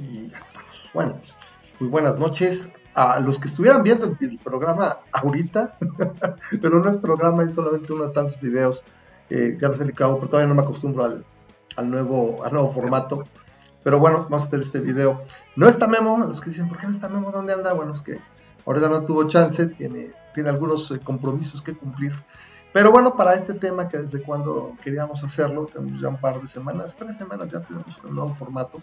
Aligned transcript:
Y 0.00 0.30
ya 0.30 0.38
estamos. 0.38 0.88
Bueno, 0.94 1.20
muy 1.78 1.90
buenas 1.90 2.18
noches 2.18 2.70
a 2.94 3.20
los 3.20 3.38
que 3.38 3.48
estuvieran 3.48 3.82
viendo 3.82 4.06
el 4.06 4.38
programa 4.38 4.98
ahorita, 5.12 5.76
pero 6.62 6.80
no 6.80 6.90
es 6.90 6.96
programa, 6.96 7.42
es 7.42 7.54
solamente 7.54 7.92
unos 7.92 8.12
tantos 8.12 8.40
videos. 8.40 8.82
Eh, 9.28 9.56
ya 9.60 9.68
no 9.68 9.74
sé 9.74 9.84
el 9.84 9.92
pero 9.92 10.16
todavía 10.28 10.48
no 10.48 10.54
me 10.54 10.62
acostumbro 10.62 11.04
al, 11.04 11.24
al, 11.76 11.90
nuevo, 11.90 12.42
al 12.44 12.52
nuevo 12.52 12.72
formato. 12.72 13.24
Pero 13.82 13.98
bueno, 13.98 14.24
vamos 14.24 14.44
a 14.44 14.46
hacer 14.46 14.60
este 14.60 14.80
video. 14.80 15.20
No 15.56 15.68
está 15.68 15.86
Memo, 15.86 16.18
los 16.18 16.40
que 16.40 16.50
dicen, 16.50 16.68
¿por 16.68 16.78
qué 16.78 16.86
no 16.86 16.92
está 16.92 17.08
Memo? 17.08 17.30
¿Dónde 17.30 17.52
anda? 17.52 17.72
Bueno, 17.72 17.92
es 17.92 18.02
que 18.02 18.18
ahorita 18.66 18.88
no 18.88 19.04
tuvo 19.04 19.26
chance, 19.26 19.66
tiene, 19.66 20.12
tiene 20.34 20.48
algunos 20.48 20.90
eh, 20.90 21.00
compromisos 21.00 21.62
que 21.62 21.74
cumplir. 21.74 22.12
Pero 22.72 22.92
bueno, 22.92 23.16
para 23.16 23.34
este 23.34 23.54
tema 23.54 23.88
que 23.88 23.98
desde 23.98 24.22
cuando 24.22 24.76
queríamos 24.82 25.22
hacerlo, 25.24 25.68
tenemos 25.72 26.00
ya 26.00 26.08
un 26.08 26.20
par 26.20 26.40
de 26.40 26.46
semanas, 26.46 26.96
tres 26.96 27.16
semanas 27.16 27.50
ya 27.50 27.60
tenemos 27.60 27.98
un 28.04 28.14
nuevo 28.14 28.34
formato 28.34 28.80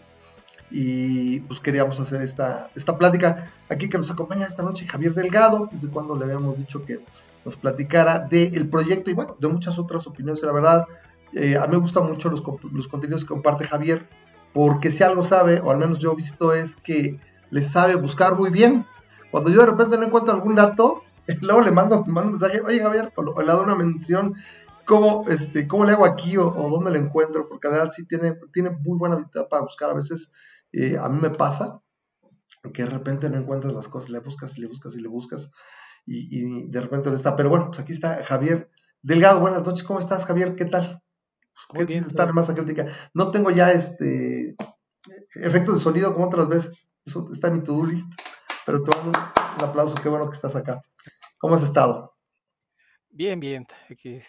y 0.70 1.40
pues 1.42 1.60
queríamos 1.60 2.00
hacer 2.00 2.22
esta, 2.22 2.70
esta 2.76 2.98
plática. 2.98 3.52
Aquí 3.70 3.90
que 3.90 3.98
nos 3.98 4.12
acompaña 4.12 4.46
esta 4.46 4.64
noche 4.64 4.88
Javier 4.88 5.14
Delgado, 5.14 5.70
desde 5.72 5.90
cuando 5.90 6.16
le 6.18 6.26
habíamos 6.26 6.58
dicho 6.58 6.86
que 6.86 7.04
nos 7.46 7.56
platicara 7.56 8.20
del 8.20 8.68
proyecto 8.70 9.10
y 9.10 9.14
bueno, 9.14 9.38
de 9.40 9.48
muchas 9.48 9.80
otras 9.80 10.06
opiniones. 10.08 10.44
La 10.44 10.52
verdad, 10.52 10.86
eh, 11.34 11.58
a 11.58 11.66
mí 11.68 11.74
me 11.74 11.78
gustan 11.78 12.06
mucho 12.06 12.30
los, 12.30 12.44
los 12.72 12.88
contenidos 12.88 13.24
que 13.24 13.30
comparte 13.30 13.66
Javier, 13.66 14.08
porque 14.54 14.92
si 14.92 15.04
algo 15.04 15.24
sabe, 15.24 15.62
o 15.64 15.72
al 15.72 15.78
menos 15.78 16.00
yo 16.00 16.12
he 16.12 16.16
visto, 16.16 16.54
es 16.54 16.76
que 16.76 17.20
le 17.50 17.64
sabe 17.64 17.96
buscar 17.96 18.36
muy 18.36 18.50
bien. 18.50 18.86
Cuando 19.32 19.50
yo 19.50 19.62
de 19.62 19.68
repente 19.68 19.98
no 19.98 20.04
encuentro 20.04 20.34
algún 20.34 20.56
dato, 20.56 21.04
luego 21.42 21.62
le 21.62 21.72
mando, 21.72 22.04
mando 22.06 22.32
un 22.32 22.32
mensaje, 22.32 22.62
oye 22.62 22.80
Javier, 22.80 23.14
o, 23.16 23.42
le 23.42 23.52
doy 23.52 23.64
una 23.64 23.76
mención, 23.76 24.36
¿cómo, 24.86 25.26
este, 25.28 25.68
cómo 25.68 25.86
le 25.86 25.94
hago 25.94 26.06
aquí 26.06 26.38
o, 26.38 26.52
dónde 26.52 26.92
le 26.92 27.00
encuentro? 27.00 27.48
Porque 27.48 27.68
la 27.68 27.78
verdad 27.78 27.94
sí 27.96 28.06
tiene, 28.06 28.38
tiene 28.52 28.72
muy 28.72 28.98
buena 28.98 29.16
habilidad 29.16 29.48
para 29.48 29.64
buscar. 29.64 29.90
A 29.90 29.94
veces 29.94 30.32
eh, 30.72 30.98
a 30.98 31.10
mí 31.10 31.20
me 31.22 31.30
pasa 31.30 31.82
que 32.74 32.84
de 32.84 32.90
repente 32.90 33.30
no 33.30 33.38
encuentras 33.38 33.74
las 33.74 33.88
cosas, 33.88 34.10
le 34.10 34.20
buscas 34.20 34.58
y 34.58 34.62
le 34.62 34.68
buscas 34.68 34.96
y 34.96 35.02
le 35.02 35.08
buscas 35.08 35.52
y, 36.06 36.68
de 36.68 36.82
repente 36.82 37.10
no 37.10 37.16
está. 37.16 37.36
Pero 37.36 37.50
bueno, 37.50 37.68
pues 37.68 37.80
aquí 37.80 37.94
está 37.94 38.24
Javier 38.24 38.70
Delgado. 39.02 39.40
Buenas 39.40 39.66
noches, 39.66 39.84
¿cómo 39.84 40.00
estás 40.00 40.26
Javier? 40.26 40.56
¿Qué 40.56 40.66
tal? 40.66 41.02
Pues, 41.74 41.88
¿Qué 41.88 41.94
dices 41.94 42.10
estar 42.10 42.34
más 42.34 42.50
crítica? 42.52 42.88
No 43.14 43.32
tengo 43.32 43.52
ya 43.52 43.72
este 43.72 44.56
efectos 45.36 45.76
de 45.76 45.82
sonido 45.82 46.14
como 46.14 46.28
otras 46.28 46.48
veces. 46.48 46.90
Eso 47.06 47.30
está 47.32 47.48
en 47.48 47.56
mi 47.56 47.64
to-do 47.64 47.86
list. 47.86 48.12
Pero 48.66 48.84
te 48.84 48.96
mando 48.98 49.20
un 49.58 49.64
aplauso, 49.64 49.96
qué 50.02 50.10
bueno 50.10 50.30
que 50.30 50.36
estás 50.36 50.56
acá. 50.56 50.82
¿Cómo 51.38 51.56
has 51.56 51.64
estado? 51.64 52.16
Bien, 53.10 53.40
bien. 53.40 53.66
Aquí 53.90 54.22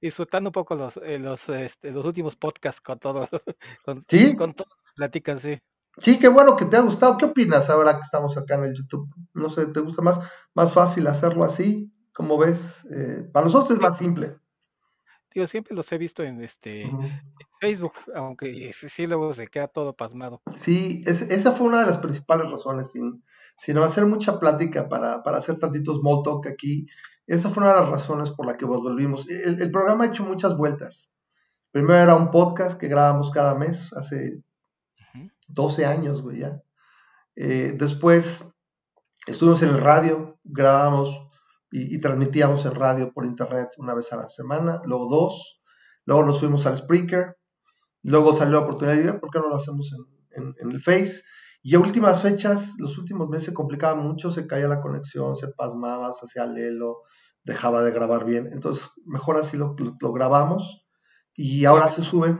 disfrutando 0.00 0.50
un 0.50 0.52
poco 0.52 0.74
los 0.74 0.94
eh, 0.98 1.18
los, 1.18 1.40
este, 1.48 1.90
los 1.90 2.04
últimos 2.04 2.36
podcasts 2.36 2.80
con 2.82 2.98
todo. 2.98 3.28
Con, 3.84 4.04
¿Sí? 4.08 4.36
Con 4.36 4.54
todo 4.54 4.68
platican, 4.96 5.40
sí. 5.42 5.58
Sí, 5.98 6.18
qué 6.18 6.28
bueno 6.28 6.56
que 6.56 6.66
te 6.66 6.76
ha 6.76 6.80
gustado. 6.80 7.16
¿Qué 7.16 7.24
opinas 7.24 7.70
ahora 7.70 7.94
que 7.94 8.02
estamos 8.02 8.36
acá 8.36 8.56
en 8.56 8.64
el 8.64 8.74
YouTube? 8.74 9.08
No 9.32 9.48
sé, 9.48 9.66
¿te 9.66 9.80
gusta 9.80 10.02
más, 10.02 10.20
más 10.54 10.74
fácil 10.74 11.06
hacerlo 11.06 11.44
así? 11.44 11.92
¿Cómo 12.12 12.36
ves? 12.36 12.84
Eh, 12.86 13.28
para 13.32 13.46
nosotros 13.46 13.72
es 13.72 13.80
más 13.80 13.96
simple. 13.96 14.36
Digo, 15.34 15.46
siempre 15.48 15.74
los 15.74 15.90
he 15.92 15.98
visto 15.98 16.22
en 16.22 16.42
este 16.42 16.84
Facebook, 17.60 17.92
aunque 18.14 18.72
sí 18.96 19.06
luego 19.06 19.34
se 19.34 19.48
queda 19.48 19.68
todo 19.68 19.94
pasmado. 19.94 20.40
Sí, 20.54 21.02
esa 21.06 21.52
fue 21.52 21.66
una 21.66 21.80
de 21.80 21.86
las 21.86 21.98
principales 21.98 22.50
razones, 22.50 22.90
sin, 22.90 23.22
sin 23.58 23.76
hacer 23.78 24.06
mucha 24.06 24.38
plática 24.40 24.88
para, 24.88 25.22
para 25.22 25.38
hacer 25.38 25.58
tantitos 25.58 25.98
small 25.98 26.22
talk 26.22 26.46
aquí. 26.46 26.86
Esa 27.26 27.50
fue 27.50 27.64
una 27.64 27.74
de 27.74 27.80
las 27.80 27.90
razones 27.90 28.30
por 28.30 28.46
la 28.46 28.56
que 28.56 28.66
nos 28.66 28.82
volvimos. 28.82 29.28
El, 29.28 29.60
el 29.60 29.70
programa 29.70 30.04
ha 30.04 30.08
hecho 30.08 30.24
muchas 30.24 30.56
vueltas. 30.56 31.10
Primero 31.70 32.02
era 32.02 32.16
un 32.16 32.30
podcast 32.30 32.80
que 32.80 32.88
grabamos 32.88 33.30
cada 33.30 33.54
mes, 33.54 33.92
hace 33.92 34.42
12 35.48 35.86
años, 35.86 36.22
güey, 36.22 36.40
ya. 36.40 36.62
Eh, 37.36 37.74
después 37.76 38.52
estuvimos 39.26 39.62
en 39.62 39.70
el 39.70 39.78
radio, 39.78 40.38
grabábamos 40.44 41.20
y, 41.70 42.00
transmitíamos 42.00 42.64
en 42.64 42.74
radio 42.74 43.12
por 43.12 43.26
internet 43.26 43.68
una 43.76 43.94
vez 43.94 44.12
a 44.12 44.16
la 44.16 44.28
semana, 44.28 44.80
luego 44.84 45.08
dos, 45.10 45.62
luego 46.04 46.24
nos 46.24 46.40
fuimos 46.40 46.64
al 46.66 46.76
Spreaker, 46.76 47.36
luego 48.02 48.32
salió 48.32 48.54
la 48.54 48.60
oportunidad 48.60 48.96
de, 48.96 49.18
¿por 49.18 49.30
qué 49.30 49.40
no 49.40 49.48
lo 49.48 49.56
hacemos 49.56 49.92
en, 50.30 50.54
el 50.58 50.80
Face? 50.80 51.22
Y 51.62 51.74
a 51.74 51.80
últimas 51.80 52.22
fechas, 52.22 52.74
los 52.78 52.96
últimos 52.96 53.28
meses 53.28 53.46
se 53.46 53.54
complicaba 53.54 54.00
mucho, 54.00 54.30
se 54.30 54.46
caía 54.46 54.68
la 54.68 54.80
conexión, 54.80 55.36
se 55.36 55.48
pasmaba, 55.48 56.12
se 56.12 56.26
hacía 56.26 56.46
lelo, 56.46 57.02
dejaba 57.42 57.82
de 57.82 57.90
grabar 57.90 58.24
bien. 58.24 58.48
Entonces, 58.52 58.88
mejor 59.04 59.36
así 59.36 59.56
lo, 59.56 59.74
grabamos 60.12 60.86
y 61.34 61.64
ahora 61.64 61.88
se 61.88 62.02
sube. 62.02 62.38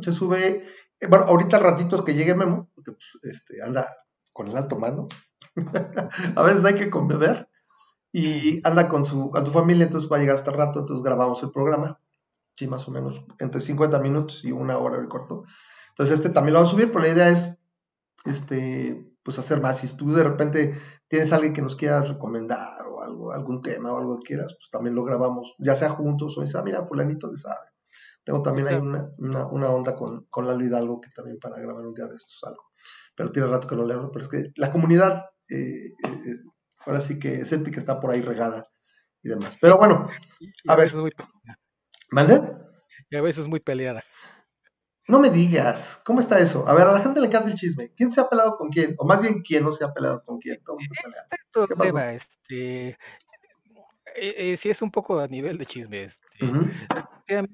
se 0.00 0.12
sube 0.12 0.64
bueno, 1.08 1.26
ahorita 1.26 1.58
ratitos 1.58 2.04
que 2.04 2.14
llegue 2.14 2.34
Memo, 2.34 2.70
porque 2.74 2.92
pues, 2.92 3.18
este, 3.22 3.62
anda 3.62 3.88
con 4.32 4.48
el 4.48 4.56
alto 4.56 4.78
mando. 4.78 5.08
a 6.36 6.42
veces 6.42 6.64
hay 6.64 6.74
que 6.74 6.90
conbeber. 6.90 7.48
Y 8.12 8.66
anda 8.66 8.88
con 8.88 9.06
su, 9.06 9.32
tu 9.44 9.50
familia, 9.50 9.86
entonces 9.86 10.10
va 10.10 10.16
a 10.16 10.20
llegar 10.20 10.36
hasta 10.36 10.50
el 10.50 10.58
rato, 10.58 10.80
entonces 10.80 11.02
grabamos 11.02 11.42
el 11.42 11.50
programa. 11.50 11.98
Sí, 12.52 12.66
más 12.66 12.86
o 12.86 12.90
menos, 12.90 13.24
entre 13.38 13.62
50 13.62 13.98
minutos 14.00 14.44
y 14.44 14.52
una 14.52 14.76
hora 14.76 15.00
de 15.00 15.08
corto. 15.08 15.44
Entonces 15.88 16.18
este 16.18 16.28
también 16.28 16.52
lo 16.52 16.60
vamos 16.60 16.70
a 16.70 16.76
subir, 16.76 16.92
pero 16.92 17.04
la 17.04 17.08
idea 17.08 17.28
es, 17.30 17.56
este, 18.26 19.16
pues 19.22 19.38
hacer 19.38 19.62
más. 19.62 19.78
Si 19.78 19.96
tú 19.96 20.12
de 20.12 20.24
repente 20.24 20.78
tienes 21.08 21.32
alguien 21.32 21.54
que 21.54 21.62
nos 21.62 21.76
quieras 21.76 22.08
recomendar 22.08 22.86
o 22.86 23.02
algo, 23.02 23.32
algún 23.32 23.62
tema 23.62 23.92
o 23.92 23.98
algo 23.98 24.18
que 24.20 24.28
quieras, 24.28 24.54
pues 24.58 24.70
también 24.70 24.94
lo 24.94 25.04
grabamos, 25.04 25.54
ya 25.58 25.74
sea 25.74 25.88
juntos 25.88 26.36
o 26.36 26.42
dice, 26.42 26.58
ah, 26.58 26.62
mira, 26.62 26.84
fulanito 26.84 27.28
le 27.28 27.36
sabe. 27.36 27.71
Tengo 28.24 28.42
también 28.42 28.68
ahí 28.68 28.76
una, 28.76 29.10
una, 29.18 29.70
onda 29.70 29.96
con, 29.96 30.26
con 30.26 30.46
Lalo 30.46 30.64
Hidalgo 30.64 31.00
que 31.00 31.10
también 31.10 31.38
para 31.38 31.58
grabar 31.58 31.84
un 31.84 31.94
día 31.94 32.06
de 32.06 32.16
estos 32.16 32.42
algo. 32.44 32.70
Pero 33.16 33.32
tiene 33.32 33.48
rato 33.48 33.66
que 33.66 33.76
no 33.76 33.84
le 33.84 33.94
hablo, 33.94 34.10
pero 34.12 34.24
es 34.24 34.30
que 34.30 34.52
la 34.56 34.70
comunidad, 34.70 35.26
eh, 35.48 35.88
eh, 36.04 36.36
ahora 36.86 37.00
sí 37.00 37.18
que 37.18 37.40
escéptica 37.40 37.80
está 37.80 37.98
por 37.98 38.10
ahí 38.10 38.22
regada 38.22 38.68
y 39.22 39.28
demás. 39.28 39.58
Pero 39.60 39.76
bueno, 39.76 40.08
a 40.68 40.76
ver. 40.76 40.94
¿Mande? 42.10 42.40
Y 43.10 43.16
a 43.16 43.22
veces 43.22 43.46
muy 43.46 43.60
peleada. 43.60 44.04
No 45.08 45.18
me 45.18 45.30
digas, 45.30 46.00
¿cómo 46.04 46.20
está 46.20 46.38
eso? 46.38 46.66
A 46.68 46.74
ver, 46.74 46.86
a 46.86 46.92
la 46.92 47.00
gente 47.00 47.20
le 47.20 47.26
encanta 47.26 47.50
el 47.50 47.56
chisme. 47.56 47.92
¿Quién 47.96 48.12
se 48.12 48.20
ha 48.20 48.28
peleado 48.28 48.56
con 48.56 48.70
quién? 48.70 48.94
O 48.98 49.04
más 49.04 49.20
bien, 49.20 49.42
¿quién 49.42 49.64
no 49.64 49.72
se 49.72 49.84
ha 49.84 49.92
peleado 49.92 50.22
con 50.24 50.38
quién? 50.38 50.60
¿Cómo 50.62 50.78
se 50.80 51.66
¿Qué 51.66 51.74
pasó? 51.74 51.98
este, 51.98 52.96
eh, 54.14 54.58
sí 54.62 54.70
es 54.70 54.80
un 54.80 54.92
poco 54.92 55.18
a 55.18 55.26
nivel 55.26 55.58
de 55.58 55.66
chisme. 55.66 56.04
Este, 56.04 56.46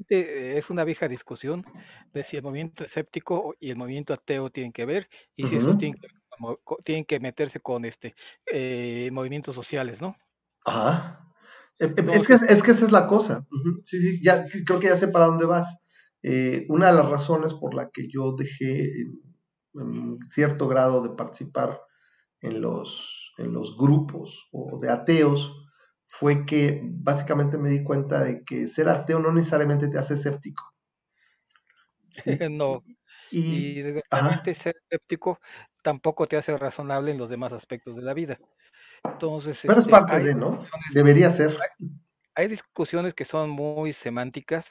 es 0.08 0.70
una 0.70 0.84
vieja 0.84 1.08
discusión 1.08 1.64
de 2.12 2.24
si 2.30 2.36
el 2.36 2.42
movimiento 2.42 2.84
escéptico 2.84 3.54
y 3.60 3.70
el 3.70 3.76
movimiento 3.76 4.12
ateo 4.12 4.50
tienen 4.50 4.72
que 4.72 4.84
ver 4.84 5.08
y 5.36 5.46
si 5.46 5.56
eso 5.56 5.76
tienen 6.84 7.04
que, 7.04 7.20
meterse 7.20 7.60
con 7.60 7.84
este 7.84 8.14
eh, 8.46 9.10
movimientos 9.12 9.54
sociales, 9.54 10.00
¿no? 10.00 10.16
Ajá. 10.64 11.24
E, 11.78 11.86
e, 11.86 12.16
es, 12.16 12.26
que, 12.26 12.34
es 12.34 12.62
que 12.62 12.70
esa 12.72 12.84
es 12.84 12.92
la 12.92 13.06
cosa. 13.06 13.46
Sí, 13.84 13.98
sí, 13.98 14.20
ya, 14.22 14.44
creo 14.66 14.80
que 14.80 14.88
ya 14.88 14.96
sé 14.96 15.08
para 15.08 15.26
dónde 15.26 15.46
vas. 15.46 15.78
Eh, 16.22 16.66
una 16.68 16.88
de 16.88 16.96
las 16.96 17.08
razones 17.08 17.54
por 17.54 17.74
la 17.74 17.90
que 17.90 18.08
yo 18.08 18.34
dejé 18.36 18.84
en, 19.74 20.18
cierto 20.28 20.66
grado 20.66 21.02
de 21.02 21.14
participar 21.14 21.80
en 22.40 22.60
los, 22.60 23.32
en 23.38 23.52
los 23.52 23.76
grupos 23.76 24.48
o 24.52 24.78
de 24.80 24.90
ateos 24.90 25.57
fue 26.08 26.46
que 26.46 26.80
básicamente 26.82 27.58
me 27.58 27.68
di 27.68 27.84
cuenta 27.84 28.24
de 28.24 28.42
que 28.42 28.66
ser 28.66 28.88
ateo 28.88 29.20
no 29.20 29.32
necesariamente 29.32 29.88
te 29.88 29.98
hace 29.98 30.14
escéptico. 30.14 30.72
No. 32.50 32.82
Y, 33.30 33.82
ser 33.82 34.74
escéptico 34.84 35.38
tampoco 35.82 36.26
te 36.26 36.38
hace 36.38 36.56
razonable 36.56 37.12
en 37.12 37.18
los 37.18 37.28
demás 37.28 37.52
aspectos 37.52 37.94
de 37.94 38.02
la 38.02 38.14
vida. 38.14 38.38
Entonces, 39.04 39.56
Pero 39.62 39.74
es 39.74 39.80
este, 39.80 39.90
parte 39.90 40.20
de, 40.20 40.34
¿no? 40.34 40.66
Debería 40.92 41.30
ser. 41.30 41.54
Hay, 42.34 42.48
discusiones 42.48 43.14
que 43.14 43.26
son 43.26 43.50
muy 43.50 43.94
semánticas 44.02 44.64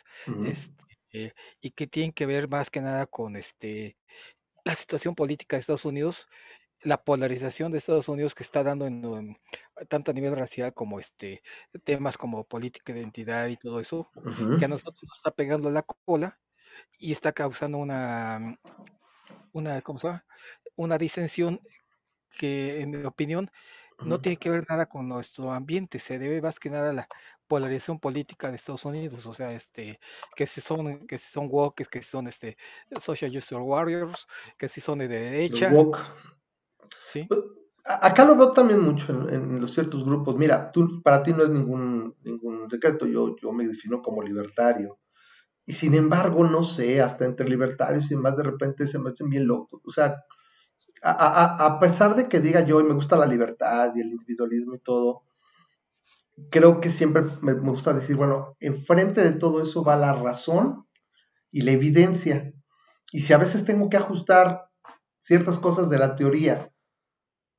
este, 0.45 1.33
y 1.61 1.71
que 1.71 1.87
tienen 1.87 2.13
que 2.13 2.25
ver 2.25 2.47
más 2.47 2.67
que 2.71 2.81
nada 2.81 3.05
con 3.05 3.35
este 3.35 3.95
la 4.63 4.75
situación 4.77 5.15
política 5.15 5.55
de 5.55 5.61
Estados 5.61 5.85
Unidos 5.85 6.15
la 6.83 6.97
polarización 6.97 7.71
de 7.71 7.79
Estados 7.79 8.07
Unidos 8.07 8.33
que 8.35 8.43
está 8.43 8.63
dando 8.63 8.85
en, 8.85 9.37
tanto 9.89 10.11
a 10.11 10.13
nivel 10.13 10.35
racial 10.35 10.73
como 10.73 10.99
este 10.99 11.41
temas 11.83 12.17
como 12.17 12.43
política 12.43 12.93
de 12.93 12.99
identidad 12.99 13.47
y 13.47 13.57
todo 13.57 13.79
eso, 13.79 14.09
que 14.59 14.65
a 14.65 14.67
nosotros 14.67 15.03
nos 15.03 15.17
está 15.17 15.31
pegando 15.31 15.69
la 15.69 15.83
cola 15.83 16.37
y 16.99 17.13
está 17.13 17.31
causando 17.31 17.77
una 17.77 18.57
una 19.53 19.81
¿cómo 19.81 19.99
se 19.99 20.07
llama? 20.07 20.25
una 20.75 20.97
disensión 20.97 21.59
que 22.39 22.81
en 22.81 22.91
mi 22.91 23.03
opinión 23.03 23.49
no 24.03 24.21
tiene 24.21 24.37
que 24.37 24.51
ver 24.51 24.65
nada 24.69 24.85
con 24.85 25.09
nuestro 25.09 25.51
ambiente, 25.51 26.01
se 26.07 26.19
debe 26.19 26.39
más 26.39 26.57
que 26.59 26.69
nada 26.69 26.91
a 26.91 26.93
la 26.93 27.07
polarización 27.47 27.99
política 27.99 28.49
de 28.51 28.57
Estados 28.57 28.85
Unidos, 28.85 29.25
o 29.25 29.33
sea, 29.33 29.53
este, 29.53 29.99
que 30.35 30.47
si 30.47 30.61
son, 30.61 31.07
que 31.07 31.17
si 31.17 31.25
son 31.33 31.47
woke, 31.49 31.87
que 31.89 32.01
si 32.01 32.09
son 32.09 32.27
este 32.27 32.57
social 33.03 33.31
justice 33.33 33.55
warriors, 33.55 34.27
que 34.59 34.69
si 34.69 34.81
son 34.81 34.99
de 34.99 35.07
derecha, 35.07 35.69
pues, 37.27 37.39
acá 37.85 38.25
lo 38.25 38.35
veo 38.35 38.51
también 38.51 38.81
mucho 38.81 39.29
en, 39.29 39.61
los 39.61 39.73
ciertos 39.73 40.03
grupos. 40.03 40.35
Mira, 40.35 40.71
tú, 40.71 41.01
para 41.01 41.23
ti 41.23 41.33
no 41.33 41.43
es 41.43 41.49
ningún, 41.49 42.15
ningún 42.23 42.69
secreto, 42.69 43.05
yo, 43.05 43.35
yo 43.41 43.51
me 43.51 43.67
defino 43.67 44.01
como 44.01 44.21
libertario. 44.21 44.99
Y 45.65 45.73
sin 45.73 45.93
embargo, 45.95 46.45
no 46.45 46.63
sé, 46.63 47.01
hasta 47.01 47.25
entre 47.25 47.49
libertarios 47.49 48.05
y 48.05 48.15
demás 48.15 48.37
de 48.37 48.43
repente 48.43 48.87
se 48.87 48.99
me 48.99 49.09
hacen 49.09 49.29
bien 49.29 49.47
locos. 49.47 49.81
O 49.85 49.91
sea, 49.91 50.15
a, 51.03 51.77
pesar 51.79 52.15
de 52.15 52.27
que 52.27 52.39
diga 52.39 52.61
yo 52.61 52.79
y 52.79 52.83
me 52.83 52.93
gusta 52.93 53.17
la 53.17 53.25
libertad 53.25 53.93
y 53.95 54.01
el 54.01 54.07
individualismo 54.07 54.75
y 54.75 54.79
todo, 54.79 55.23
creo 56.49 56.79
que 56.79 56.89
siempre 56.89 57.23
me, 57.41 57.53
gusta 57.53 57.93
decir, 57.93 58.15
bueno, 58.15 58.55
enfrente 58.59 59.23
de 59.23 59.33
todo 59.33 59.61
eso 59.61 59.83
va 59.83 59.95
la 59.95 60.13
razón 60.13 60.87
y 61.51 61.61
la 61.61 61.71
evidencia. 61.71 62.53
Y 63.11 63.21
si 63.21 63.33
a 63.33 63.37
veces 63.37 63.65
tengo 63.65 63.89
que 63.89 63.97
ajustar 63.97 64.69
ciertas 65.19 65.59
cosas 65.59 65.89
de 65.89 65.99
la 65.99 66.15
teoría, 66.15 66.71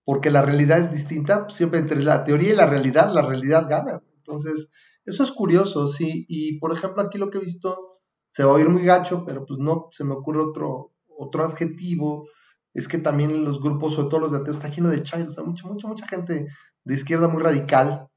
porque 0.08 0.30
la 0.30 0.40
realidad 0.40 0.78
es 0.78 0.90
distinta, 0.90 1.46
siempre 1.50 1.80
entre 1.80 2.02
la 2.02 2.24
teoría 2.24 2.54
y 2.54 2.56
la 2.56 2.64
realidad, 2.64 3.12
la 3.12 3.20
realidad 3.20 3.68
gana. 3.68 4.02
Entonces, 4.16 4.70
eso 5.04 5.22
es 5.22 5.30
curioso, 5.32 5.86
sí. 5.86 6.24
Y 6.30 6.58
por 6.60 6.72
ejemplo, 6.72 7.02
aquí 7.02 7.18
lo 7.18 7.28
que 7.28 7.36
he 7.36 7.42
visto, 7.42 8.00
se 8.26 8.42
va 8.42 8.52
a 8.52 8.54
oír 8.54 8.70
muy 8.70 8.86
gacho, 8.86 9.26
pero 9.26 9.44
pues 9.44 9.60
no 9.60 9.88
se 9.90 10.04
me 10.04 10.14
ocurre 10.14 10.40
otro, 10.40 10.94
otro 11.08 11.44
adjetivo, 11.44 12.26
es 12.72 12.88
que 12.88 12.96
también 12.96 13.44
los 13.44 13.60
grupos, 13.60 13.96
sobre 13.96 14.08
todo 14.08 14.20
los 14.20 14.32
de 14.32 14.38
ateos, 14.38 14.56
está 14.56 14.70
lleno 14.70 14.88
de 14.88 15.02
chayos, 15.02 15.28
o 15.28 15.30
sea, 15.30 15.44
mucha, 15.44 15.68
mucha, 15.68 15.86
mucha 15.86 16.08
gente 16.08 16.46
de 16.84 16.94
izquierda 16.94 17.28
muy 17.28 17.42
radical, 17.42 18.08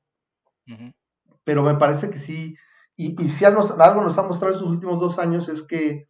pero 1.43 1.61
me 1.61 1.75
parece 1.75 2.09
que 2.09 2.19
sí, 2.19 2.55
y, 2.95 3.17
si 3.31 3.43
algo 3.43 3.63
nos 4.01 4.17
ha 4.17 4.23
mostrado 4.23 4.53
estos 4.55 4.69
últimos 4.69 5.01
dos 5.01 5.19
años 5.19 5.49
es 5.49 5.61
que 5.61 6.07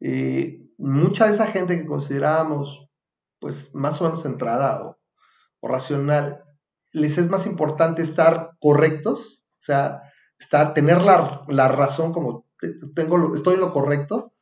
eh, 0.00 0.60
mucha 0.76 1.24
de 1.24 1.32
esa 1.32 1.46
gente 1.46 1.78
que 1.78 1.86
considerábamos 1.86 2.90
pues 3.38 3.74
más 3.74 3.98
o 4.02 4.04
menos 4.04 4.22
centrada 4.22 4.84
o, 4.84 5.01
racional, 5.68 6.44
les 6.92 7.18
es 7.18 7.30
más 7.30 7.46
importante 7.46 8.02
estar 8.02 8.52
correctos, 8.60 9.44
o 9.60 9.64
sea, 9.64 10.02
tener 10.74 11.00
la, 11.00 11.68
razón 11.68 12.12
como 12.12 12.46
tengo 12.94 13.34
estoy 13.34 13.54
en 13.54 13.60
lo 13.60 13.72
correcto, 13.72 14.34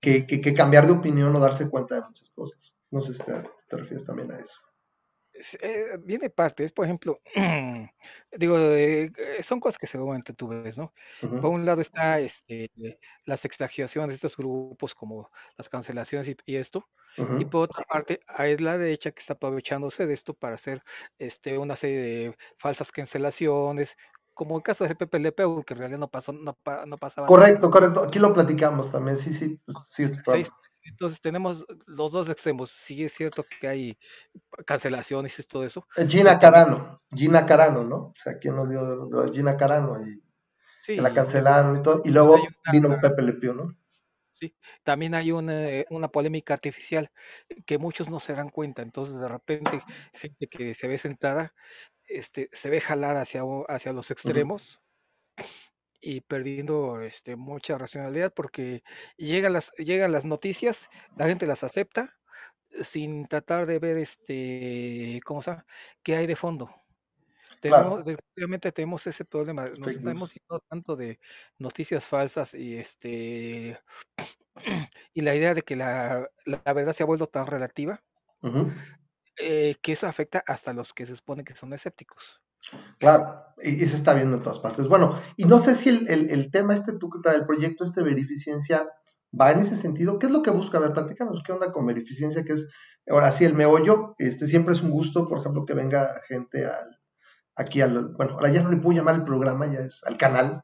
que, 0.00 0.54
cambiar 0.54 0.86
de 0.86 0.92
opinión 0.92 1.34
o 1.34 1.40
darse 1.40 1.70
cuenta 1.70 1.94
de 1.94 2.02
muchas 2.02 2.30
cosas. 2.30 2.74
No 2.90 3.00
sé 3.00 3.14
si 3.14 3.22
te 3.22 3.76
refieres 3.76 4.04
también 4.04 4.32
a 4.32 4.38
eso 4.38 4.60
eh, 5.60 5.98
viene 6.00 6.30
parte, 6.30 6.64
es 6.64 6.72
por 6.72 6.84
ejemplo, 6.84 7.20
digo, 8.38 8.58
eh, 8.58 9.10
son 9.48 9.60
cosas 9.60 9.78
que 9.78 9.86
seguramente 9.86 10.32
tú 10.34 10.48
ves, 10.48 10.76
¿no? 10.76 10.92
Por 11.20 11.46
un 11.46 11.64
lado 11.64 11.82
está 11.82 12.20
este, 12.20 12.70
las 13.26 13.44
exageraciones 13.44 14.08
de 14.10 14.14
estos 14.16 14.36
grupos 14.36 14.94
como 14.94 15.30
las 15.56 15.68
cancelaciones 15.68 16.36
y, 16.46 16.56
esto, 16.56 16.86
y 17.38 17.44
por 17.44 17.64
otra 17.64 17.84
parte 17.84 18.20
hay 18.26 18.56
la 18.56 18.78
derecha 18.78 19.10
que 19.10 19.20
está 19.20 19.34
aprovechándose 19.34 20.06
de 20.06 20.14
esto 20.14 20.34
para 20.34 20.56
hacer 20.56 20.82
este, 21.18 21.58
una 21.58 21.76
serie 21.76 21.98
de 21.98 22.36
falsas 22.58 22.90
cancelaciones, 22.90 23.88
como 24.34 24.56
el 24.56 24.62
caso 24.62 24.84
de 24.84 24.94
Pepe 24.94 25.20
que 25.22 25.74
en 25.74 25.78
realidad 25.78 25.98
no 25.98 26.08
pasó, 26.08 26.32
no, 26.32 26.56
no 26.86 26.96
pasaba. 26.96 27.26
Correcto, 27.26 27.70
correcto, 27.70 28.04
aquí 28.04 28.18
lo 28.18 28.32
platicamos 28.32 28.90
también, 28.90 29.16
sí, 29.16 29.32
sí, 29.32 29.60
pues, 29.64 29.76
sí, 29.90 30.04
es 30.04 30.18
entonces 30.84 31.20
tenemos 31.22 31.64
los 31.86 32.12
dos 32.12 32.28
extremos. 32.28 32.70
Sí 32.86 33.04
es 33.04 33.12
cierto 33.16 33.44
que 33.60 33.68
hay 33.68 33.98
cancelaciones 34.66 35.32
y 35.38 35.42
todo 35.44 35.64
eso. 35.64 35.86
Gina 36.08 36.38
Carano, 36.38 37.02
Gina 37.14 37.46
Carano, 37.46 37.84
¿no? 37.84 37.96
O 37.96 38.14
sea, 38.16 38.38
¿quién 38.38 38.56
nos 38.56 38.68
dio 38.68 39.32
Gina 39.32 39.56
Carano? 39.56 40.00
Y 40.04 40.22
que 40.86 41.00
la 41.00 41.14
cancelaron 41.14 41.76
y 41.78 41.82
todo. 41.82 42.02
Y 42.04 42.10
luego 42.10 42.36
vino 42.72 42.96
Pepe 43.00 43.22
Le 43.22 43.54
¿no? 43.54 43.74
Sí, 44.40 44.54
también 44.82 45.14
hay 45.14 45.30
una, 45.30 45.68
eh, 45.68 45.86
una 45.90 46.08
polémica 46.08 46.54
artificial 46.54 47.10
que 47.66 47.78
muchos 47.78 48.10
no 48.10 48.20
se 48.20 48.32
dan 48.32 48.50
cuenta. 48.50 48.82
Entonces, 48.82 49.18
de 49.18 49.28
repente, 49.28 49.82
gente 50.14 50.48
que 50.48 50.74
se 50.80 50.88
ve 50.88 51.00
sentada, 51.00 51.52
este, 52.08 52.50
se 52.60 52.68
ve 52.68 52.80
jalada 52.80 53.22
hacia, 53.22 53.42
hacia 53.68 53.92
los 53.92 54.10
extremos 54.10 54.62
y 56.02 56.20
perdiendo 56.20 57.00
este, 57.00 57.36
mucha 57.36 57.78
racionalidad 57.78 58.32
porque 58.34 58.82
llegan 59.16 59.52
las, 59.52 59.64
llegan 59.78 60.12
las 60.12 60.24
noticias, 60.24 60.76
la 61.16 61.28
gente 61.28 61.46
las 61.46 61.62
acepta 61.62 62.12
sin 62.92 63.28
tratar 63.28 63.66
de 63.66 63.78
ver 63.78 63.98
este, 63.98 65.20
¿cómo 65.24 65.42
se 65.42 65.50
llama? 65.50 65.64
qué 66.02 66.16
hay 66.16 66.26
de 66.26 66.36
fondo. 66.36 66.70
Tenemos, 67.60 68.04
tenemos 68.74 69.06
ese 69.06 69.24
problema, 69.24 69.64
nos 69.78 69.88
hemos 69.88 70.34
ido 70.34 70.60
tanto 70.68 70.96
de 70.96 71.20
noticias 71.58 72.04
falsas 72.06 72.52
y 72.52 72.78
este 72.78 73.78
y 75.14 75.20
la 75.20 75.36
idea 75.36 75.54
de 75.54 75.62
que 75.62 75.76
la, 75.76 76.28
la 76.44 76.72
verdad 76.72 76.96
se 76.96 77.04
ha 77.04 77.06
vuelto 77.06 77.28
tan 77.28 77.46
relativa 77.46 78.02
eh, 79.36 79.76
que 79.80 79.92
eso 79.92 80.06
afecta 80.08 80.42
hasta 80.46 80.72
los 80.72 80.92
que 80.94 81.06
se 81.06 81.14
supone 81.16 81.44
que 81.44 81.54
son 81.54 81.72
escépticos. 81.72 82.22
Claro, 82.98 83.36
y, 83.62 83.86
se 83.86 83.96
está 83.96 84.14
viendo 84.14 84.36
en 84.36 84.42
todas 84.42 84.58
partes. 84.58 84.88
Bueno, 84.88 85.18
y 85.36 85.44
no 85.44 85.60
sé 85.60 85.74
si 85.74 85.88
el, 85.88 86.50
tema 86.50 86.74
este, 86.74 86.92
tú 86.92 87.10
el 87.32 87.46
proyecto 87.46 87.84
este 87.84 88.02
Verificiencia, 88.02 88.88
va 89.38 89.50
en 89.50 89.60
ese 89.60 89.76
sentido. 89.76 90.18
¿Qué 90.18 90.26
es 90.26 90.32
lo 90.32 90.42
que 90.42 90.50
busca? 90.50 90.78
A 90.78 90.80
ver, 90.80 90.92
platícanos, 90.92 91.42
¿qué 91.44 91.52
onda 91.52 91.72
con 91.72 91.86
Verificiencia? 91.86 92.44
Que 92.44 92.52
es, 92.52 92.68
ahora 93.08 93.32
sí, 93.32 93.44
el 93.44 93.54
meollo, 93.54 94.14
este 94.18 94.46
siempre 94.46 94.74
es 94.74 94.82
un 94.82 94.90
gusto, 94.90 95.28
por 95.28 95.38
ejemplo, 95.38 95.64
que 95.64 95.74
venga 95.74 96.20
gente 96.28 96.66
al, 96.66 96.98
aquí 97.56 97.80
al, 97.80 98.14
bueno, 98.14 98.34
ahora 98.34 98.50
ya 98.50 98.62
no 98.62 98.70
le 98.70 98.76
puedo 98.76 98.96
llamar 98.96 99.14
el 99.14 99.24
programa, 99.24 99.66
ya 99.66 99.80
es 99.80 100.02
al 100.04 100.16
canal. 100.16 100.62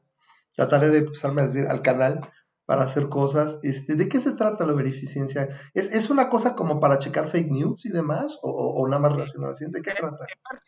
Trataré 0.55 0.89
de 0.89 0.99
empezarme 0.99 1.41
a 1.41 1.47
decir 1.47 1.67
al 1.67 1.81
canal 1.81 2.29
para 2.69 2.83
hacer 2.83 3.09
cosas. 3.09 3.61
Este, 3.63 3.95
¿De 3.95 4.07
qué 4.07 4.19
se 4.19 4.35
trata 4.35 4.63
la 4.63 4.73
verificiencia? 4.73 5.47
¿Es, 5.73 5.91
¿Es, 5.91 6.11
una 6.11 6.29
cosa 6.29 6.53
como 6.53 6.79
para 6.79 6.99
checar 6.99 7.25
fake 7.25 7.49
news 7.49 7.83
y 7.83 7.89
demás? 7.89 8.37
¿O, 8.43 8.87
nada 8.87 9.01
más 9.01 9.13
relacionado? 9.13 9.55
¿De 9.59 9.81
qué 9.81 9.89
trata? 9.89 10.23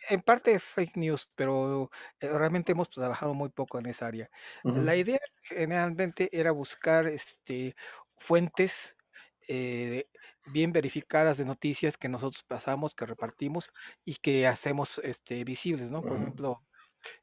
En 0.10 0.24
parte, 0.24 0.56
es 0.56 0.64
fake 0.74 0.98
news, 0.98 1.22
pero 1.36 1.92
eh, 2.20 2.28
realmente 2.28 2.72
hemos 2.72 2.90
trabajado 2.90 3.36
muy 3.36 3.50
poco 3.50 3.78
en 3.78 3.86
esa 3.86 4.08
área. 4.08 4.28
La 4.64 4.96
idea 4.96 5.20
generalmente 5.44 6.28
era 6.32 6.50
buscar 6.50 7.06
este, 7.06 7.76
fuentes 8.28 8.72
eh, 9.48 10.08
bien 10.52 10.72
verificadas 10.72 11.38
de 11.38 11.46
noticias 11.46 11.94
que 12.00 12.10
nosotros 12.10 12.44
pasamos, 12.48 12.96
que 12.96 13.06
repartimos 13.06 13.64
y 14.06 14.16
que 14.16 14.48
hacemos 14.48 14.90
este, 15.04 15.44
visibles, 15.44 15.92
¿no? 15.92 16.02
Por 16.02 16.18
ejemplo, 16.18 16.62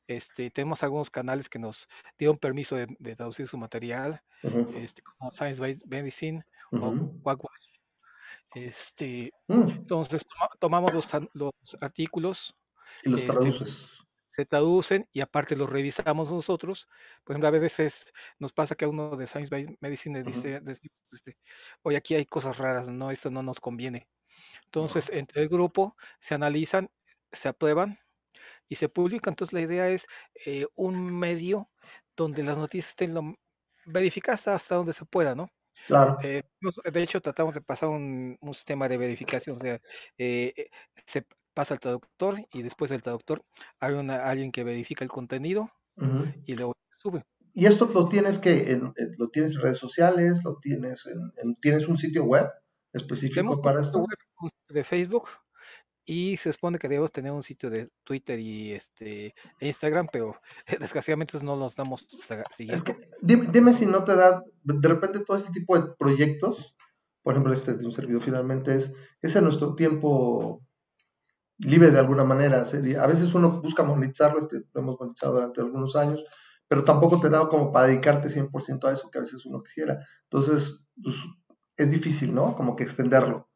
este, 0.07 0.51
tenemos 0.51 0.83
algunos 0.83 1.11
canales 1.11 1.49
que 1.49 1.59
nos 1.59 1.77
dieron 2.19 2.39
permiso 2.39 2.77
de, 2.77 3.17
traducir 3.17 3.49
su 3.49 3.59
material, 3.59 4.21
este, 4.43 5.03
como 5.03 5.33
Science 5.33 5.61
Based 5.61 5.85
Medicine 5.87 6.45
o 6.73 6.95
Quackwash. 7.23 7.69
Este, 8.55 9.33
mm. 9.47 9.71
Entonces 9.71 10.23
tomamos 10.59 10.93
los, 10.93 11.05
los, 11.35 11.53
artículos 11.81 12.39
y 13.05 13.11
los 13.11 13.21
este, 13.21 13.33
traduces. 13.33 13.95
Se, 14.35 14.47
traducen 14.47 15.07
y 15.13 15.21
aparte 15.21 15.57
los 15.57 15.69
revisamos 15.69 16.31
nosotros. 16.31 16.87
Por 17.25 17.35
ejemplo, 17.35 17.49
a 17.49 17.51
veces 17.51 17.93
nos 18.39 18.53
pasa 18.53 18.77
que 18.77 18.87
uno 18.87 19.17
de 19.17 19.27
Science 19.29 19.51
Based 19.51 19.77
Medicine 19.81 20.23
dice, 20.23 20.63
este, 21.13 21.37
oye, 21.83 21.97
aquí 21.97 22.15
hay 22.15 22.25
cosas 22.25 22.57
raras, 22.57 22.87
no, 22.87 23.11
esto 23.11 23.31
no 23.31 23.43
nos 23.43 23.59
conviene. 23.59 24.07
Entonces, 24.67 25.05
entre 25.11 25.43
el 25.43 25.49
grupo 25.49 25.97
se 26.29 26.35
analizan, 26.35 26.89
se 27.43 27.49
aprueban 27.49 27.99
y 28.69 28.77
se 28.77 28.89
publica. 28.89 29.31
Entonces 29.31 29.53
la 29.53 29.61
idea 29.61 29.89
es 29.89 30.03
eh, 30.47 30.67
un 30.77 31.19
medio 31.19 31.69
donde 32.17 32.43
las 32.43 32.57
noticias 32.57 32.91
estén 32.91 33.15
lo, 33.15 33.35
verificadas 33.87 34.47
hasta 34.47 34.75
donde 34.75 34.95
se 34.95 35.05
pueda, 35.05 35.35
¿no? 35.35 35.51
Claro. 35.87 36.19
Eh, 36.23 36.43
de 36.93 37.03
hecho, 37.03 37.21
tratamos 37.21 37.55
de 37.55 37.61
pasar 37.61 37.89
un, 37.89 38.37
un 38.41 38.55
sistema 38.55 38.89
de 38.89 38.99
verificación, 38.99 39.57
o 39.57 39.61
sea, 39.61 39.81
eh, 40.19 40.69
se 41.13 41.25
pasa 41.55 41.75
al 41.75 41.81
traductor 41.81 42.37
y 42.53 42.63
después 42.63 42.91
del 42.91 43.03
traductor 43.03 43.43
hay 43.81 43.95
una, 43.95 44.29
alguien 44.29 44.53
que 44.53 44.65
verifica 44.65 45.05
el 45.05 45.11
contenido 45.11 45.71
y 46.47 46.55
luego 46.55 46.75
sube. 46.99 47.25
¿Y 47.55 47.67
esto 47.67 47.91
lo 47.93 48.09
tienes 48.09 48.39
que 48.39 48.71
en, 48.71 48.93
lo 49.17 49.29
tienes 49.31 49.57
en 49.57 49.63
redes 49.63 49.79
sociales, 49.79 50.43
lo 50.45 50.59
tienes 50.61 51.07
en, 51.07 51.57
tienes 51.57 51.89
un 51.89 51.97
sitio 51.97 52.25
web 52.25 52.47
específico 52.93 53.61
para 53.61 53.81
esto? 53.81 53.99
Web 53.99 54.53
de 54.69 54.85
Facebook, 54.85 55.25
y 56.09 56.39
se 56.39 56.55
supone 56.55 56.79
que 56.79 56.89
debemos 56.89 57.13
tener 57.13 57.31
un 57.33 57.43
sitio 57.43 57.69
de 57.69 57.91
Twitter 58.03 58.41
y 58.41 58.73
este 58.73 59.35
e 59.61 59.69
Instagram, 59.69 60.09
pero 60.11 60.35
desgraciadamente 60.81 61.39
no 61.41 61.55
los 61.55 61.77
damos 61.77 62.01
siguiendo. 62.57 62.83
dime, 63.21 63.75
si 63.75 63.85
no 63.85 64.03
te 64.05 64.17
da, 64.17 64.43
de 64.63 64.89
repente 64.89 65.21
todo 65.21 65.37
este 65.37 65.53
tipo 65.53 65.79
de 65.79 65.93
proyectos, 65.99 66.75
por 67.23 67.35
ejemplo 67.35 67.53
este 67.53 67.75
de 67.75 67.85
un 67.85 67.93
servidor 67.93 68.23
finalmente 68.23 68.75
es, 68.75 68.95
es 69.21 69.37
en 69.37 69.45
nuestro 69.45 69.75
tiempo 69.75 70.63
libre 71.59 71.91
de 71.91 71.99
alguna 71.99 72.25
manera. 72.25 72.61
A 72.63 73.07
veces 73.07 73.35
uno 73.35 73.61
busca 73.61 73.83
monetizarlo, 73.83 74.39
este, 74.39 74.63
lo 74.73 74.81
hemos 74.81 74.99
monetizado 74.99 75.35
durante 75.35 75.61
algunos 75.61 75.95
años, 75.95 76.25
pero 76.69 76.85
tampoco 76.85 77.21
te 77.21 77.29
da 77.29 77.47
como 77.51 77.71
para 77.71 77.89
dedicarte 77.89 78.29
100% 78.29 78.89
a 78.89 78.93
eso 78.95 79.11
que 79.11 79.19
a 79.19 79.23
veces 79.23 79.45
uno 79.45 79.63
quisiera. 79.63 79.99
Entonces, 80.23 80.87
pues, 81.03 81.17
es 81.77 81.91
difícil, 81.91 82.35
¿no? 82.35 82.55
Como 82.55 82.77
que 82.77 82.85
extenderlo. 82.85 83.48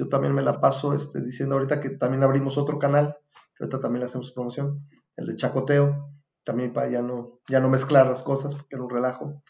Yo 0.00 0.06
también 0.06 0.34
me 0.34 0.40
la 0.40 0.60
paso 0.60 0.94
este, 0.94 1.20
diciendo 1.20 1.56
ahorita 1.56 1.78
que 1.78 1.90
también 1.90 2.22
abrimos 2.22 2.56
otro 2.56 2.78
canal, 2.78 3.18
que 3.54 3.64
ahorita 3.64 3.80
también 3.80 4.00
le 4.00 4.06
hacemos 4.06 4.32
promoción, 4.32 4.88
el 5.14 5.26
de 5.26 5.36
Chacoteo, 5.36 6.10
también 6.42 6.72
para 6.72 6.88
ya 6.88 7.02
no, 7.02 7.42
ya 7.46 7.60
no 7.60 7.68
mezclar 7.68 8.06
las 8.06 8.22
cosas, 8.22 8.54
porque 8.54 8.76
era 8.76 8.82
un 8.82 8.88
relajo. 8.88 9.42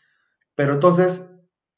Pero 0.56 0.72
entonces, 0.72 1.30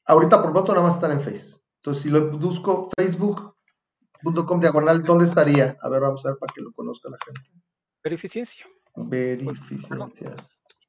ahorita 0.05 0.41
por 0.41 0.53
voto 0.53 0.73
nada 0.73 0.87
más 0.87 0.95
están 0.95 1.11
en 1.11 1.21
Face. 1.21 1.61
Entonces, 1.75 2.01
si 2.01 2.09
lo 2.09 2.31
busco, 2.31 2.89
facebook.com 2.97 4.59
diagonal, 4.59 5.03
¿dónde 5.03 5.25
estaría? 5.25 5.77
A 5.79 5.89
ver, 5.89 6.01
vamos 6.01 6.25
a 6.25 6.29
ver 6.29 6.39
para 6.39 6.51
que 6.51 6.61
lo 6.61 6.73
conozca 6.73 7.11
la 7.11 7.17
gente. 7.23 7.51
Verificiencia. 8.03 8.65
Verificiencia. 8.95 10.35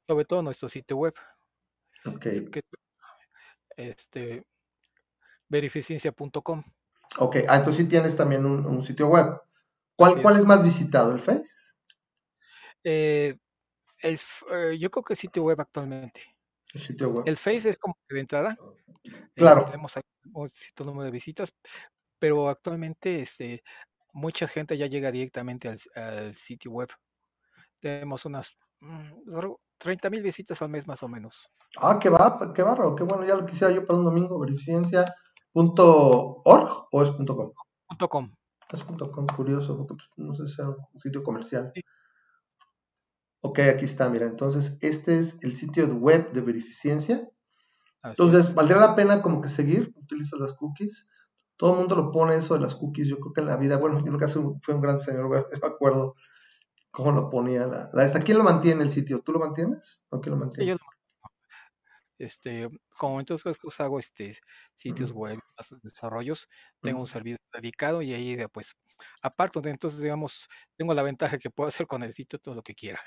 Sobre 0.06 0.24
todo 0.24 0.40
nuestro 0.40 0.70
sitio 0.70 0.96
web. 0.96 1.12
Ok. 2.06 2.24
este, 3.76 4.46
verificiencia.com. 5.50 6.64
Ok, 7.18 7.36
ah, 7.48 7.56
entonces 7.56 7.84
sí 7.84 7.88
tienes 7.88 8.16
también 8.16 8.44
un, 8.44 8.82
sitio 8.82 9.08
web. 9.08 9.40
¿Cuál, 9.96 10.20
¿Cuál 10.20 10.36
es 10.36 10.44
más 10.44 10.62
visitado, 10.62 11.12
el 11.12 11.20
Face? 11.20 11.74
Eh, 12.82 13.36
el, 14.00 14.20
eh, 14.50 14.78
yo 14.78 14.90
creo 14.90 15.04
que 15.04 15.14
el 15.14 15.20
sitio 15.20 15.44
web 15.44 15.60
actualmente. 15.60 16.20
El 16.74 16.80
sitio 16.80 17.10
web. 17.10 17.24
El 17.26 17.38
Face 17.38 17.68
es 17.68 17.78
como 17.78 17.96
de 18.08 18.20
entrada. 18.20 18.56
Claro. 19.34 19.66
tenemos 19.66 19.92
un 20.32 20.50
cierto 20.50 20.84
número 20.84 21.04
de 21.04 21.10
visitas, 21.10 21.48
pero 22.18 22.48
actualmente 22.48 23.22
este, 23.22 23.62
mucha 24.12 24.48
gente 24.48 24.76
ya 24.76 24.86
llega 24.86 25.10
directamente 25.10 25.68
al, 25.94 26.36
sitio 26.46 26.72
web. 26.72 26.88
Tenemos 27.80 28.24
unas 28.24 28.46
30 29.78 30.08
mm, 30.08 30.10
mil 30.10 30.22
visitas 30.22 30.60
al 30.60 30.68
mes 30.68 30.86
más 30.86 31.02
o 31.02 31.08
menos. 31.08 31.34
Ah, 31.80 31.98
qué, 32.00 32.08
va, 32.08 32.38
qué 32.54 32.62
barro, 32.62 32.94
qué 32.94 33.04
bueno, 33.04 33.24
ya 33.24 33.34
lo 33.34 33.44
quisiera 33.44 33.72
yo 33.72 33.84
para 33.86 33.98
un 33.98 34.04
domingo, 34.04 34.38
beneficencia.org 35.54 36.88
o 36.90 37.02
es 37.02 37.10
.com. 37.10 37.52
.com. 38.08 38.34
Es 38.72 38.84
.com, 38.84 39.26
curioso, 39.26 39.76
porque 39.76 39.94
pues, 39.94 40.10
no 40.16 40.34
sé 40.34 40.46
si 40.46 40.60
es 40.60 40.68
un 40.68 41.00
sitio 41.00 41.22
comercial. 41.22 41.72
Ok, 43.40 43.60
aquí 43.60 43.84
está, 43.84 44.08
mira, 44.08 44.26
entonces 44.26 44.78
este 44.80 45.18
es 45.18 45.42
el 45.44 45.54
sitio 45.56 45.86
web 45.86 46.32
de 46.32 46.40
Beneficencia. 46.40 47.28
Entonces, 48.02 48.54
¿valdría 48.54 48.78
la 48.78 48.96
pena 48.96 49.22
como 49.22 49.40
que 49.40 49.48
seguir? 49.48 49.92
Utiliza 49.96 50.36
las 50.38 50.54
cookies 50.54 51.08
todo 51.56 51.72
el 51.72 51.78
mundo 51.78 51.96
lo 51.96 52.10
pone 52.10 52.36
eso 52.36 52.54
de 52.54 52.60
las 52.60 52.74
cookies. 52.74 53.08
Yo 53.08 53.18
creo 53.18 53.32
que 53.32 53.40
en 53.40 53.46
la 53.46 53.56
vida, 53.56 53.76
bueno, 53.76 53.98
yo 53.98 54.06
creo 54.06 54.18
que 54.18 54.28
fue 54.28 54.74
un 54.74 54.80
gran 54.80 54.98
señor, 54.98 55.26
güey, 55.26 55.42
me 55.62 55.68
acuerdo 55.68 56.14
cómo 56.90 57.12
lo 57.12 57.30
ponía. 57.30 57.66
La, 57.66 57.90
la 57.92 58.04
esta. 58.04 58.20
¿Quién 58.20 58.38
lo 58.38 58.44
mantiene 58.44 58.82
el 58.82 58.90
sitio? 58.90 59.20
¿Tú 59.20 59.32
lo 59.32 59.38
mantienes? 59.38 60.04
¿O 60.10 60.20
quién 60.20 60.34
lo 60.34 60.40
mantiene? 60.40 60.72
yo 60.72 60.76
este, 62.16 62.68
como 62.96 63.18
entonces 63.18 63.56
pues, 63.60 63.74
hago 63.80 63.98
este 63.98 64.38
sitios 64.84 65.10
web, 65.12 65.38
desarrollos, 65.82 66.38
tengo 66.82 67.00
un 67.00 67.08
servidor 67.08 67.40
dedicado 67.52 68.02
y 68.02 68.12
ahí 68.12 68.36
pues 68.52 68.66
aparte 69.22 69.58
entonces 69.70 69.98
digamos 69.98 70.32
tengo 70.76 70.92
la 70.94 71.02
ventaja 71.02 71.38
que 71.38 71.50
puedo 71.50 71.70
hacer 71.70 71.86
con 71.86 72.02
el 72.02 72.14
sitio 72.14 72.38
todo 72.38 72.54
lo 72.54 72.62
que 72.62 72.74
quiera. 72.74 73.00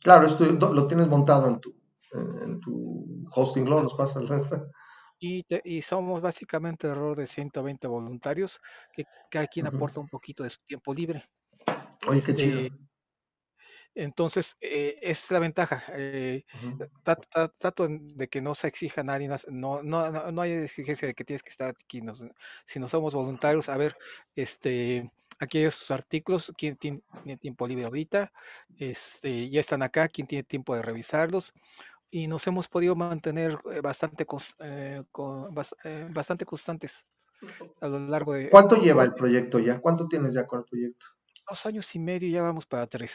Claro, 0.00 0.26
esto 0.26 0.44
lo 0.44 0.86
tienes 0.86 1.08
montado 1.08 1.48
en 1.48 1.60
tu 1.60 1.74
en 2.12 2.60
tu 2.60 3.24
hosting, 3.34 3.68
lo 3.68 3.82
nos 3.82 3.94
pasa 3.94 4.20
el 4.20 4.28
resto. 4.28 4.66
Y, 5.18 5.44
y 5.64 5.82
somos 5.82 6.20
básicamente 6.20 6.86
alrededor 6.86 7.16
de 7.16 7.28
120 7.28 7.86
voluntarios 7.86 8.50
que 8.92 9.04
cada 9.30 9.46
quien 9.46 9.66
aporta 9.66 10.00
un 10.00 10.08
poquito 10.08 10.42
de 10.42 10.50
su 10.50 10.58
tiempo 10.66 10.92
libre. 10.92 11.24
Oye, 12.08 12.22
qué 12.22 12.34
chido. 12.34 12.60
Eh, 12.60 12.70
entonces, 13.94 14.46
eh, 14.60 14.98
es 15.02 15.18
la 15.28 15.38
ventaja. 15.38 15.82
Eh, 15.94 16.44
trato, 17.58 17.88
de 17.88 18.28
que 18.28 18.40
no 18.40 18.54
se 18.54 18.68
exija 18.68 19.02
a 19.02 19.04
nadie, 19.04 19.28
no, 19.48 19.82
no, 19.82 20.32
no, 20.32 20.42
hay 20.42 20.52
exigencia 20.52 21.08
de 21.08 21.14
que 21.14 21.24
tienes 21.24 21.42
que 21.42 21.50
estar 21.50 21.70
aquí. 21.70 22.00
si 22.72 22.78
no 22.78 22.88
somos 22.88 23.14
voluntarios, 23.14 23.68
a 23.68 23.76
ver, 23.76 23.96
este, 24.34 25.10
aquí 25.38 25.58
hay 25.58 25.70
sus 25.72 25.90
artículos, 25.90 26.50
quién 26.56 26.76
tiene, 26.76 27.00
tiempo 27.40 27.66
libre 27.66 27.84
ahorita, 27.84 28.30
este, 28.78 29.50
ya 29.50 29.60
están 29.60 29.82
acá, 29.82 30.08
quién 30.08 30.26
tiene 30.26 30.44
tiempo 30.44 30.74
de 30.74 30.82
revisarlos 30.82 31.44
y 32.12 32.26
nos 32.26 32.46
hemos 32.46 32.68
podido 32.68 32.94
mantener 32.94 33.58
eh, 33.72 33.80
bastante 33.80 34.26
eh, 34.60 35.02
eh, 35.84 36.08
bastante 36.10 36.44
constantes 36.44 36.92
a 37.80 37.88
lo 37.88 37.98
largo 38.06 38.34
de 38.34 38.50
¿Cuánto 38.50 38.76
lleva 38.76 39.02
el 39.02 39.14
proyecto 39.14 39.58
ya? 39.58 39.80
¿Cuánto 39.80 40.06
tienes 40.06 40.34
ya 40.34 40.46
con 40.46 40.60
el 40.60 40.66
proyecto? 40.66 41.06
Dos 41.48 41.58
años 41.64 41.86
y 41.92 41.98
medio 41.98 42.28
ya 42.28 42.42
vamos 42.42 42.66
para 42.66 42.86
tres. 42.86 43.10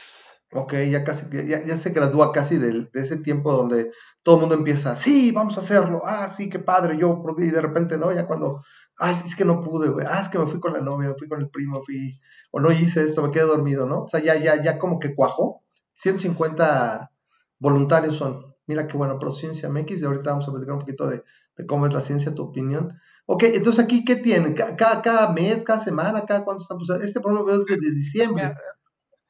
Ok, 0.54 0.74
ya 0.90 1.04
casi, 1.04 1.26
ya, 1.30 1.64
ya 1.66 1.76
se 1.76 1.90
gradúa 1.90 2.32
casi 2.32 2.58
de, 2.58 2.90
ese 2.94 3.18
tiempo 3.18 3.52
donde 3.52 3.92
todo 4.24 4.36
el 4.36 4.42
mundo 4.42 4.56
empieza, 4.56 4.96
sí, 4.96 5.32
vamos 5.32 5.58
a 5.58 5.60
hacerlo, 5.60 6.04
ah, 6.06 6.30
sí, 6.30 6.50
qué 6.50 6.58
padre, 6.60 6.98
yo, 6.98 7.22
y 7.38 7.50
de 7.50 7.62
repente, 7.62 7.98
¿no? 7.98 8.14
Ya 8.14 8.28
cuando, 8.28 8.64
ay, 8.98 9.14
es 9.14 9.36
que 9.36 9.44
no 9.44 9.62
pude, 9.62 9.90
güey, 9.90 10.06
ah, 10.10 10.22
es 10.22 10.30
que 10.30 10.40
me 10.40 10.48
fui 10.48 10.62
con 10.62 10.72
la 10.72 10.80
novia, 10.80 11.10
me 11.10 11.16
fui 11.16 11.28
con 11.28 11.42
el 11.42 11.50
primo, 11.50 11.84
fui, 11.84 12.18
o 12.52 12.62
no 12.62 12.72
hice 12.72 13.04
esto, 13.04 13.22
me 13.22 13.32
quedé 13.32 13.44
dormido, 13.44 13.88
¿no? 13.88 14.04
O 14.04 14.08
sea, 14.08 14.22
ya, 14.22 14.36
ya, 14.38 14.62
ya 14.64 14.80
como 14.80 15.00
que 15.00 15.16
cuajó, 15.16 15.64
150 15.94 17.12
voluntarios 17.60 18.18
son. 18.18 18.56
Mira 18.68 18.88
qué 18.88 18.98
bueno, 18.98 19.20
Prociencia 19.20 19.70
MX, 19.70 20.02
y 20.02 20.06
ahorita 20.06 20.32
vamos 20.32 20.48
a 20.48 20.52
platicar 20.52 20.76
un 20.76 20.82
poquito 20.82 21.08
de, 21.08 21.24
cómo 21.68 21.88
es 21.88 21.94
la 21.94 22.02
ciencia, 22.02 22.34
tu 22.34 22.44
opinión. 22.44 23.00
Ok, 23.26 23.44
entonces 23.44 23.84
aquí, 23.84 24.06
¿qué 24.06 24.16
tienen? 24.16 24.54
¿Cada, 24.54 25.02
cada 25.02 25.32
mes, 25.34 25.64
cada 25.64 25.80
semana, 25.80 26.26
cada 26.26 26.46
cuánto 26.46 26.62
están? 26.62 26.78
Pues, 26.78 26.90
este 27.04 27.20
programa 27.20 27.46
veo 27.48 27.60
desde 27.60 27.92
diciembre. 27.92 28.54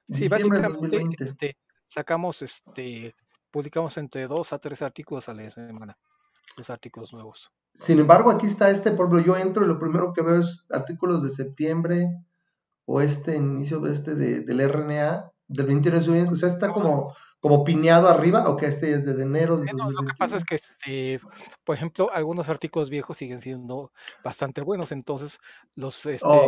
Diciembre 0.07 0.59
de 0.59 0.67
2020. 0.67 1.23
Este, 1.23 1.57
sacamos, 1.93 2.37
este, 2.41 3.15
publicamos 3.51 3.95
entre 3.97 4.27
dos 4.27 4.47
a 4.51 4.59
tres 4.59 4.81
artículos 4.81 5.27
a 5.27 5.33
la 5.33 5.51
semana, 5.51 5.97
los 6.57 6.69
artículos 6.69 7.11
nuevos. 7.13 7.51
Sin 7.73 7.99
embargo, 7.99 8.31
aquí 8.31 8.47
está 8.47 8.69
este, 8.69 8.91
por 8.91 9.07
ejemplo, 9.07 9.33
yo 9.33 9.37
entro 9.37 9.63
y 9.63 9.67
lo 9.67 9.79
primero 9.79 10.13
que 10.13 10.23
veo 10.23 10.39
es 10.39 10.65
artículos 10.71 11.23
de 11.23 11.29
septiembre 11.29 12.07
o 12.85 13.01
este 13.01 13.35
inicio 13.35 13.79
de 13.79 13.93
este 13.93 14.15
de, 14.15 14.41
del 14.41 14.67
RNA 14.67 15.31
del 15.47 15.65
21 15.65 15.97
de 15.97 16.03
septiembre, 16.03 16.33
o 16.33 16.37
sea, 16.37 16.49
está 16.49 16.71
como 16.71 17.13
como 17.39 17.63
piñado 17.63 18.09
arriba 18.09 18.49
o 18.49 18.57
que 18.57 18.65
este 18.65 18.91
es 18.91 19.05
de 19.05 19.21
enero 19.21 19.57
de 19.57 19.71
Lo 19.71 20.05
que 20.05 20.13
pasa 20.17 20.37
es 20.37 20.45
que, 20.45 20.55
este, 20.55 21.25
por 21.63 21.75
ejemplo, 21.75 22.11
algunos 22.11 22.49
artículos 22.49 22.89
viejos 22.89 23.17
siguen 23.17 23.41
siendo 23.41 23.91
bastante 24.23 24.61
buenos, 24.61 24.91
entonces 24.91 25.31
los, 25.75 25.95
este, 26.05 26.19
oh. 26.23 26.47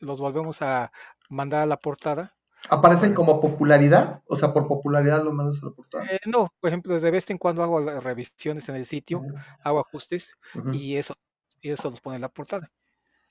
los, 0.00 0.18
volvemos 0.20 0.56
a 0.60 0.92
mandar 1.28 1.62
a 1.62 1.66
la 1.66 1.76
portada. 1.76 2.34
¿Aparecen 2.68 3.14
como 3.14 3.40
popularidad? 3.40 4.22
O 4.26 4.36
sea, 4.36 4.52
por 4.52 4.66
popularidad 4.66 5.22
lo 5.22 5.32
mandas 5.32 5.62
a 5.62 5.66
la 5.66 5.72
portada. 5.72 6.04
Eh, 6.06 6.20
no, 6.26 6.52
por 6.60 6.68
ejemplo, 6.68 6.98
de 6.98 7.10
vez 7.10 7.24
en 7.28 7.38
cuando 7.38 7.62
hago 7.62 7.80
revisiones 8.00 8.68
en 8.68 8.76
el 8.76 8.88
sitio, 8.88 9.22
hago 9.62 9.80
ajustes 9.80 10.24
y 10.72 10.96
eso 10.96 11.14
y 11.60 11.70
eso 11.70 11.90
los 11.90 12.00
pone 12.00 12.16
en 12.16 12.22
la 12.22 12.28
portada. 12.28 12.70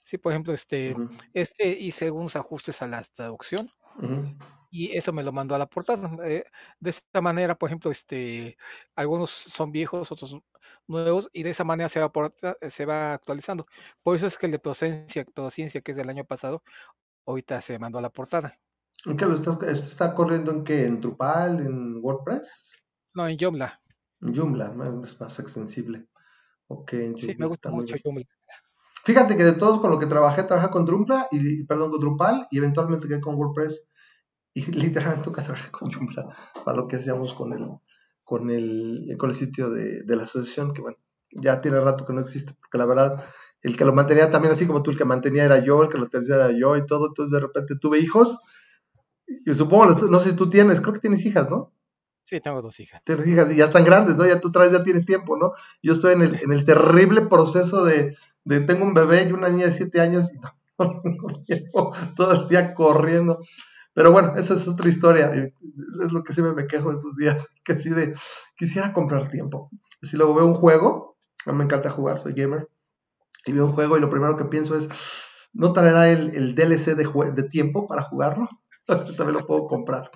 Sí, 0.09 0.17
por 0.17 0.31
ejemplo, 0.31 0.53
este, 0.53 0.95
este 1.33 1.67
hice 1.67 2.05
algunos 2.05 2.35
ajustes 2.35 2.75
a 2.81 2.87
la 2.87 3.05
traducción 3.15 3.71
y 4.71 4.95
eso 4.97 5.13
me 5.13 5.23
lo 5.23 5.31
mandó 5.31 5.55
a 5.55 5.59
la 5.59 5.65
portada. 5.67 6.11
Eh, 6.25 6.45
de 6.79 6.89
esta 6.89 7.21
manera, 7.21 7.55
por 7.55 7.69
ejemplo, 7.69 7.91
este, 7.91 8.57
algunos 8.95 9.29
son 9.57 9.71
viejos, 9.71 10.11
otros 10.11 10.35
nuevos, 10.87 11.27
y 11.33 11.43
de 11.43 11.51
esa 11.51 11.63
manera 11.63 11.89
se 11.89 11.99
va, 11.99 12.11
se 12.75 12.85
va 12.85 13.13
actualizando. 13.13 13.65
Por 14.03 14.17
eso 14.17 14.27
es 14.27 14.37
que 14.37 14.45
el 14.45 14.51
de 14.51 14.59
Procencia, 14.59 15.25
Ciencia, 15.53 15.81
que 15.81 15.91
es 15.91 15.97
del 15.97 16.09
año 16.09 16.25
pasado, 16.25 16.61
ahorita 17.25 17.61
se 17.63 17.79
mandó 17.79 17.99
a 17.99 18.01
la 18.01 18.09
portada. 18.09 18.57
¿En 19.05 19.17
qué 19.17 19.25
lo 19.25 19.35
estás, 19.35 19.55
esto 19.63 19.87
está 19.87 20.15
corriendo 20.15 20.51
en 20.51 20.63
qué? 20.63 20.85
¿En 20.85 20.99
Drupal? 20.99 21.59
¿En 21.59 21.97
WordPress? 22.03 22.73
No, 23.13 23.27
en 23.27 23.37
Joomla. 23.39 23.79
En 24.21 24.35
Joomla, 24.35 24.73
es 25.03 25.19
más 25.19 25.39
extensible. 25.39 26.07
Ok, 26.67 26.93
en 26.93 27.17
Sí, 27.17 27.27
me 27.37 27.47
gusta 27.47 27.69
mucho 27.71 27.95
Joomla. 28.03 28.25
Fíjate 29.05 29.37
que 29.37 29.43
de 29.43 29.53
todos 29.53 29.79
con 29.79 29.91
lo 29.91 29.99
que 29.99 30.07
trabajé, 30.07 30.43
trabajé 30.43 30.71
con 30.71 30.83
Drupal 30.83 31.27
y, 31.29 31.63
perdón, 31.65 31.91
con 31.91 31.99
Drupal 31.99 32.47
y 32.49 32.57
eventualmente 32.57 33.07
quedé 33.07 33.21
con 33.21 33.35
WordPress 33.35 33.83
y 34.55 34.61
literalmente 34.71 35.25
toca 35.25 35.43
trabajar 35.43 35.69
con 35.69 35.91
Joomla 35.91 36.35
para 36.65 36.77
lo 36.77 36.87
que 36.87 36.95
hacíamos 36.95 37.35
con 37.35 37.53
el, 37.53 37.67
con 38.23 38.49
el, 38.49 39.15
con 39.19 39.29
el 39.29 39.35
sitio 39.35 39.69
de, 39.69 40.03
la 40.07 40.23
asociación, 40.23 40.73
que 40.73 40.81
bueno, 40.81 40.97
ya 41.29 41.61
tiene 41.61 41.79
rato 41.79 42.05
que 42.05 42.13
no 42.13 42.19
existe, 42.21 42.53
porque 42.59 42.79
la 42.79 42.87
verdad, 42.87 43.23
el 43.61 43.77
que 43.77 43.85
lo 43.85 43.93
mantenía 43.93 44.31
también 44.31 44.53
así 44.53 44.65
como 44.65 44.81
tú, 44.81 44.89
el 44.89 44.97
que 44.97 45.05
mantenía 45.05 45.45
era 45.45 45.59
yo, 45.59 45.83
el 45.83 45.89
que 45.89 45.99
lo 45.99 46.07
tenía 46.07 46.35
era 46.35 46.51
yo 46.51 46.75
y 46.75 46.85
todo, 46.87 47.07
entonces 47.07 47.31
de 47.31 47.41
repente 47.41 47.75
tuve 47.79 47.99
hijos, 47.99 48.39
y 49.27 49.53
supongo, 49.53 49.87
no 49.87 50.19
sé 50.19 50.31
si 50.31 50.35
tú 50.35 50.49
tienes, 50.49 50.81
creo 50.81 50.93
que 50.93 50.99
tienes 50.99 51.25
hijas, 51.25 51.49
¿no? 51.49 51.71
Sí, 52.27 52.41
tengo 52.41 52.61
dos 52.61 52.79
hijas. 52.79 53.01
Tienes 53.03 53.27
hijas 53.27 53.51
y 53.51 53.57
ya 53.57 53.65
están 53.65 53.83
grandes, 53.83 54.15
¿no? 54.15 54.25
Ya 54.25 54.39
tú 54.39 54.49
traes, 54.49 54.71
ya 54.71 54.83
tienes 54.83 55.05
tiempo, 55.05 55.37
¿no? 55.37 55.51
Yo 55.83 55.93
estoy 55.93 56.13
en 56.13 56.23
el, 56.23 56.39
en 56.41 56.51
el 56.51 56.63
terrible 56.63 57.21
proceso 57.21 57.85
de, 57.85 58.17
de, 58.43 58.61
tengo 58.61 58.83
un 58.83 58.95
bebé 58.95 59.23
y 59.23 59.31
una 59.31 59.49
niña 59.49 59.65
de 59.65 59.71
siete 59.71 60.01
años 60.01 60.33
y 60.33 60.39
no, 60.39 60.51
no 60.79 61.01
tengo 61.01 61.43
tiempo, 61.43 61.93
todo 62.15 62.31
el 62.33 62.47
día 62.47 62.73
corriendo. 62.73 63.39
Pero 63.93 64.11
bueno, 64.11 64.35
esa 64.35 64.55
es 64.55 64.67
otra 64.67 64.89
historia. 64.89 65.31
Es 65.33 66.11
lo 66.11 66.23
que 66.23 66.33
siempre 66.33 66.53
me 66.53 66.67
quejo 66.67 66.91
estos 66.91 67.15
días. 67.15 67.47
Que 67.63 67.73
así 67.73 67.89
de, 67.89 68.13
quisiera 68.57 68.93
comprar 68.93 69.29
tiempo. 69.29 69.69
Si 70.01 70.17
luego 70.17 70.35
veo 70.35 70.45
un 70.45 70.53
juego, 70.53 71.17
a 71.45 71.51
mí 71.51 71.57
me 71.57 71.63
encanta 71.63 71.89
jugar, 71.89 72.19
soy 72.19 72.33
gamer, 72.33 72.67
y 73.45 73.53
veo 73.53 73.65
un 73.65 73.73
juego 73.73 73.97
y 73.97 74.01
lo 74.01 74.09
primero 74.09 74.35
que 74.37 74.45
pienso 74.45 74.75
es, 74.75 74.89
¿no 75.53 75.73
traerá 75.73 76.09
el, 76.09 76.53
DLC 76.53 76.95
de, 76.95 77.31
de 77.33 77.43
tiempo 77.43 77.87
para 77.87 78.03
jugarlo? 78.03 78.49
Entonces 78.87 79.15
también 79.15 79.39
lo 79.39 79.45
puedo 79.45 79.67
comprar. 79.67 80.11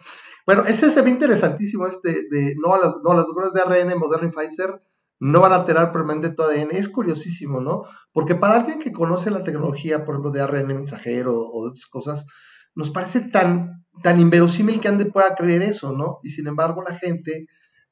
Bueno, 0.45 0.63
ese 0.65 0.89
se 0.89 1.01
ve 1.01 1.09
interesantísimo, 1.09 1.87
este 1.87 2.27
de, 2.29 2.55
no, 2.57 2.73
a 2.73 2.79
las, 2.79 2.95
no 3.03 3.13
las 3.13 3.53
de 3.53 3.61
ARN, 3.61 3.97
Moderna 3.99 4.27
y 4.27 4.31
Pfizer 4.31 4.81
no 5.19 5.41
van 5.41 5.51
a 5.51 5.55
alterar 5.55 5.91
permanente 5.91 6.29
tu 6.29 6.43
ADN. 6.43 6.71
Es 6.71 6.89
curiosísimo, 6.89 7.59
¿no? 7.59 7.83
Porque 8.13 8.35
para 8.35 8.55
alguien 8.55 8.79
que 8.79 8.91
conoce 8.91 9.31
la 9.31 9.43
tecnología, 9.43 10.05
por 10.05 10.15
ejemplo, 10.15 10.31
de 10.31 10.41
ARN 10.41 10.67
mensajero 10.67 11.35
o 11.35 11.63
de 11.63 11.69
otras 11.69 11.87
cosas, 11.87 12.25
nos 12.73 12.89
parece 12.91 13.21
tan, 13.29 13.85
tan 14.01 14.19
inverosímil 14.19 14.79
que 14.79 14.87
Ande 14.87 15.05
pueda 15.05 15.35
creer 15.35 15.61
eso, 15.61 15.91
¿no? 15.91 16.19
Y 16.23 16.29
sin 16.29 16.47
embargo 16.47 16.81
la 16.81 16.95
gente 16.95 17.47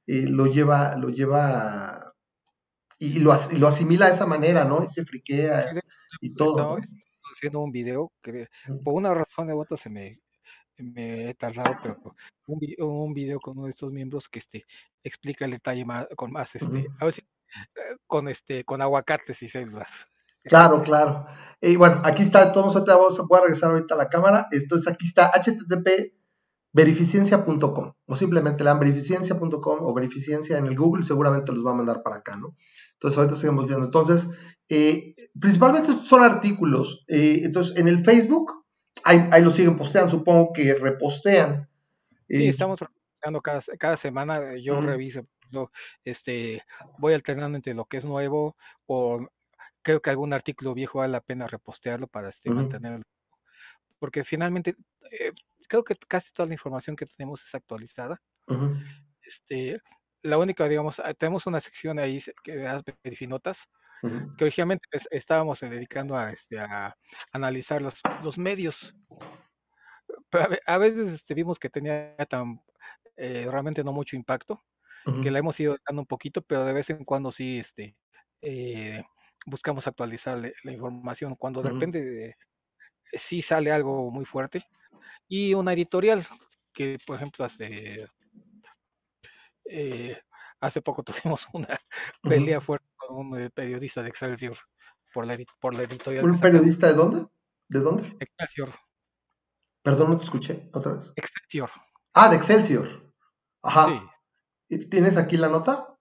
eh, 0.07 0.25
lo 0.27 0.46
lleva, 0.46 0.96
lo 0.96 1.10
lleva 1.10 2.13
y, 2.98 3.19
lo, 3.19 3.36
lo, 3.60 3.67
asimila 3.67 4.05
de 4.05 4.13
esa 4.13 4.25
manera, 4.25 4.63
¿no? 4.63 4.84
Y 4.84 4.88
se 4.88 5.05
friquea 5.05 5.74
y 6.22 6.34
todo. 6.34 6.77
Estoy 6.77 6.89
haciendo 7.36 7.60
un 7.60 7.72
video 7.72 8.12
que 8.24 8.48
por 8.84 8.93
una 8.93 9.13
razón 9.13 9.51
u 9.51 9.62
otra 9.62 9.77
se 9.84 9.89
me, 9.89 10.19
me 10.84 11.29
he 11.29 11.34
tardado, 11.36 11.77
pero 11.81 11.98
un, 12.48 12.60
un 12.79 13.13
video 13.13 13.39
con 13.39 13.57
uno 13.57 13.65
de 13.65 13.72
estos 13.72 13.91
miembros 13.91 14.25
que 14.31 14.39
este 14.39 14.65
explica 15.03 15.46
el 15.46 15.51
detalle 15.51 15.86
más, 15.86 16.07
con 16.15 16.31
más 16.31 16.48
este, 16.53 16.88
a 17.00 17.05
ver 17.05 17.15
si, 17.15 17.22
con 18.05 18.27
este, 18.27 18.63
con 18.63 18.81
aguacates 18.81 19.41
y 19.41 19.50
células. 19.50 19.88
Claro, 20.43 20.84
claro. 20.84 21.27
Y 21.62 21.75
bueno, 21.75 22.01
aquí 22.03 22.24
está, 22.24 22.51
todos 22.53 22.74
vamos 22.86 23.19
a, 23.19 23.24
voy 23.24 23.38
a 23.38 23.41
regresar 23.41 23.72
ahorita 23.72 23.96
a 23.96 23.98
la 23.98 24.10
cámara. 24.10 24.48
Entonces 24.51 24.91
aquí 24.91 25.05
está 25.05 25.29
http 25.29 26.13
verificiencia.com 26.74 27.93
o 28.05 28.15
simplemente 28.15 28.63
le 28.63 28.69
dan 28.69 28.79
verificiencia.com 28.79 29.79
o 29.81 29.93
verificiencia 29.93 30.57
en 30.57 30.67
el 30.67 30.75
Google, 30.75 31.03
seguramente 31.03 31.51
los 31.51 31.65
va 31.65 31.72
a 31.72 31.75
mandar 31.75 32.03
para 32.03 32.17
acá, 32.17 32.38
¿no? 32.38 32.55
Entonces 32.93 33.17
ahorita 33.17 33.36
seguimos 33.36 33.65
viendo. 33.67 33.86
Entonces, 33.86 34.29
eh, 34.69 35.15
principalmente 35.39 35.93
son 36.03 36.22
artículos. 36.22 37.05
Eh, 37.07 37.41
entonces, 37.43 37.77
en 37.77 37.88
el 37.88 38.00
Facebook, 38.00 38.57
ahí, 39.04 39.27
ahí, 39.32 39.44
lo 39.44 39.51
siguen 39.51 39.77
posteando, 39.77 40.10
supongo 40.10 40.54
que 40.54 40.74
repostean. 40.74 41.68
sí, 42.27 42.46
eh, 42.46 42.50
estamos 42.50 42.80
reposteando 42.80 43.42
cada, 43.42 43.63
cada 43.80 43.96
semana, 43.98 44.56
yo 44.58 44.82
reviso, 44.82 45.25
yo, 45.51 45.72
este, 46.04 46.63
voy 46.98 47.13
alternando 47.13 47.56
entre 47.56 47.74
lo 47.74 47.86
que 47.86 47.98
es 47.98 48.06
nuevo 48.06 48.56
o 48.86 49.27
creo 49.82 50.01
que 50.01 50.10
algún 50.10 50.34
artículo 50.34 50.74
viejo 50.74 51.00
vale 51.00 51.13
la 51.13 51.22
pena 51.22 51.48
repostearlo 51.48 52.08
para 52.08 52.30
este, 52.30 52.50
mantenerlo. 52.50 53.06
Porque 54.00 54.25
finalmente, 54.25 54.75
eh, 55.12 55.32
creo 55.70 55.84
que 55.84 55.96
casi 56.08 56.27
toda 56.34 56.48
la 56.48 56.54
información 56.54 56.96
que 56.96 57.06
tenemos 57.06 57.39
es 57.48 57.56
actualizada. 57.56 58.20
Este, 59.22 59.82
la 60.24 60.38
única, 60.38 60.68
digamos, 60.68 60.96
ah, 61.00 61.13
tenemos 61.13 61.46
una 61.48 61.62
sección 61.62 62.00
ahí 62.00 62.22
que 62.44 62.68
que 64.01 64.44
originalmente 64.44 64.88
estábamos 65.12 65.60
dedicando 65.60 66.16
a, 66.16 66.32
este, 66.32 66.60
a 66.60 66.96
analizar 67.32 67.82
los, 67.82 67.94
los 68.24 68.38
medios. 68.38 68.75
Pero 70.30 70.48
a, 70.66 70.77
veces 70.77 71.13
este, 71.13 71.34
vimos 71.34 71.58
que 71.60 71.70
tenía 71.70 72.16
tan 72.30 72.62
eh, 73.16 73.48
realmente 73.50 73.84
no 73.84 73.92
mucho 73.94 74.16
impacto, 74.16 74.62
que 75.24 75.32
la 75.32 75.39
hemos 75.39 75.58
ido 75.58 75.77
dando 75.88 76.01
un 76.01 76.06
poquito, 76.06 76.42
pero 76.42 76.66
de 76.66 76.74
vez 76.74 76.89
en 76.89 77.06
cuando 77.06 77.32
sí 77.32 77.60
este, 77.60 77.96
eh, 78.42 79.01
buscamos 79.46 79.88
actualizar 79.88 80.38
la 80.38 80.72
información 80.72 81.36
cuando 81.36 81.62
de 81.62 81.70
repente 81.70 82.36
sí 83.30 83.42
sale 83.44 83.72
algo 83.72 84.12
muy 84.12 84.25
fuerte. 84.25 84.66
Y 85.30 85.54
una 85.54 85.74
editorial 85.74 86.27
que 86.74 87.00
por 87.06 87.16
ejemplo 87.16 87.46
hace 87.46 88.08
eh, 89.66 90.22
hace 90.62 90.82
poco 90.82 91.04
tuvimos 91.04 91.42
una 91.54 91.80
pelea 92.22 92.62
fuerte 92.62 92.88
con 92.96 93.18
un 93.18 93.40
eh, 93.40 93.50
periodista 93.50 94.02
de 94.02 94.10
Excelsior 94.10 94.58
por 95.14 95.26
la, 95.26 95.38
por 95.60 95.74
la 95.74 95.84
editorial. 95.84 96.26
¿Un 96.26 96.40
periodista 96.40 96.88
de 96.88 96.94
dónde? 96.94 97.26
¿De 97.70 97.80
dónde? 97.80 98.16
Excelsior. 98.20 98.74
Perdón, 99.84 100.12
no 100.12 100.18
te 100.18 100.24
escuché 100.24 100.68
otra 100.74 100.94
vez. 100.94 101.14
Excelsior. 101.16 101.70
Ah, 102.14 102.30
de 102.30 102.36
Excelsior. 102.36 103.14
Ajá. 103.64 104.12
Sí. 104.70 104.90
¿Tienes 104.90 105.18
aquí 105.18 105.38
la 105.38 105.50
nota? 105.50 105.98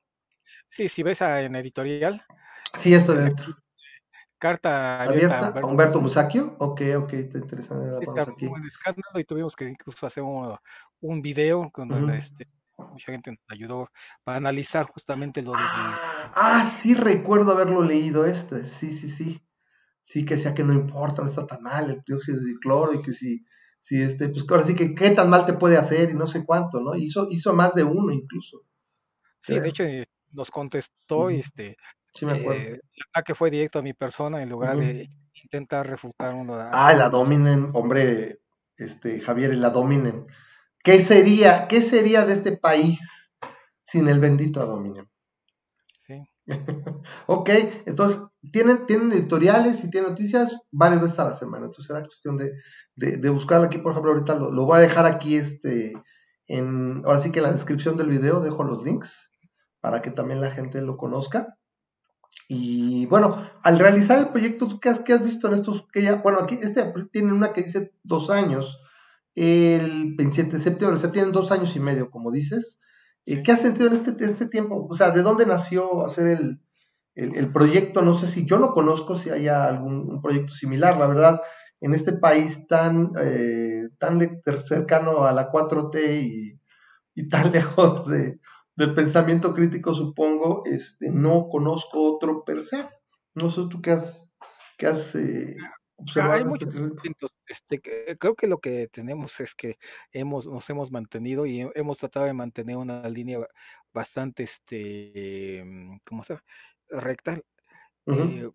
Sí, 0.76 0.88
si 0.90 1.02
ves 1.02 1.20
en 1.20 1.54
editorial, 1.56 2.22
Sí, 2.76 2.94
estoy 2.94 3.16
dentro. 3.16 3.54
Carta 4.38 5.02
abierta, 5.02 5.58
a 5.58 5.66
Humberto 5.66 6.00
Musacchio. 6.00 6.56
Ok, 6.58 6.82
ok, 6.98 7.12
está 7.14 7.38
interesante. 7.38 8.06
aquí. 8.20 8.50
y 9.14 9.24
tuvimos 9.24 9.54
que 9.56 9.64
incluso 9.68 10.06
hacer 10.06 10.22
un, 10.22 10.54
un 11.00 11.22
video 11.22 11.70
con 11.70 12.10
este, 12.10 12.46
mucha 12.78 13.12
gente 13.12 13.30
nos 13.30 13.40
ayudó 13.48 13.88
para 14.24 14.38
analizar 14.38 14.86
justamente 14.86 15.42
lo 15.42 15.52
de... 15.52 15.58
Ah, 15.60 16.32
ah, 16.34 16.64
sí, 16.64 16.94
recuerdo 16.94 17.52
haberlo 17.52 17.82
leído 17.82 18.26
este, 18.26 18.64
sí, 18.64 18.90
sí, 18.90 19.08
sí. 19.08 19.42
Sí, 20.04 20.24
que 20.24 20.34
decía 20.34 20.54
que 20.54 20.62
no 20.62 20.72
importa, 20.72 21.22
no 21.22 21.28
está 21.28 21.46
tan 21.46 21.62
mal 21.62 21.90
el 21.90 22.02
dióxido 22.06 22.40
de 22.40 22.54
cloro 22.60 22.92
y 22.94 23.02
que 23.02 23.12
si, 23.12 23.44
si 23.80 24.00
este, 24.00 24.28
pues 24.28 24.44
ahora 24.48 24.62
sí 24.62 24.76
que 24.76 24.94
qué 24.94 25.10
tan 25.10 25.28
mal 25.28 25.46
te 25.46 25.54
puede 25.54 25.76
hacer 25.76 26.10
y 26.10 26.14
no 26.14 26.28
sé 26.28 26.44
cuánto, 26.44 26.80
¿no? 26.80 26.94
Hizo, 26.94 27.26
hizo 27.30 27.52
más 27.54 27.74
de 27.74 27.82
uno 27.82 28.12
incluso. 28.12 28.62
Sí, 29.44 29.58
de 29.58 29.68
hecho 29.68 29.82
eh, 29.82 30.08
nos 30.32 30.48
contestó 30.50 31.30
este, 31.30 31.76
Sí, 32.16 32.24
me 32.24 32.32
acuerdo. 32.32 32.62
Eh, 32.62 32.80
que 33.26 33.34
fue 33.34 33.50
directo 33.50 33.78
a 33.78 33.82
mi 33.82 33.92
persona 33.92 34.42
en 34.42 34.48
lugar 34.48 34.78
de 34.78 35.10
intentar 35.44 35.86
refutar 35.86 36.34
uno. 36.34 36.56
Ah, 36.72 36.94
la 36.94 37.10
dominen, 37.10 37.70
hombre, 37.74 38.38
este, 38.78 39.20
Javier, 39.20 39.54
la 39.54 39.70
dominen. 39.70 40.26
¿Qué 40.86 41.00
sería, 41.00 41.66
qué 41.66 41.82
sería 41.82 42.24
de 42.24 42.32
este 42.32 42.56
país 42.56 43.32
sin 43.82 44.06
el 44.06 44.20
bendito 44.20 44.60
Adominem? 44.60 45.08
Sí. 46.06 46.22
ok, 47.26 47.50
entonces 47.86 48.22
tienen, 48.52 48.86
tienen 48.86 49.10
editoriales 49.10 49.82
y 49.82 49.90
tienen 49.90 50.10
noticias 50.10 50.56
varias 50.70 51.02
veces 51.02 51.18
a 51.18 51.24
la 51.24 51.34
semana. 51.34 51.64
Entonces 51.64 51.86
será 51.86 52.04
cuestión 52.04 52.38
de, 52.38 52.52
de, 52.94 53.30
buscar 53.30 53.64
aquí, 53.64 53.78
por 53.78 53.90
ejemplo, 53.90 54.12
ahorita 54.12 54.36
lo, 54.36 54.52
lo, 54.52 54.64
voy 54.64 54.76
a 54.76 54.82
dejar 54.82 55.06
aquí 55.06 55.34
este 55.34 55.92
en, 56.46 57.02
ahora 57.04 57.18
sí 57.18 57.32
que 57.32 57.40
en 57.40 57.46
la 57.46 57.52
descripción 57.52 57.96
del 57.96 58.10
video 58.10 58.38
dejo 58.38 58.62
los 58.62 58.84
links 58.84 59.32
para 59.80 60.02
que 60.02 60.12
también 60.12 60.40
la 60.40 60.52
gente 60.52 60.80
lo 60.82 60.96
conozca. 60.96 61.58
Y 62.46 63.06
bueno, 63.06 63.44
al 63.64 63.80
realizar 63.80 64.20
el 64.20 64.28
proyecto, 64.28 64.68
¿tú 64.68 64.78
qué 64.78 64.90
has, 64.90 65.00
has 65.00 65.24
visto 65.24 65.48
en 65.48 65.54
estos? 65.54 65.88
Que 65.92 66.02
ya, 66.02 66.14
bueno, 66.22 66.38
aquí 66.42 66.56
este 66.62 66.94
tiene 67.10 67.32
una 67.32 67.52
que 67.52 67.64
dice 67.64 67.92
dos 68.04 68.30
años, 68.30 68.78
el 69.36 70.14
27 70.16 70.52
de 70.52 70.58
septiembre, 70.58 70.96
o 70.96 70.98
sea, 70.98 71.12
tienen 71.12 71.32
dos 71.32 71.52
años 71.52 71.76
y 71.76 71.80
medio, 71.80 72.10
como 72.10 72.32
dices. 72.32 72.80
Eh, 73.26 73.42
¿Qué 73.42 73.52
has 73.52 73.60
sentido 73.60 73.88
en 73.88 73.94
este, 73.94 74.24
este, 74.24 74.48
tiempo? 74.48 74.86
O 74.88 74.94
sea, 74.94 75.10
¿de 75.10 75.22
dónde 75.22 75.46
nació 75.46 76.04
hacer 76.04 76.26
el, 76.26 76.62
el, 77.14 77.52
proyecto? 77.52 78.02
No 78.02 78.14
sé 78.14 78.28
si 78.28 78.46
yo 78.46 78.58
lo 78.58 78.72
conozco, 78.72 79.18
si 79.18 79.30
haya 79.30 79.64
algún 79.64 80.22
proyecto 80.22 80.54
similar, 80.54 80.96
la 80.96 81.06
verdad, 81.06 81.40
en 81.80 81.92
este 81.92 82.14
país 82.14 82.66
tan, 82.66 83.10
eh, 83.20 83.88
tan 83.98 84.20
cercano 84.60 85.24
a 85.24 85.32
la 85.32 85.50
4T 85.50 86.22
y, 86.22 86.60
y 87.14 87.28
tan 87.28 87.52
lejos 87.52 88.06
de, 88.06 88.40
del 88.76 88.94
pensamiento 88.94 89.54
crítico, 89.54 89.92
supongo, 89.92 90.62
este, 90.64 91.10
no 91.10 91.48
conozco 91.48 92.14
otro 92.14 92.44
per 92.44 92.62
se. 92.62 92.88
No 93.34 93.50
sé 93.50 93.62
tú 93.68 93.82
qué 93.82 93.92
has, 93.92 94.32
qué 94.78 94.86
has 94.86 95.14
eh, 95.14 95.56
observado. 95.96 96.34
Hay 96.34 96.44
muchos 96.44 96.74
este, 97.48 98.16
creo 98.18 98.34
que 98.34 98.46
lo 98.46 98.58
que 98.58 98.88
tenemos 98.92 99.30
es 99.38 99.50
que 99.56 99.78
hemos, 100.12 100.46
nos 100.46 100.68
hemos 100.68 100.90
mantenido 100.90 101.46
y 101.46 101.60
hemos 101.74 101.98
tratado 101.98 102.26
de 102.26 102.32
mantener 102.32 102.76
una 102.76 103.08
línea 103.08 103.46
bastante, 103.92 104.44
este, 104.44 105.64
¿cómo 106.08 106.24
se 106.24 106.38
recta. 106.88 107.40
Eh, 108.06 108.50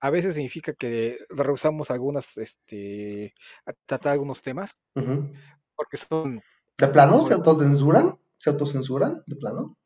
a 0.00 0.10
veces 0.10 0.34
significa 0.34 0.72
que 0.74 1.18
rehusamos 1.30 1.90
algunas, 1.90 2.24
este, 2.36 3.34
a 3.66 3.72
tratar 3.86 4.12
algunos 4.12 4.40
temas, 4.42 4.70
porque 4.94 5.98
son... 6.08 6.42
¿De 6.78 6.86
plano 6.88 7.22
se 7.22 7.34
autocensuran? 7.34 8.16
¿Se 8.38 8.50
autocensuran 8.50 9.22
de 9.26 9.36
plano? 9.36 9.76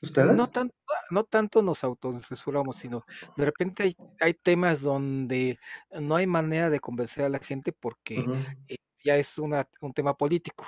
¿Ustedes? 0.00 0.36
No 0.36 0.46
tanto, 0.46 0.74
no 1.12 1.24
tanto 1.24 1.62
nos 1.62 1.82
autocensuramos, 1.84 2.76
sino 2.80 3.04
de 3.36 3.44
repente 3.44 3.82
hay, 3.82 3.96
hay 4.20 4.34
temas 4.34 4.80
donde 4.80 5.58
no 6.00 6.16
hay 6.16 6.26
manera 6.26 6.70
de 6.70 6.80
convencer 6.80 7.24
a 7.24 7.28
la 7.28 7.38
gente 7.38 7.72
porque 7.72 8.24
eh, 8.68 8.76
ya 9.04 9.16
es 9.16 9.28
una, 9.36 9.68
un 9.80 9.92
tema 9.92 10.14
político 10.14 10.64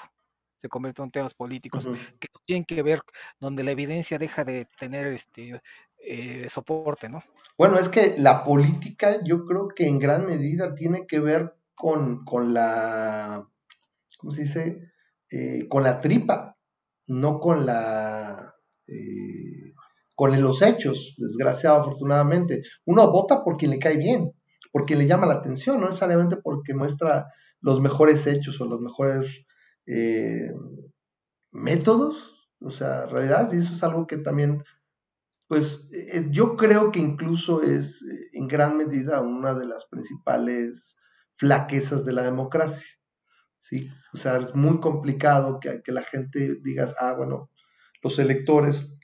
se 0.64 0.68
convierte 0.70 1.02
en 1.02 1.10
temas 1.10 1.34
políticos 1.34 1.84
que 2.18 2.28
tienen 2.46 2.64
que 2.64 2.82
ver 2.82 3.02
donde 3.38 3.62
la 3.62 3.72
evidencia 3.72 4.16
deja 4.16 4.44
de 4.44 4.66
tener 4.78 5.08
este 5.08 5.60
eh, 5.98 6.48
soporte, 6.54 7.06
¿no? 7.06 7.22
Bueno, 7.58 7.78
es 7.78 7.90
que 7.90 8.14
la 8.16 8.42
política 8.44 9.18
yo 9.24 9.44
creo 9.44 9.68
que 9.68 9.86
en 9.86 9.98
gran 9.98 10.26
medida 10.26 10.74
tiene 10.74 11.06
que 11.06 11.20
ver 11.20 11.54
con, 11.74 12.24
con 12.24 12.54
la, 12.54 13.46
¿cómo 14.16 14.32
se 14.32 14.42
dice? 14.42 14.90
Eh, 15.30 15.68
con 15.68 15.82
la 15.82 16.00
tripa, 16.00 16.56
no 17.08 17.40
con 17.40 17.66
la 17.66 18.54
eh, 18.86 19.73
con 20.14 20.40
los 20.40 20.62
hechos, 20.62 21.14
desgraciado 21.18 21.80
afortunadamente. 21.80 22.62
Uno 22.84 23.10
vota 23.10 23.42
por 23.42 23.56
quien 23.56 23.72
le 23.72 23.78
cae 23.78 23.96
bien, 23.96 24.32
por 24.72 24.84
quien 24.84 24.98
le 24.98 25.06
llama 25.06 25.26
la 25.26 25.34
atención, 25.34 25.80
no 25.80 25.86
necesariamente 25.86 26.36
porque 26.36 26.74
muestra 26.74 27.26
los 27.60 27.80
mejores 27.80 28.26
hechos 28.26 28.60
o 28.60 28.66
los 28.66 28.80
mejores 28.80 29.44
eh, 29.86 30.52
métodos, 31.52 32.48
o 32.60 32.70
sea, 32.70 33.06
realidad, 33.06 33.50
y 33.52 33.56
eso 33.56 33.74
es 33.74 33.82
algo 33.82 34.06
que 34.06 34.18
también, 34.18 34.62
pues 35.48 35.86
yo 36.30 36.56
creo 36.56 36.92
que 36.92 37.00
incluso 37.00 37.62
es 37.62 38.04
en 38.32 38.48
gran 38.48 38.76
medida 38.76 39.20
una 39.20 39.54
de 39.54 39.66
las 39.66 39.86
principales 39.86 40.96
flaquezas 41.36 42.04
de 42.04 42.12
la 42.12 42.22
democracia. 42.22 42.88
¿sí? 43.58 43.88
O 44.12 44.18
sea, 44.18 44.36
es 44.36 44.54
muy 44.54 44.78
complicado 44.78 45.58
que, 45.58 45.80
que 45.82 45.92
la 45.92 46.02
gente 46.02 46.58
diga, 46.62 46.86
ah, 47.00 47.14
bueno, 47.16 47.50
los 48.02 48.18
electores 48.18 48.94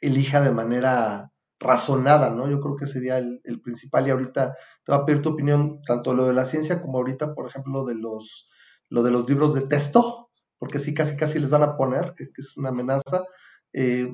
elija 0.00 0.40
de 0.40 0.50
manera 0.50 1.30
razonada, 1.60 2.30
¿no? 2.30 2.48
Yo 2.48 2.60
creo 2.60 2.76
que 2.76 2.86
sería 2.86 3.18
el, 3.18 3.60
principal 3.62 4.06
y 4.06 4.10
ahorita 4.10 4.54
te 4.84 4.92
va 4.92 4.98
a 4.98 5.04
pedir 5.04 5.22
tu 5.22 5.30
opinión 5.30 5.82
tanto 5.82 6.14
lo 6.14 6.26
de 6.26 6.34
la 6.34 6.46
ciencia 6.46 6.80
como 6.80 6.98
ahorita, 6.98 7.34
por 7.34 7.48
ejemplo, 7.48 7.84
de 7.84 7.96
los, 7.96 8.48
lo 8.88 9.02
de 9.02 9.10
los 9.10 9.28
libros 9.28 9.54
de 9.54 9.62
texto, 9.62 10.30
porque 10.58 10.78
sí, 10.78 10.94
casi 10.94 11.16
casi 11.16 11.38
les 11.38 11.50
van 11.50 11.62
a 11.62 11.76
poner, 11.76 12.14
que 12.16 12.28
es 12.36 12.56
una 12.56 12.68
amenaza, 12.68 13.24
eh, 13.72 14.08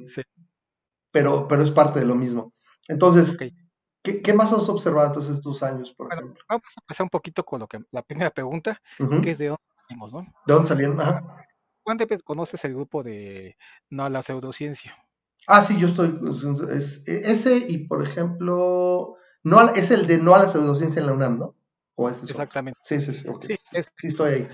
pero, 1.10 1.46
pero 1.46 1.62
es 1.62 1.70
parte 1.70 2.00
de 2.00 2.06
lo 2.06 2.14
mismo. 2.14 2.54
Entonces, 2.88 3.38
¿Qué, 4.04 4.34
más 4.34 4.52
has 4.52 4.68
observado 4.68 5.06
entonces 5.06 5.36
estos 5.36 5.62
años, 5.62 5.94
por 5.94 6.12
ejemplo? 6.12 6.44
Vamos 6.46 6.64
a 6.76 6.80
empezar 6.82 7.04
un 7.04 7.10
poquito 7.10 7.42
con 7.42 7.60
lo 7.60 7.66
que 7.66 7.78
la 7.90 8.02
primera 8.02 8.30
pregunta, 8.30 8.78
que 8.98 9.30
es 9.30 9.38
de 9.38 9.46
dónde 9.46 9.62
salimos, 9.88 10.12
¿no? 10.12 10.20
¿De 10.46 10.52
dónde 10.52 10.68
salieron? 10.68 11.00
Ajá. 11.00 11.46
¿Cuántas 11.82 12.08
veces 12.08 12.22
conoces 12.22 12.62
el 12.64 12.74
grupo 12.74 13.02
de 13.02 13.56
no 13.88 14.06
la 14.10 14.22
pseudociencia? 14.22 14.94
Ah, 15.46 15.62
sí, 15.62 15.78
yo 15.78 15.88
estoy. 15.88 16.18
Es, 16.70 17.06
ese 17.06 17.66
y, 17.68 17.86
por 17.86 18.02
ejemplo, 18.02 19.16
no 19.42 19.60
es 19.74 19.90
el 19.90 20.06
de 20.06 20.18
no 20.18 20.34
a 20.34 20.38
la 20.38 20.48
pseudociencia 20.48 21.00
en 21.00 21.06
la 21.06 21.12
UNAM, 21.12 21.38
¿no? 21.38 21.54
¿O 21.96 22.08
es 22.08 22.22
Exactamente. 22.22 22.78
Sí, 22.82 23.00
sí, 23.00 23.12
sí, 23.12 23.28
sí, 23.96 24.06
estoy 24.08 24.32
ahí. 24.32 24.48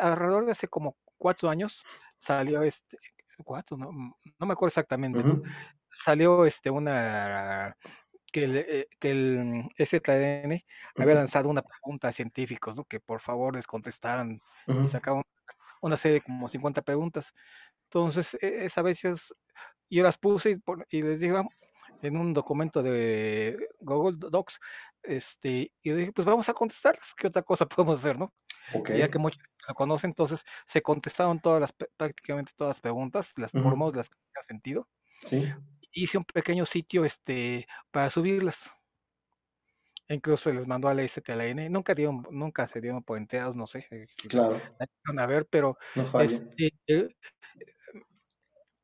alrededor 0.00 0.46
de 0.46 0.52
hace 0.52 0.68
como 0.68 0.96
cuatro 1.16 1.48
años 1.48 1.72
salió 2.26 2.62
este. 2.62 2.98
Cuatro, 3.44 3.76
no, 3.76 3.92
no 3.92 4.46
me 4.46 4.52
acuerdo 4.52 4.70
exactamente. 4.70 5.22
Salió 6.04 6.44
este 6.44 6.70
una 6.70 7.76
que 8.32 8.44
el, 8.44 8.56
eh, 8.56 8.88
que 9.00 9.10
el 9.10 9.68
STN 9.78 10.62
había 10.98 11.14
lanzado 11.14 11.48
una 11.48 11.62
pregunta 11.62 12.08
a 12.08 12.12
científicos, 12.12 12.76
¿no? 12.76 12.84
Que 12.84 13.00
por 13.00 13.20
favor 13.22 13.54
les 13.54 13.66
contestaran 13.66 14.40
y 14.66 14.88
sacaban 14.90 15.22
una 15.80 15.96
serie 15.98 16.14
de 16.14 16.20
como 16.22 16.48
50 16.48 16.82
preguntas. 16.82 17.24
Entonces, 17.90 18.26
e, 18.40 18.66
esa 18.66 18.82
vez 18.82 18.98
yo 19.02 20.02
las 20.02 20.18
puse 20.18 20.58
y, 20.90 21.02
les 21.02 21.20
dije, 21.20 21.34
en 22.02 22.16
un 22.16 22.34
documento 22.34 22.82
de 22.82 23.56
Google 23.80 24.18
Docs, 24.30 24.54
este, 25.02 25.72
y 25.82 25.90
dije, 25.90 26.12
pues 26.12 26.26
vamos 26.26 26.48
a 26.48 26.54
contestarlas, 26.54 27.04
¿qué 27.16 27.28
otra 27.28 27.42
cosa 27.42 27.66
podemos 27.76 27.98
hacer, 27.98 28.18
no? 28.18 28.32
Ya 28.96 29.08
que 29.08 29.18
muchos 29.18 29.40
la 29.66 29.74
conocen, 29.74 30.10
entonces 30.10 30.38
se 30.72 30.82
contestaron 30.82 31.40
todas 31.40 31.60
las, 31.62 31.72
prácticamente 31.96 32.52
todas 32.56 32.76
las 32.76 32.82
preguntas, 32.82 33.26
las 33.36 33.50
formamos, 33.50 33.96
las 33.96 34.06
que 34.08 34.40
sentido. 34.46 34.86
Sí. 35.20 35.50
Hice 35.92 36.18
un 36.18 36.24
pequeño 36.24 36.66
sitio 36.66 37.04
este 37.04 37.66
para 37.90 38.10
subirlas. 38.10 38.54
Incluso 40.10 40.50
les 40.50 40.66
mandó 40.66 40.88
a 40.88 40.94
la 40.94 41.02
STLN, 41.02 41.70
nunca 41.70 41.94
dieron, 41.94 42.26
nunca 42.30 42.68
se 42.68 42.80
dieron 42.80 43.02
por 43.02 43.18
enterados, 43.18 43.56
no 43.56 43.66
sé. 43.66 43.86
Eh, 43.90 44.06
claro. 44.28 44.60
A 45.18 45.26
ver, 45.26 45.46
pero 45.50 45.76
no 45.94 46.02
este, 46.20 46.72
eh, 46.86 47.08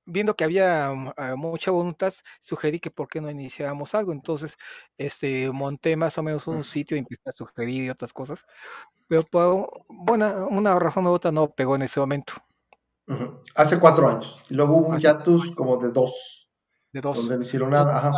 viendo 0.06 0.34
que 0.34 0.44
había 0.44 0.86
ah, 0.86 1.34
mucha 1.36 1.70
voluntad, 1.70 2.12
sugerí 2.44 2.80
que 2.80 2.90
por 2.90 3.08
qué 3.08 3.20
no 3.20 3.30
iniciáramos 3.30 3.92
algo. 3.94 4.12
Entonces, 4.12 4.50
este, 4.98 5.50
monté 5.50 5.96
más 5.96 6.16
o 6.18 6.22
menos 6.22 6.46
un 6.46 6.64
sitio 6.64 6.96
y 6.96 7.00
empecé 7.00 7.30
a 7.30 7.32
sugerir 7.32 7.84
y 7.84 7.90
otras 7.90 8.12
cosas. 8.12 8.38
Pero 9.08 9.22
por 9.30 9.68
bueno, 9.88 10.48
una 10.48 10.78
razón 10.78 11.06
u 11.06 11.10
otra 11.10 11.30
no 11.30 11.50
pegó 11.50 11.76
en 11.76 11.82
ese 11.82 12.00
momento. 12.00 12.32
Hace 13.54 13.78
cuatro 13.78 14.08
años. 14.08 14.44
Y 14.48 14.54
luego 14.54 14.76
hubo 14.76 14.88
un 14.88 14.98
hiatus 14.98 15.50
como 15.54 15.76
de 15.76 15.92
dos. 15.92 16.48
De 16.92 17.00
dos. 17.00 17.16
Donde 17.16 17.36
no 17.36 17.42
hicieron 17.42 17.70
nada. 17.70 17.98
Ajá. 17.98 18.12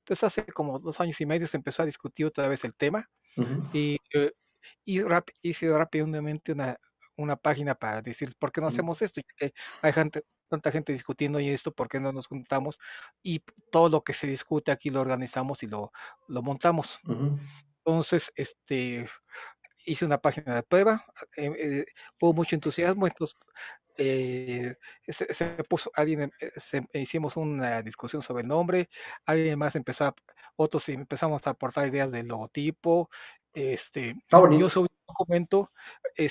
Entonces 0.00 0.24
hace 0.24 0.52
como 0.52 0.78
dos 0.78 0.98
años 1.00 1.18
y 1.18 1.26
medio 1.26 1.48
se 1.48 1.56
empezó 1.56 1.82
a 1.82 1.86
discutir 1.86 2.26
otra 2.26 2.48
vez 2.48 2.62
el 2.64 2.74
tema. 2.74 3.08
Y, 3.72 3.98
eh, 4.12 4.32
y 4.84 5.00
hice 5.42 5.68
rápidamente 5.70 6.52
una, 6.52 6.78
una 7.16 7.36
página 7.36 7.74
para 7.74 8.02
decir 8.02 8.34
por 8.38 8.52
qué 8.52 8.60
no 8.60 8.68
hacemos 8.68 9.00
esto. 9.00 9.20
hay 9.82 9.92
gente, 9.92 10.22
tanta 10.48 10.72
gente 10.72 10.92
discutiendo 10.92 11.40
y 11.40 11.50
esto, 11.50 11.72
por 11.72 11.88
qué 11.88 12.00
no 12.00 12.12
nos 12.12 12.26
juntamos 12.26 12.76
y 13.22 13.42
todo 13.70 13.88
lo 13.88 14.02
que 14.02 14.14
se 14.14 14.26
discute 14.26 14.70
aquí 14.72 14.90
lo 14.90 15.00
organizamos 15.00 15.62
y 15.62 15.66
lo, 15.66 15.92
lo 16.28 16.42
montamos. 16.42 16.86
Entonces, 17.84 18.22
este, 18.36 19.06
hice 19.84 20.04
una 20.04 20.18
página 20.18 20.56
de 20.56 20.62
prueba, 20.62 21.04
eh, 21.36 21.52
eh, 21.58 21.86
hubo 22.20 22.32
mucho 22.32 22.54
entusiasmo, 22.54 23.06
entonces 23.06 23.36
eh, 23.96 24.74
se, 25.38 25.44
puso, 25.68 25.90
alguien, 25.94 26.32
hicimos 26.94 27.36
una 27.36 27.82
discusión 27.82 28.22
sobre 28.22 28.42
el 28.42 28.48
nombre, 28.48 28.88
alguien 29.26 29.58
más 29.58 29.74
empezó, 29.76 30.14
otros 30.56 30.82
empezamos 30.88 31.46
a 31.46 31.50
aportar 31.50 31.88
ideas 31.88 32.10
del 32.10 32.28
logotipo, 32.28 33.10
este, 33.52 34.14
yo 34.30 34.68
subí 34.68 34.88
un 34.90 35.06
documento 35.06 35.70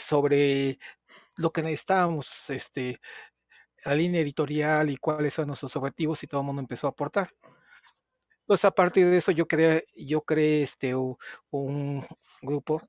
sobre 0.10 0.78
lo 1.38 1.52
que 1.52 1.62
necesitábamos, 1.62 2.28
este, 2.48 3.00
la 3.86 3.96
línea 3.96 4.22
editorial 4.22 4.90
y 4.90 4.98
cuáles 4.98 5.34
son 5.34 5.48
nuestros 5.48 5.76
objetivos 5.76 6.22
y 6.24 6.28
todo 6.28 6.42
el 6.42 6.48
mundo 6.48 6.62
empezó 6.62 6.88
a 6.88 6.92
aportar. 6.92 7.30
Entonces 8.42 8.66
a 8.66 8.72
partir 8.72 9.06
de 9.06 9.18
eso 9.18 9.32
yo 9.32 9.46
creé, 9.46 9.86
yo 9.96 10.22
creé 10.22 10.64
este 10.64 10.94
un 10.96 12.06
grupo, 12.42 12.82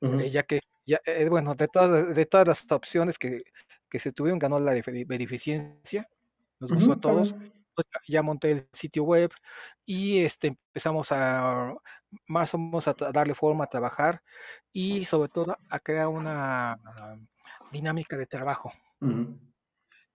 eh, 0.00 0.30
ya 0.30 0.44
que 0.44 0.60
ya, 0.86 1.00
eh, 1.06 1.28
bueno, 1.28 1.54
de 1.54 1.66
todas, 1.68 2.14
de 2.14 2.26
todas 2.26 2.46
las 2.46 2.58
opciones 2.70 3.16
que, 3.18 3.38
que 3.90 4.00
se 4.00 4.12
tuvieron, 4.12 4.38
ganó 4.38 4.60
la 4.60 4.72
de 4.72 5.04
beneficencia, 5.06 6.06
nos 6.60 6.70
gustó 6.72 6.92
a 6.92 7.00
todos, 7.00 7.34
ya 8.08 8.22
monté 8.22 8.52
el 8.52 8.68
sitio 8.80 9.04
web 9.04 9.30
y 9.86 10.24
este 10.24 10.48
empezamos 10.48 11.06
a 11.10 11.74
más 12.26 12.52
o 12.54 12.58
menos 12.58 12.86
a 12.86 12.94
darle 13.12 13.34
forma 13.34 13.64
a 13.64 13.70
trabajar 13.70 14.20
y 14.72 15.04
sobre 15.06 15.28
todo 15.28 15.56
a 15.68 15.78
crear 15.80 16.08
una 16.08 16.78
dinámica 17.72 18.16
de 18.16 18.26
trabajo 18.26 18.72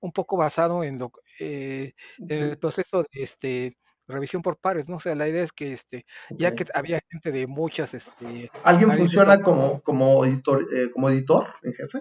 un 0.02 0.12
poco 0.12 0.38
basado 0.38 0.84
en 0.84 0.98
lo 0.98 1.12
eh, 1.40 1.94
el 2.28 2.58
proceso 2.58 3.04
de 3.12 3.24
este 3.24 3.78
revisión 4.08 4.42
por 4.42 4.58
pares, 4.58 4.88
¿no? 4.88 4.98
O 4.98 5.02
sea, 5.02 5.14
la 5.16 5.28
idea 5.30 5.44
es 5.44 5.52
que 5.52 5.74
este, 5.74 6.06
ya 6.32 6.54
que 6.56 6.66
había 6.74 7.02
gente 7.10 7.32
de 7.32 7.46
muchas, 7.46 7.94
este, 7.94 8.50
¿alguien 8.64 8.92
funciona 8.92 9.40
como, 9.40 9.82
como 9.82 10.26
editor, 10.26 10.62
eh, 10.74 10.90
como 10.92 11.10
editor 11.10 11.46
en 11.62 11.74
jefe? 11.74 12.00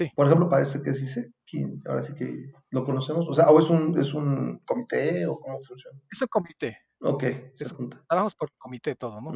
Sí. 0.00 0.10
Por 0.16 0.26
ejemplo, 0.26 0.48
parece 0.48 0.82
que 0.82 0.94
sí 0.94 1.06
sé, 1.06 1.30
ahora 1.86 2.02
sí 2.02 2.14
que 2.14 2.50
lo 2.70 2.84
conocemos, 2.84 3.28
o 3.28 3.34
sea, 3.34 3.50
o 3.50 3.60
es 3.60 3.68
un, 3.68 3.98
es 3.98 4.14
un 4.14 4.58
comité 4.64 5.26
o 5.26 5.38
cómo 5.38 5.62
funciona. 5.62 5.98
Es 6.10 6.22
un 6.22 6.28
comité. 6.28 6.78
Ok, 7.02 7.24
trabajamos 8.08 8.34
por 8.34 8.50
comité 8.56 8.96
todo, 8.96 9.20
¿no? 9.20 9.32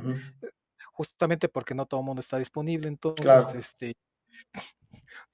Justamente 0.94 1.50
porque 1.50 1.74
no 1.74 1.84
todo 1.84 2.00
el 2.00 2.06
mundo 2.06 2.22
está 2.22 2.38
disponible, 2.38 2.88
entonces, 2.88 3.26
este, 3.54 3.94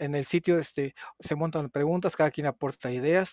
en 0.00 0.16
el 0.16 0.26
sitio 0.28 0.58
este, 0.58 0.96
se 1.20 1.34
montan 1.36 1.70
preguntas, 1.70 2.16
cada 2.16 2.32
quien 2.32 2.48
aporta 2.48 2.90
ideas, 2.90 3.28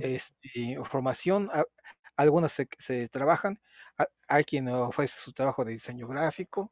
este, 0.00 0.48
información, 0.54 1.50
algunas 2.16 2.52
se, 2.52 2.68
se 2.86 3.10
trabajan, 3.10 3.60
hay 4.28 4.44
quien 4.44 4.68
ofrece 4.68 5.12
su 5.26 5.34
trabajo 5.34 5.62
de 5.62 5.72
diseño 5.72 6.08
gráfico, 6.08 6.70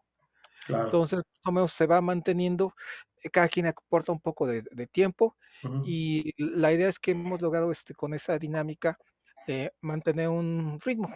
entonces 0.68 1.18
más 1.18 1.46
o 1.46 1.52
menos 1.52 1.72
se 1.76 1.86
va 1.86 2.00
manteniendo, 2.00 2.74
eh, 3.22 3.30
cada 3.30 3.48
quien 3.48 3.66
aporta 3.66 4.12
un 4.12 4.20
poco 4.20 4.46
de, 4.46 4.62
tiempo 4.92 5.36
y 5.84 6.34
la 6.38 6.72
idea 6.72 6.88
es 6.88 6.98
que 6.98 7.12
hemos 7.12 7.40
logrado 7.40 7.70
este 7.70 7.94
con 7.94 8.14
esa 8.14 8.36
dinámica 8.36 8.98
eh, 9.46 9.70
mantener 9.80 10.28
un 10.28 10.80
ritmo. 10.84 11.08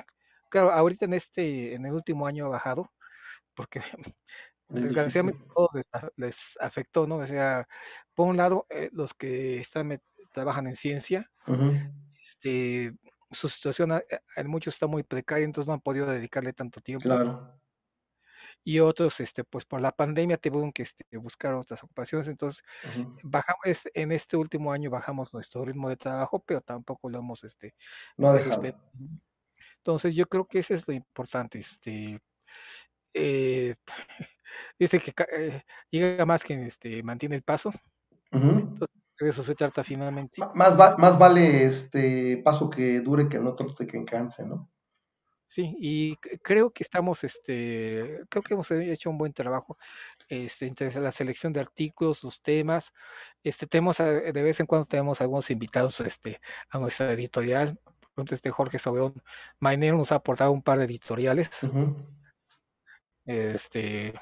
Claro, 0.50 0.70
ahorita 0.70 1.04
en 1.04 1.14
este, 1.14 1.74
en 1.74 1.86
el 1.86 1.92
último 1.92 2.26
año 2.26 2.46
ha 2.46 2.50
bajado, 2.50 2.90
porque 3.54 3.80
desgraciadamente 4.68 5.42
todo 5.54 5.70
les, 6.16 6.34
afectó, 6.60 7.06
¿no? 7.06 7.16
O 7.16 7.26
sea, 7.26 7.66
por 8.14 8.28
un 8.28 8.36
lado, 8.36 8.66
eh, 8.70 8.88
los 8.92 9.10
que 9.14 9.60
están 9.60 10.00
trabajan 10.32 10.66
en 10.66 10.76
ciencia, 10.76 11.30
este, 12.30 12.92
su 13.32 13.48
situación 13.48 13.92
eh, 13.92 14.04
en 14.36 14.48
muchos 14.48 14.74
está 14.74 14.86
muy 14.86 15.02
precaria, 15.02 15.44
entonces 15.44 15.66
no 15.66 15.74
han 15.74 15.80
podido 15.80 16.06
dedicarle 16.06 16.52
tanto 16.52 16.80
tiempo. 16.80 17.04
Claro. 17.04 17.52
Y 18.68 18.80
otros, 18.80 19.14
este, 19.20 19.44
pues 19.44 19.64
por 19.64 19.80
la 19.80 19.92
pandemia 19.92 20.38
tuvieron 20.38 20.72
que 20.72 20.82
este, 20.82 21.16
buscar 21.18 21.54
otras 21.54 21.80
ocupaciones, 21.84 22.26
entonces 22.26 22.60
bajamos, 23.22 23.62
en 23.94 24.10
este 24.10 24.36
último 24.36 24.72
año 24.72 24.90
bajamos 24.90 25.32
nuestro 25.32 25.64
ritmo 25.64 25.88
de 25.88 25.96
trabajo, 25.96 26.42
pero 26.44 26.60
tampoco 26.62 27.08
lo 27.08 27.20
hemos, 27.20 27.44
este, 27.44 27.74
no 28.16 28.32
dejado. 28.32 28.64
Entonces 29.76 30.16
yo 30.16 30.26
creo 30.26 30.46
que 30.46 30.58
eso 30.58 30.74
es 30.74 30.82
lo 30.88 30.94
importante, 30.94 31.60
este, 31.60 32.20
eh, 33.14 33.76
dice 34.80 35.00
que 35.00 35.14
eh, 35.32 35.62
llega 35.92 36.26
más 36.26 36.42
que 36.42 36.66
este, 36.66 37.04
mantiene 37.04 37.36
el 37.36 37.42
paso. 37.42 37.72
Entonces, 38.32 38.88
eso 39.20 39.44
se 39.44 39.54
trata 39.54 39.84
finalmente. 39.84 40.42
más, 40.56 40.76
más 40.76 41.16
vale 41.16 41.66
este 41.66 42.42
paso 42.44 42.68
que 42.68 43.00
dure 43.00 43.28
que 43.28 43.38
no 43.38 43.50
otro 43.50 43.68
que 43.86 44.04
canse, 44.04 44.44
¿no? 44.44 44.68
Sí, 45.56 45.74
y 45.80 46.16
creo 46.42 46.68
que 46.68 46.84
estamos, 46.84 47.18
este, 47.24 48.20
creo 48.28 48.42
que 48.42 48.52
hemos 48.52 48.70
hecho 48.70 49.08
un 49.08 49.16
buen 49.16 49.32
trabajo, 49.32 49.78
este, 50.28 50.66
entre 50.66 50.92
la 51.00 51.12
selección 51.12 51.54
de 51.54 51.60
artículos, 51.60 52.22
los 52.22 52.38
temas, 52.42 52.84
este, 53.42 53.66
tenemos, 53.66 53.96
de 53.96 54.32
vez 54.32 54.60
en 54.60 54.66
cuando 54.66 54.84
tenemos 54.84 55.18
algunos 55.18 55.48
invitados, 55.50 55.98
este, 56.00 56.42
a 56.68 56.78
nuestra 56.78 57.10
editorial, 57.10 57.78
este 58.30 58.50
Jorge 58.50 58.78
Sobeón 58.80 59.14
Mainero 59.58 59.96
nos 59.96 60.12
ha 60.12 60.16
aportado 60.16 60.52
un 60.52 60.62
par 60.62 60.78
de 60.78 60.84
editoriales, 60.84 61.48
este, 63.24 64.12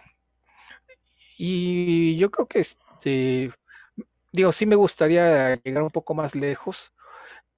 y 1.36 2.16
yo 2.16 2.30
creo 2.30 2.46
que 2.46 2.60
este 2.60 3.52
digo, 4.30 4.52
sí 4.52 4.66
me 4.66 4.76
gustaría 4.76 5.56
llegar 5.64 5.82
un 5.82 5.90
poco 5.90 6.14
más 6.14 6.32
lejos, 6.36 6.76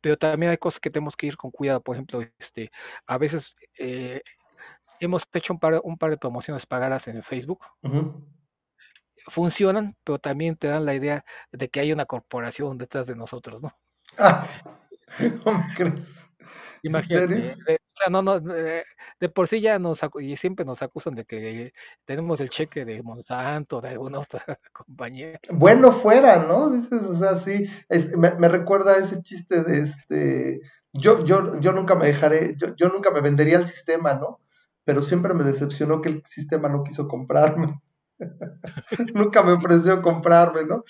pero 0.00 0.16
también 0.16 0.50
hay 0.50 0.58
cosas 0.58 0.80
que 0.80 0.90
tenemos 0.90 1.14
que 1.16 1.26
ir 1.26 1.36
con 1.36 1.50
cuidado. 1.50 1.80
Por 1.80 1.96
ejemplo, 1.96 2.22
este, 2.38 2.70
a 3.06 3.18
veces 3.18 3.44
eh, 3.78 4.22
hemos 5.00 5.22
hecho 5.32 5.52
un 5.52 5.58
par, 5.58 5.80
un 5.82 5.96
par 5.98 6.10
de 6.10 6.16
promociones 6.16 6.64
pagadas 6.66 7.06
en 7.06 7.22
Facebook. 7.24 7.60
Funcionan, 9.34 9.96
pero 10.04 10.18
también 10.18 10.56
te 10.56 10.68
dan 10.68 10.84
la 10.84 10.94
idea 10.94 11.24
de 11.50 11.68
que 11.68 11.80
hay 11.80 11.92
una 11.92 12.06
corporación 12.06 12.78
detrás 12.78 13.06
de 13.06 13.16
nosotros, 13.16 13.60
¿no? 13.60 13.72
Ah, 14.18 14.62
¿Cómo 15.44 15.64
crees? 15.76 16.32
Imagínate, 16.82 17.56
eh, 17.66 17.78
no, 18.08 18.22
no, 18.22 18.36
eh, 18.54 18.84
de 19.20 19.28
por 19.28 19.48
sí 19.48 19.60
ya 19.60 19.78
nos 19.78 19.98
y 20.20 20.36
siempre 20.36 20.64
nos 20.64 20.80
acusan 20.82 21.14
de 21.14 21.24
que 21.24 21.72
tenemos 22.04 22.38
el 22.40 22.50
cheque 22.50 22.84
de 22.84 23.02
Monsanto, 23.02 23.80
de 23.80 23.88
alguna 23.88 24.20
otra 24.20 24.58
compañía. 24.72 25.40
Bueno 25.50 25.92
fuera, 25.92 26.44
¿no? 26.46 26.70
Dices, 26.70 27.02
o 27.02 27.14
sea, 27.14 27.36
sí, 27.36 27.66
me, 28.18 28.34
me, 28.34 28.48
recuerda 28.48 28.96
ese 28.96 29.22
chiste 29.22 29.62
de 29.62 29.80
este, 29.80 30.60
yo, 30.92 31.24
yo, 31.24 31.58
yo 31.60 31.72
nunca 31.72 31.94
me 31.94 32.06
dejaré, 32.06 32.54
yo, 32.56 32.74
yo 32.76 32.88
nunca 32.88 33.10
me 33.10 33.20
vendería 33.20 33.56
al 33.56 33.66
sistema, 33.66 34.14
¿no? 34.14 34.40
Pero 34.84 35.02
siempre 35.02 35.34
me 35.34 35.44
decepcionó 35.44 36.00
que 36.00 36.10
el 36.10 36.22
sistema 36.26 36.68
no 36.68 36.84
quiso 36.84 37.08
comprarme. 37.08 37.80
nunca 39.14 39.42
me 39.42 39.52
ofreció 39.52 40.00
comprarme, 40.02 40.64
¿no? 40.64 40.84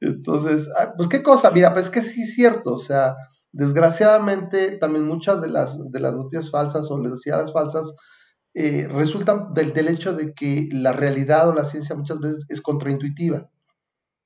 Entonces, 0.00 0.68
ah, 0.78 0.94
pues 0.96 1.08
qué 1.08 1.22
cosa, 1.22 1.50
mira, 1.50 1.74
pues 1.74 1.90
que 1.90 2.02
sí 2.02 2.22
es 2.22 2.34
cierto, 2.34 2.74
o 2.74 2.78
sea, 2.78 3.16
desgraciadamente 3.52 4.76
también 4.76 5.06
muchas 5.06 5.40
de 5.40 5.48
las, 5.48 5.90
de 5.90 6.00
las 6.00 6.14
noticias 6.14 6.50
falsas 6.50 6.90
o 6.90 6.98
las 6.98 7.10
noticias 7.10 7.52
falsas 7.52 7.96
eh, 8.54 8.88
resultan 8.88 9.54
del, 9.54 9.72
del, 9.72 9.88
hecho 9.88 10.12
de 10.12 10.34
que 10.34 10.68
la 10.72 10.92
realidad 10.92 11.48
o 11.48 11.54
la 11.54 11.64
ciencia 11.64 11.94
muchas 11.94 12.18
veces 12.20 12.44
es 12.48 12.60
contraintuitiva. 12.60 13.48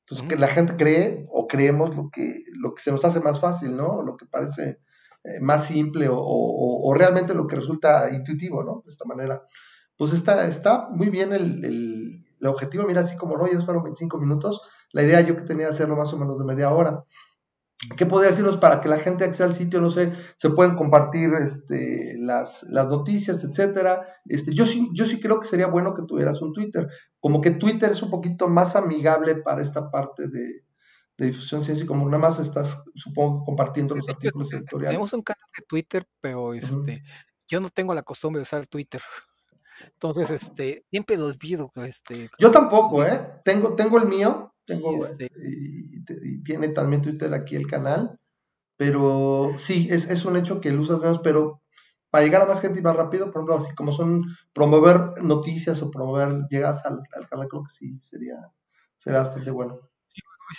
Entonces, 0.00 0.28
que 0.28 0.36
la 0.36 0.48
gente 0.48 0.76
cree 0.76 1.26
o 1.30 1.46
creemos 1.46 1.94
lo 1.96 2.10
que, 2.10 2.42
lo 2.52 2.74
que 2.74 2.82
se 2.82 2.92
nos 2.92 3.04
hace 3.04 3.20
más 3.20 3.40
fácil, 3.40 3.74
¿no? 3.76 4.02
Lo 4.02 4.16
que 4.16 4.26
parece 4.26 4.80
eh, 5.24 5.40
más 5.40 5.66
simple 5.66 6.08
o, 6.08 6.18
o, 6.18 6.88
o, 6.88 6.94
realmente 6.94 7.32
lo 7.32 7.46
que 7.46 7.56
resulta 7.56 8.10
intuitivo, 8.10 8.62
¿no? 8.62 8.82
De 8.84 8.90
esta 8.90 9.06
manera. 9.06 9.42
Pues 9.96 10.12
está, 10.12 10.46
está 10.46 10.88
muy 10.90 11.08
bien 11.08 11.32
el, 11.32 11.64
el, 11.64 12.24
el 12.40 12.46
objetivo, 12.46 12.84
mira, 12.84 13.00
así 13.00 13.16
como 13.16 13.38
no, 13.38 13.50
ya 13.50 13.60
fueron 13.62 13.84
25 13.84 14.18
minutos, 14.18 14.60
la 14.92 15.02
idea 15.02 15.20
yo 15.22 15.36
que 15.36 15.44
tenía 15.44 15.68
hacerlo 15.68 15.96
más 15.96 16.12
o 16.12 16.18
menos 16.18 16.38
de 16.38 16.44
media 16.44 16.70
hora. 16.70 17.04
¿Qué 17.96 18.06
podría 18.06 18.30
decirnos 18.30 18.56
para 18.56 18.80
que 18.80 18.88
la 18.88 18.98
gente 18.98 19.24
acceda 19.24 19.46
al 19.46 19.54
sitio? 19.54 19.80
No 19.80 19.90
sé, 19.90 20.12
se 20.36 20.50
pueden 20.50 20.74
compartir 20.74 21.32
este, 21.34 22.16
las, 22.18 22.62
las 22.70 22.88
noticias, 22.88 23.44
etcétera. 23.44 24.06
Este, 24.24 24.54
yo, 24.54 24.64
sí, 24.64 24.88
yo 24.94 25.04
sí 25.04 25.20
creo 25.20 25.40
que 25.40 25.46
sería 25.46 25.66
bueno 25.66 25.92
que 25.94 26.02
tuvieras 26.02 26.40
un 26.40 26.52
Twitter. 26.52 26.88
Como 27.20 27.40
que 27.40 27.50
Twitter 27.50 27.90
es 27.92 28.00
un 28.02 28.10
poquito 28.10 28.48
más 28.48 28.74
amigable 28.76 29.36
para 29.36 29.60
esta 29.60 29.90
parte 29.90 30.28
de, 30.28 30.62
de 31.18 31.26
difusión 31.26 31.62
ciencia, 31.62 31.86
como 31.86 32.06
nada 32.06 32.18
más 32.18 32.38
estás, 32.40 32.82
supongo, 32.94 33.44
compartiendo 33.44 33.94
los 33.94 34.08
artículos 34.08 34.52
editoriales. 34.52 34.90
Tenemos 34.90 35.12
un 35.12 35.22
canal 35.22 35.48
de 35.58 35.64
Twitter, 35.68 36.06
pero 36.20 36.54
este, 36.54 36.72
uh 36.72 36.82
-huh. 36.84 37.02
yo 37.48 37.60
no 37.60 37.70
tengo 37.70 37.92
la 37.94 38.02
costumbre 38.02 38.40
de 38.40 38.44
usar 38.44 38.66
Twitter. 38.66 39.02
Entonces, 39.92 40.40
este, 40.42 40.84
siempre 40.90 41.16
los 41.16 41.34
olvido. 41.34 41.70
Este, 41.76 42.30
yo 42.38 42.50
tampoco, 42.50 43.04
¿eh? 43.04 43.20
Tengo, 43.44 43.74
tengo 43.74 43.98
el 43.98 44.08
mío, 44.08 44.53
tengo, 44.64 45.06
y, 45.18 45.24
y, 45.24 46.04
y, 46.22 46.42
tiene 46.42 46.68
también 46.68 47.02
Twitter 47.02 47.32
aquí 47.34 47.56
el 47.56 47.66
canal, 47.66 48.18
pero 48.76 49.52
sí, 49.56 49.88
es, 49.90 50.08
es 50.10 50.24
un 50.24 50.36
hecho 50.36 50.60
que 50.60 50.72
lo 50.72 50.82
usas 50.82 51.00
menos, 51.00 51.20
pero 51.20 51.60
para 52.10 52.24
llegar 52.24 52.42
a 52.42 52.46
más 52.46 52.60
gente 52.60 52.80
y 52.80 52.82
más 52.82 52.96
rápido, 52.96 53.26
por 53.26 53.40
ejemplo, 53.40 53.56
así 53.56 53.74
como 53.74 53.92
son 53.92 54.24
promover 54.52 55.22
noticias 55.22 55.82
o 55.82 55.90
promover 55.90 56.46
llegas 56.48 56.86
al, 56.86 57.00
al 57.14 57.28
canal, 57.28 57.48
creo 57.48 57.64
que 57.64 57.72
sí 57.72 57.98
sería, 57.98 58.36
sería 58.96 59.20
bastante 59.20 59.50
bueno. 59.50 59.80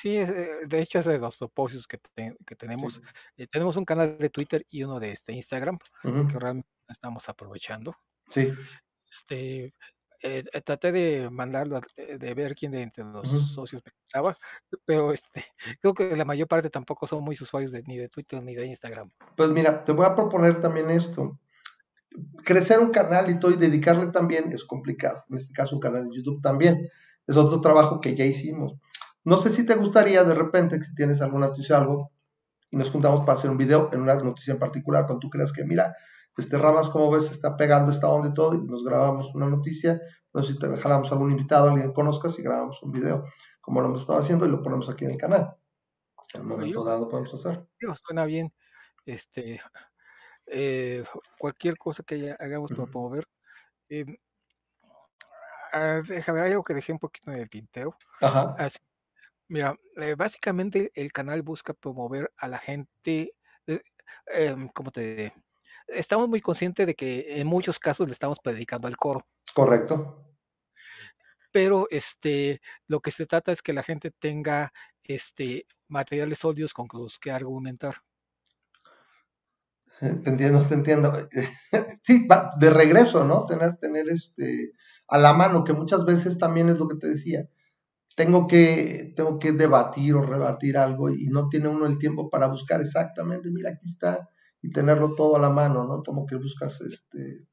Sí, 0.02 0.16
de 0.16 0.82
hecho 0.82 1.00
es 1.00 1.06
de 1.06 1.18
los 1.18 1.38
propósitos 1.38 1.88
que, 1.88 1.98
te, 1.98 2.36
que 2.46 2.56
tenemos. 2.56 2.94
Sí. 2.94 3.02
Eh, 3.38 3.48
tenemos 3.48 3.78
un 3.78 3.86
canal 3.86 4.18
de 4.18 4.30
Twitter 4.30 4.66
y 4.70 4.84
uno 4.84 5.00
de 5.00 5.14
este 5.14 5.34
Instagram, 5.34 5.78
uh 6.04 6.08
-huh. 6.08 6.32
que 6.32 6.40
realmente 6.40 6.70
estamos 6.90 7.24
aprovechando. 7.28 7.96
Sí. 8.30 8.52
Este, 9.22 9.74
eh, 10.22 10.44
traté 10.66 10.92
de 10.92 11.30
mandarlo, 11.30 11.82
de 11.98 12.34
ver 12.34 12.56
quién 12.56 12.72
de 12.72 12.82
entre 12.82 13.04
los 13.04 13.26
uh 13.26 13.32
-huh. 13.32 13.56
socios 13.56 13.84
estaba, 14.06 14.38
pero 14.86 15.14
este, 15.14 15.46
creo 15.82 15.94
que 15.94 16.16
la 16.16 16.26
mayor 16.26 16.48
parte 16.48 16.70
tampoco 16.70 17.08
son 17.08 17.24
muy 17.24 17.38
usuarios 17.40 17.72
de, 17.72 17.84
ni 17.84 17.98
de 17.98 18.10
Twitter 18.10 18.42
ni 18.42 18.56
de 18.56 18.68
Instagram. 18.68 19.10
Pues 19.36 19.50
mira, 19.50 19.84
te 19.84 19.92
voy 19.92 20.06
a 20.06 20.16
proponer 20.16 20.60
también 20.62 20.90
esto. 20.92 21.40
Crecer 22.44 22.80
un 22.80 22.92
canal 22.92 23.30
y 23.30 23.40
todo 23.40 23.52
y 23.52 23.58
dedicarle 23.58 24.08
también 24.08 24.52
es 24.52 24.64
complicado. 24.64 25.26
En 25.30 25.38
este 25.38 25.54
caso, 25.54 25.76
un 25.76 25.82
canal 25.82 26.08
de 26.08 26.16
YouTube 26.16 26.42
también. 26.42 26.90
Es 27.28 27.38
otro 27.38 27.60
trabajo 27.60 28.00
que 28.00 28.16
ya 28.16 28.24
hicimos. 28.26 28.76
No 29.24 29.38
sé 29.38 29.50
si 29.50 29.66
te 29.66 29.76
gustaría 29.76 30.24
de 30.24 30.36
repente, 30.36 30.78
que 30.78 30.84
si 30.84 30.94
tienes 30.94 31.22
alguna 31.22 31.48
noticia 31.48 31.78
o 31.78 31.82
algo, 31.82 32.12
y 32.72 32.78
nos 32.78 32.92
juntamos 32.92 33.22
para 33.26 33.38
hacer 33.38 33.50
un 33.50 33.58
video 33.58 33.90
en 33.92 34.02
una 34.02 34.16
noticia 34.16 34.54
en 34.54 34.60
particular, 34.60 35.06
cuando 35.06 35.20
tú 35.20 35.30
creas 35.30 35.52
que, 35.52 35.66
mira, 35.66 35.96
este 36.38 36.58
Ramas, 36.58 36.90
como 36.90 37.12
ves, 37.12 37.32
está 37.32 37.56
pegando 37.56 37.92
esta 37.92 38.10
onda 38.10 38.30
y 38.30 38.34
todo, 38.34 38.54
y 38.56 38.66
nos 38.66 38.84
grabamos 38.84 39.34
una 39.36 39.48
noticia, 39.48 40.00
no 40.34 40.42
sé 40.42 40.54
si 40.54 40.60
te 40.60 40.76
jalamos 40.78 41.12
algún 41.12 41.32
invitado, 41.32 41.70
alguien 41.70 41.88
que 41.88 41.94
conozcas, 41.94 42.38
y 42.40 42.44
grabamos 42.44 42.82
un 42.84 42.92
video, 42.92 43.24
como 43.62 43.82
lo 43.82 43.88
hemos 43.88 44.02
estado 44.02 44.20
haciendo, 44.20 44.46
y 44.46 44.50
lo 44.50 44.62
ponemos 44.62 44.90
aquí 44.90 45.06
en 45.06 45.12
el 45.12 45.18
canal. 45.18 45.56
En 46.34 46.42
el 46.42 46.48
momento 46.48 46.84
dado 46.84 47.08
podemos 47.08 47.34
hacer. 47.34 47.66
Suena 48.06 48.26
bien. 48.26 48.52
Este, 49.06 49.62
eh, 50.48 51.04
cualquier 51.38 51.78
cosa 51.78 52.04
que 52.04 52.36
hagamos 52.40 52.72
para 52.72 52.86
promover. 52.86 53.28
Eh, 53.90 54.06
déjame 56.08 56.42
algo 56.42 56.64
que 56.64 56.74
dejé 56.74 56.92
un 56.92 57.00
poquito 57.00 57.32
en 57.32 57.40
el 57.40 57.50
tintero. 57.50 57.96
Ajá. 58.22 58.56
Así, 58.58 58.78
mira, 59.48 59.78
eh, 59.98 60.16
básicamente 60.18 60.92
el 60.96 61.12
canal 61.12 61.42
busca 61.42 61.74
promover 61.74 62.32
a 62.38 62.48
la 62.48 62.60
gente, 62.60 63.34
eh, 63.68 63.82
em, 64.28 64.70
¿cómo 64.70 64.92
te 64.92 65.02
diré? 65.02 65.34
Estamos 65.88 66.30
muy 66.30 66.42
conscientes 66.42 66.88
de 66.88 66.96
que 66.96 67.40
en 67.40 67.48
muchos 67.48 67.78
casos 67.80 68.08
le 68.08 68.14
estamos 68.14 68.40
predicando 68.44 68.88
al 68.88 68.98
coro. 68.98 69.26
Correcto. 69.54 70.22
Pero 71.52 71.88
este, 71.90 72.62
lo 72.88 73.00
que 73.00 73.12
se 73.12 73.26
trata 73.26 73.52
es 73.52 73.62
que 73.62 73.74
la 73.74 73.84
gente 73.84 74.12
tenga 74.20 74.72
este, 75.04 75.66
materiales 75.88 76.40
sólidos 76.42 76.74
con 76.74 76.88
los 76.94 77.18
que 77.22 77.32
argumentar. 77.32 77.96
Te 80.00 80.30
entiendo, 80.30 80.62
te 80.68 80.74
entiendo. 80.74 81.14
Sí, 82.04 82.28
de 82.60 82.70
regreso, 82.70 83.26
¿no? 83.26 83.46
Tener, 83.46 83.78
tener 83.78 84.10
este 84.10 84.74
a 85.08 85.18
la 85.18 85.34
mano, 85.34 85.64
que 85.64 85.74
muchas 85.74 86.06
veces 86.06 86.38
también 86.38 86.70
es 86.70 86.78
lo 86.78 86.88
que 86.88 86.98
te 86.98 87.08
decía. 87.08 87.48
Tengo 88.16 88.48
que, 88.48 89.14
tengo 89.16 89.40
que 89.40 89.52
debatir 89.52 90.16
o 90.16 90.22
rebatir 90.22 90.78
algo 90.78 91.10
y 91.10 91.28
no 91.28 91.50
tiene 91.50 91.68
uno 91.68 91.86
el 91.86 91.98
tiempo 91.98 92.30
para 92.30 92.48
buscar 92.48 92.82
exactamente, 92.82 93.52
mira, 93.52 93.72
aquí 93.72 93.88
está, 93.88 94.30
y 94.66 94.72
tenerlo 94.72 95.14
todo 95.14 95.36
a 95.36 95.40
la 95.40 95.50
mano, 95.50 95.86
¿no? 95.86 96.02
Como 96.02 96.26
que 96.26 96.36
buscas 96.38 96.82
este... 96.82 97.46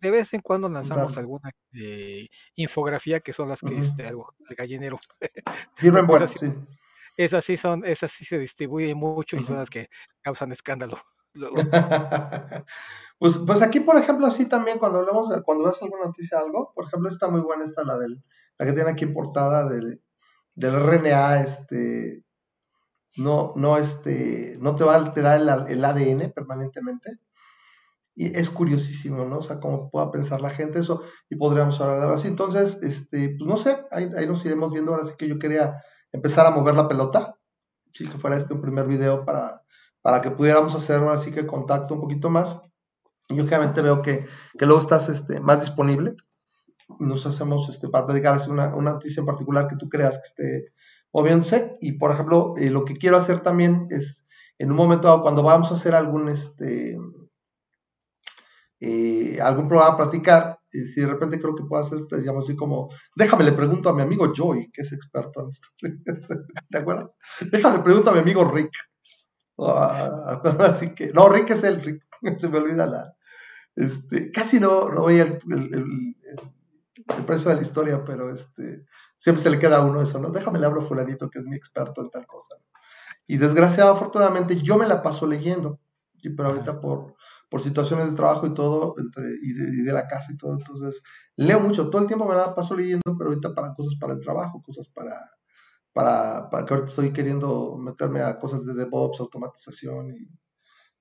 De 0.00 0.10
vez 0.10 0.28
en 0.32 0.40
cuando 0.40 0.68
lanzamos 0.68 1.16
alguna 1.16 1.50
eh, 1.74 2.28
infografía 2.56 3.20
que 3.20 3.32
son 3.32 3.48
las 3.48 3.58
que, 3.60 3.74
uh 3.74 3.78
-huh. 3.78 3.90
este, 3.90 4.06
algo, 4.06 4.34
el 4.48 4.56
gallinero. 4.56 4.98
Sirven 5.76 6.06
buenas, 6.06 6.34
sí. 6.34 6.52
Esas 7.16 7.44
sí 7.44 7.56
son, 7.58 7.84
esas 7.84 8.10
sí 8.18 8.24
se 8.24 8.38
distribuyen 8.38 8.96
mucho 8.96 9.36
uh 9.36 9.40
-huh. 9.40 9.44
y 9.44 9.46
son 9.46 9.56
las 9.58 9.70
que 9.70 9.88
causan 10.22 10.52
escándalo. 10.52 10.98
pues, 13.18 13.38
pues 13.46 13.62
aquí, 13.62 13.80
por 13.80 13.96
ejemplo, 13.96 14.26
así 14.26 14.48
también 14.48 14.78
cuando 14.78 14.98
hablamos, 15.00 15.28
de, 15.30 15.42
cuando 15.42 15.64
ves 15.64 15.82
alguna 15.82 16.06
noticia 16.06 16.38
algo, 16.38 16.72
por 16.74 16.86
ejemplo, 16.86 17.08
está 17.08 17.28
muy 17.28 17.40
buena 17.40 17.64
esta, 17.64 17.84
la 17.84 17.98
del, 17.98 18.22
la 18.58 18.66
que 18.66 18.72
tiene 18.72 18.90
aquí 18.90 19.06
portada 19.06 19.68
del, 19.68 20.00
del 20.54 20.74
RNA, 20.74 21.40
este, 21.40 22.21
no, 23.16 23.52
no, 23.56 23.76
este, 23.76 24.56
no 24.60 24.74
te 24.74 24.84
va 24.84 24.94
a 24.94 24.96
alterar 24.96 25.40
el, 25.40 25.48
el, 25.68 25.84
ADN 25.84 26.32
permanentemente. 26.32 27.18
Y 28.14 28.26
es 28.36 28.50
curiosísimo, 28.50 29.24
¿no? 29.24 29.38
O 29.38 29.42
sea, 29.42 29.58
cómo 29.58 29.90
pueda 29.90 30.10
pensar 30.10 30.40
la 30.40 30.50
gente 30.50 30.80
eso 30.80 31.02
y 31.30 31.36
podríamos 31.36 31.80
hablar 31.80 31.96
de 31.96 32.02
algo 32.02 32.14
así. 32.14 32.28
Entonces, 32.28 32.82
este, 32.82 33.36
pues 33.38 33.48
no 33.48 33.56
sé, 33.56 33.84
ahí, 33.90 34.10
ahí, 34.16 34.26
nos 34.26 34.44
iremos 34.44 34.70
viendo. 34.70 34.92
Ahora 34.92 35.04
sí 35.04 35.14
que 35.18 35.28
yo 35.28 35.38
quería 35.38 35.82
empezar 36.12 36.46
a 36.46 36.50
mover 36.50 36.74
la 36.74 36.88
pelota. 36.88 37.38
Sí, 37.94 38.08
que 38.08 38.18
fuera 38.18 38.36
este 38.36 38.54
un 38.54 38.60
primer 38.60 38.86
video 38.86 39.24
para, 39.24 39.62
para 40.02 40.20
que 40.20 40.30
pudiéramos 40.30 40.74
hacer 40.74 40.96
ahora 40.96 41.18
sí 41.18 41.32
que 41.32 41.46
contacto 41.46 41.94
un 41.94 42.00
poquito 42.00 42.28
más. 42.30 42.60
Yo 43.28 43.44
obviamente 43.44 43.80
veo 43.80 44.02
que, 44.02 44.26
que 44.58 44.66
luego 44.66 44.80
estás 44.80 45.08
este, 45.08 45.40
más 45.40 45.60
disponible. 45.60 46.16
Nos 46.98 47.24
hacemos 47.24 47.68
este, 47.70 47.88
para 47.88 48.06
dedicar 48.06 48.38
una, 48.48 48.74
una 48.74 48.92
noticia 48.92 49.20
en 49.20 49.26
particular 49.26 49.68
que 49.68 49.76
tú 49.76 49.88
creas 49.88 50.16
que 50.18 50.26
esté 50.26 50.72
moviéndose. 51.12 51.76
Y 51.80 51.92
por 51.92 52.12
ejemplo, 52.12 52.54
eh, 52.56 52.70
lo 52.70 52.84
que 52.84 52.96
quiero 52.96 53.16
hacer 53.16 53.40
también 53.40 53.86
es, 53.90 54.28
en 54.58 54.70
un 54.70 54.76
momento 54.76 55.08
dado, 55.08 55.22
cuando 55.22 55.42
vamos 55.42 55.70
a 55.70 55.74
hacer 55.74 55.94
algún, 55.94 56.28
este, 56.28 56.96
eh, 58.80 59.38
algún 59.40 59.68
programa 59.68 59.94
a 59.94 59.96
platicar, 59.96 60.58
y 60.72 60.84
si 60.84 61.02
de 61.02 61.06
repente 61.06 61.40
creo 61.40 61.54
que 61.54 61.64
puedo 61.64 61.82
hacer, 61.82 62.00
digamos 62.18 62.46
así 62.46 62.56
como, 62.56 62.90
déjame 63.14 63.44
le 63.44 63.52
pregunto 63.52 63.88
a 63.88 63.94
mi 63.94 64.02
amigo 64.02 64.32
Joy, 64.32 64.70
que 64.72 64.82
es 64.82 64.92
experto 64.92 65.42
en 65.42 65.48
esto. 65.48 65.68
¿Te 66.70 66.78
acuerdas? 66.78 67.14
Déjame 67.50 67.78
le 67.78 67.82
pregunto 67.84 68.10
a 68.10 68.14
mi 68.14 68.20
amigo 68.20 68.44
Rick. 68.44 68.72
así 69.58 70.94
que, 70.94 71.12
no, 71.12 71.28
Rick 71.28 71.50
es 71.50 71.64
el 71.64 71.82
Rick, 71.82 72.04
se 72.38 72.48
me 72.48 72.58
olvida 72.58 72.86
la. 72.86 73.14
Este, 73.74 74.30
casi 74.30 74.60
no, 74.60 74.90
no 74.90 75.04
veía 75.04 75.22
el, 75.22 76.16
el 77.16 77.24
precio 77.24 77.50
de 77.50 77.56
la 77.56 77.62
historia, 77.62 78.04
pero 78.04 78.30
este, 78.30 78.84
siempre 79.16 79.42
se 79.42 79.50
le 79.50 79.58
queda 79.58 79.78
a 79.78 79.84
uno 79.84 80.02
eso, 80.02 80.18
¿no? 80.18 80.30
Déjame 80.30 80.58
le 80.58 80.66
hablo 80.66 80.80
a 80.82 80.84
fulanito 80.84 81.30
que 81.30 81.38
es 81.38 81.46
mi 81.46 81.56
experto 81.56 82.02
en 82.02 82.10
tal 82.10 82.26
cosa. 82.26 82.56
Y 83.26 83.36
desgraciado, 83.36 83.92
afortunadamente, 83.92 84.56
yo 84.56 84.76
me 84.76 84.86
la 84.86 85.02
paso 85.02 85.26
leyendo, 85.26 85.80
y 86.22 86.30
pero 86.30 86.50
ahorita 86.50 86.80
por, 86.80 87.14
por 87.48 87.60
situaciones 87.60 88.10
de 88.10 88.16
trabajo 88.16 88.46
y 88.46 88.54
todo, 88.54 88.94
entre, 88.98 89.24
y, 89.42 89.52
de, 89.52 89.64
y, 89.68 89.82
de, 89.82 89.92
la 89.92 90.08
casa 90.08 90.32
y 90.32 90.36
todo, 90.36 90.52
entonces 90.52 91.02
leo 91.36 91.60
mucho, 91.60 91.90
todo 91.90 92.02
el 92.02 92.08
tiempo 92.08 92.26
me 92.26 92.34
la 92.34 92.54
paso 92.54 92.74
leyendo, 92.74 93.16
pero 93.18 93.30
ahorita 93.30 93.54
para 93.54 93.74
cosas 93.74 93.96
para 93.96 94.14
el 94.14 94.20
trabajo, 94.20 94.62
cosas 94.62 94.88
para, 94.88 95.18
para, 95.92 96.50
para 96.50 96.64
que 96.64 96.74
ahorita 96.74 96.90
estoy 96.90 97.12
queriendo 97.12 97.76
meterme 97.76 98.20
a 98.22 98.38
cosas 98.38 98.64
de 98.64 98.74
DevOps, 98.74 99.20
automatización 99.20 100.14
y, 100.14 100.28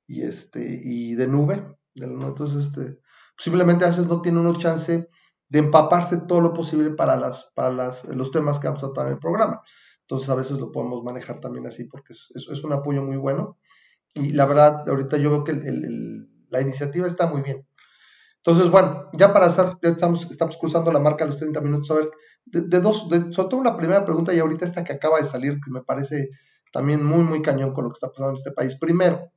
y 0.08 0.24
este, 0.24 0.64
y 0.84 1.16
de 1.16 1.28
nube, 1.28 1.78
entonces 1.96 2.68
este, 2.68 3.00
simplemente 3.38 3.86
a 3.86 3.90
veces 3.90 4.08
no 4.08 4.22
tiene 4.22 4.40
uno 4.40 4.56
chance 4.56 5.10
de 5.52 5.60
empaparse 5.60 6.16
todo 6.16 6.40
lo 6.40 6.54
posible 6.54 6.92
para, 6.92 7.18
las, 7.18 7.52
para 7.54 7.72
las, 7.72 8.06
los 8.06 8.32
temas 8.32 8.58
que 8.58 8.68
vamos 8.68 8.82
a 8.86 8.88
tratar 8.88 9.08
en 9.08 9.14
el 9.14 9.20
programa. 9.20 9.62
Entonces 10.00 10.30
a 10.30 10.36
veces 10.36 10.60
lo 10.60 10.72
podemos 10.72 11.04
manejar 11.04 11.42
también 11.42 11.68
así 11.68 11.84
porque 11.84 12.14
es, 12.14 12.32
es, 12.34 12.64
un 12.64 12.72
apoyo 12.72 13.04
muy 13.04 13.18
bueno. 13.18 13.58
Y 14.14 14.30
la 14.30 14.46
verdad, 14.46 14.88
ahorita 14.88 15.18
yo 15.18 15.30
veo 15.30 15.44
que 15.44 15.52
la 16.50 16.62
iniciativa 16.62 17.06
está 17.06 17.28
muy 17.28 17.42
bien. 17.42 17.68
Entonces, 18.38 18.72
bueno, 18.72 19.10
ya 19.12 19.34
para 19.34 19.48
hacer, 19.48 19.74
ya 19.84 19.90
estamos, 19.90 20.26
estamos 20.32 20.56
cruzando 20.56 20.90
la 20.90 21.00
marca 21.00 21.26
de 21.26 21.32
los 21.32 21.38
30 21.38 21.60
minutos. 21.60 21.92
A 21.92 21.96
ver, 21.96 22.12
de, 22.46 22.80
dos, 22.80 23.10
de, 23.10 23.34
sobre 23.34 23.50
todo 23.50 23.58
una 23.60 23.76
primera 23.76 24.06
pregunta 24.06 24.34
y 24.34 24.40
ahorita 24.40 24.64
esta 24.64 24.86
que 24.86 24.94
acaba 24.94 25.18
de 25.18 25.26
salir, 25.26 25.60
que 25.60 25.70
me 25.70 25.84
parece 25.84 26.30
también 26.72 27.04
muy, 27.04 27.24
muy 27.24 27.42
cañón 27.42 27.74
con 27.74 27.84
lo 27.84 27.90
que 27.90 27.96
está 27.96 28.08
pasando 28.08 28.30
en 28.30 28.38
este 28.38 28.52
país. 28.52 28.78
Primero, 28.80 29.34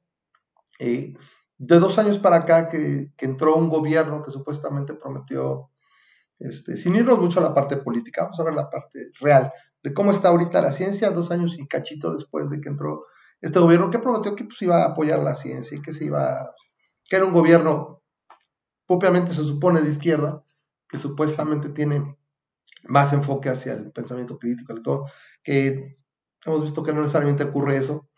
eh, 0.79 1.15
de 1.59 1.79
dos 1.79 1.99
años 1.99 2.19
para 2.19 2.37
acá 2.37 2.69
que, 2.69 3.11
entró 3.19 3.57
un 3.57 3.69
gobierno 3.69 4.23
que 4.23 4.31
supuestamente 4.31 4.95
prometió, 4.95 5.71
este, 6.39 6.77
sin 6.77 6.97
irnos 6.97 7.19
mucho 7.19 7.41
a 7.41 7.43
la 7.43 7.55
parte 7.55 7.77
política, 7.77 8.23
vamos 8.23 8.41
a 8.41 8.45
ver 8.45 8.55
la 8.55 8.71
parte 8.71 9.11
real 9.21 9.53
de 9.83 9.95
cómo 9.95 10.11
está 10.11 10.29
ahorita 10.29 10.63
la 10.63 10.73
ciencia, 10.73 11.11
dos 11.11 11.31
años 11.31 11.57
y 11.59 11.67
cachito 11.67 12.15
después 12.15 12.51
de 12.51 12.61
que 12.61 12.69
entró 12.69 13.05
este 13.41 13.59
gobierno 13.59 13.91
que 13.91 13.99
prometió 13.99 14.35
que 14.35 14.45
pues, 14.45 14.61
iba 14.63 14.83
a 14.83 14.87
apoyar 14.87 15.21
la 15.21 15.35
ciencia 15.35 15.77
y 15.77 15.83
que 15.83 15.93
se 15.93 16.07
iba, 16.07 16.51
que 17.09 17.17
era 17.17 17.27
un 17.27 17.33
gobierno 17.33 18.03
propiamente 18.87 19.33
se 19.33 19.45
supone 19.45 19.83
de 19.83 19.91
izquierda, 19.91 20.45
que 20.89 20.99
supuestamente 20.99 21.69
tiene 21.69 22.17
más 22.85 23.13
enfoque 23.13 23.49
hacia 23.49 23.75
el 23.75 23.93
pensamiento 23.93 24.39
crítico, 24.39 24.75
todo, 24.83 25.07
que 25.43 25.99
hemos 26.45 26.63
visto 26.63 26.83
que 26.83 26.93
no 26.93 27.01
necesariamente 27.01 27.45
ocurre 27.45 27.77
eso. 27.77 28.09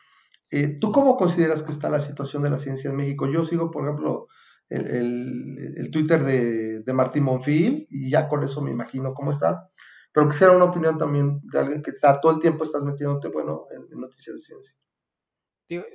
Eh, 0.51 0.77
¿Tú 0.81 0.93
cómo 0.93 1.17
consideras 1.17 1.63
que 1.63 1.73
está 1.73 1.89
la 1.89 2.01
situación 2.01 2.43
de 2.43 2.51
la 2.51 2.59
ciencia 2.59 2.91
en 2.91 2.97
México? 2.97 3.27
Yo 3.27 3.45
sigo, 3.45 3.71
por 3.71 3.85
ejemplo, 3.85 4.29
el, 4.69 5.91
Twitter 5.93 6.23
de, 6.23 6.93
Martín 6.93 7.25
Monfil 7.25 7.87
y 7.91 8.11
ya 8.11 8.29
con 8.29 8.43
eso 8.43 8.61
me 8.63 8.71
imagino 8.71 9.15
cómo 9.15 9.31
está. 9.31 9.71
Pero 10.13 10.29
quisiera 10.29 10.57
una 10.57 10.65
opinión 10.65 10.97
también 10.97 11.41
de 11.43 11.59
alguien 11.59 11.83
que 11.83 11.91
está 11.91 12.21
todo 12.21 12.33
el 12.33 12.41
tiempo 12.41 12.65
estás 12.65 12.85
metiéndote, 12.85 13.29
bueno, 13.29 13.67
en, 13.71 14.01
noticias 14.01 14.37
de 14.37 14.41
ciencia. 14.41 14.75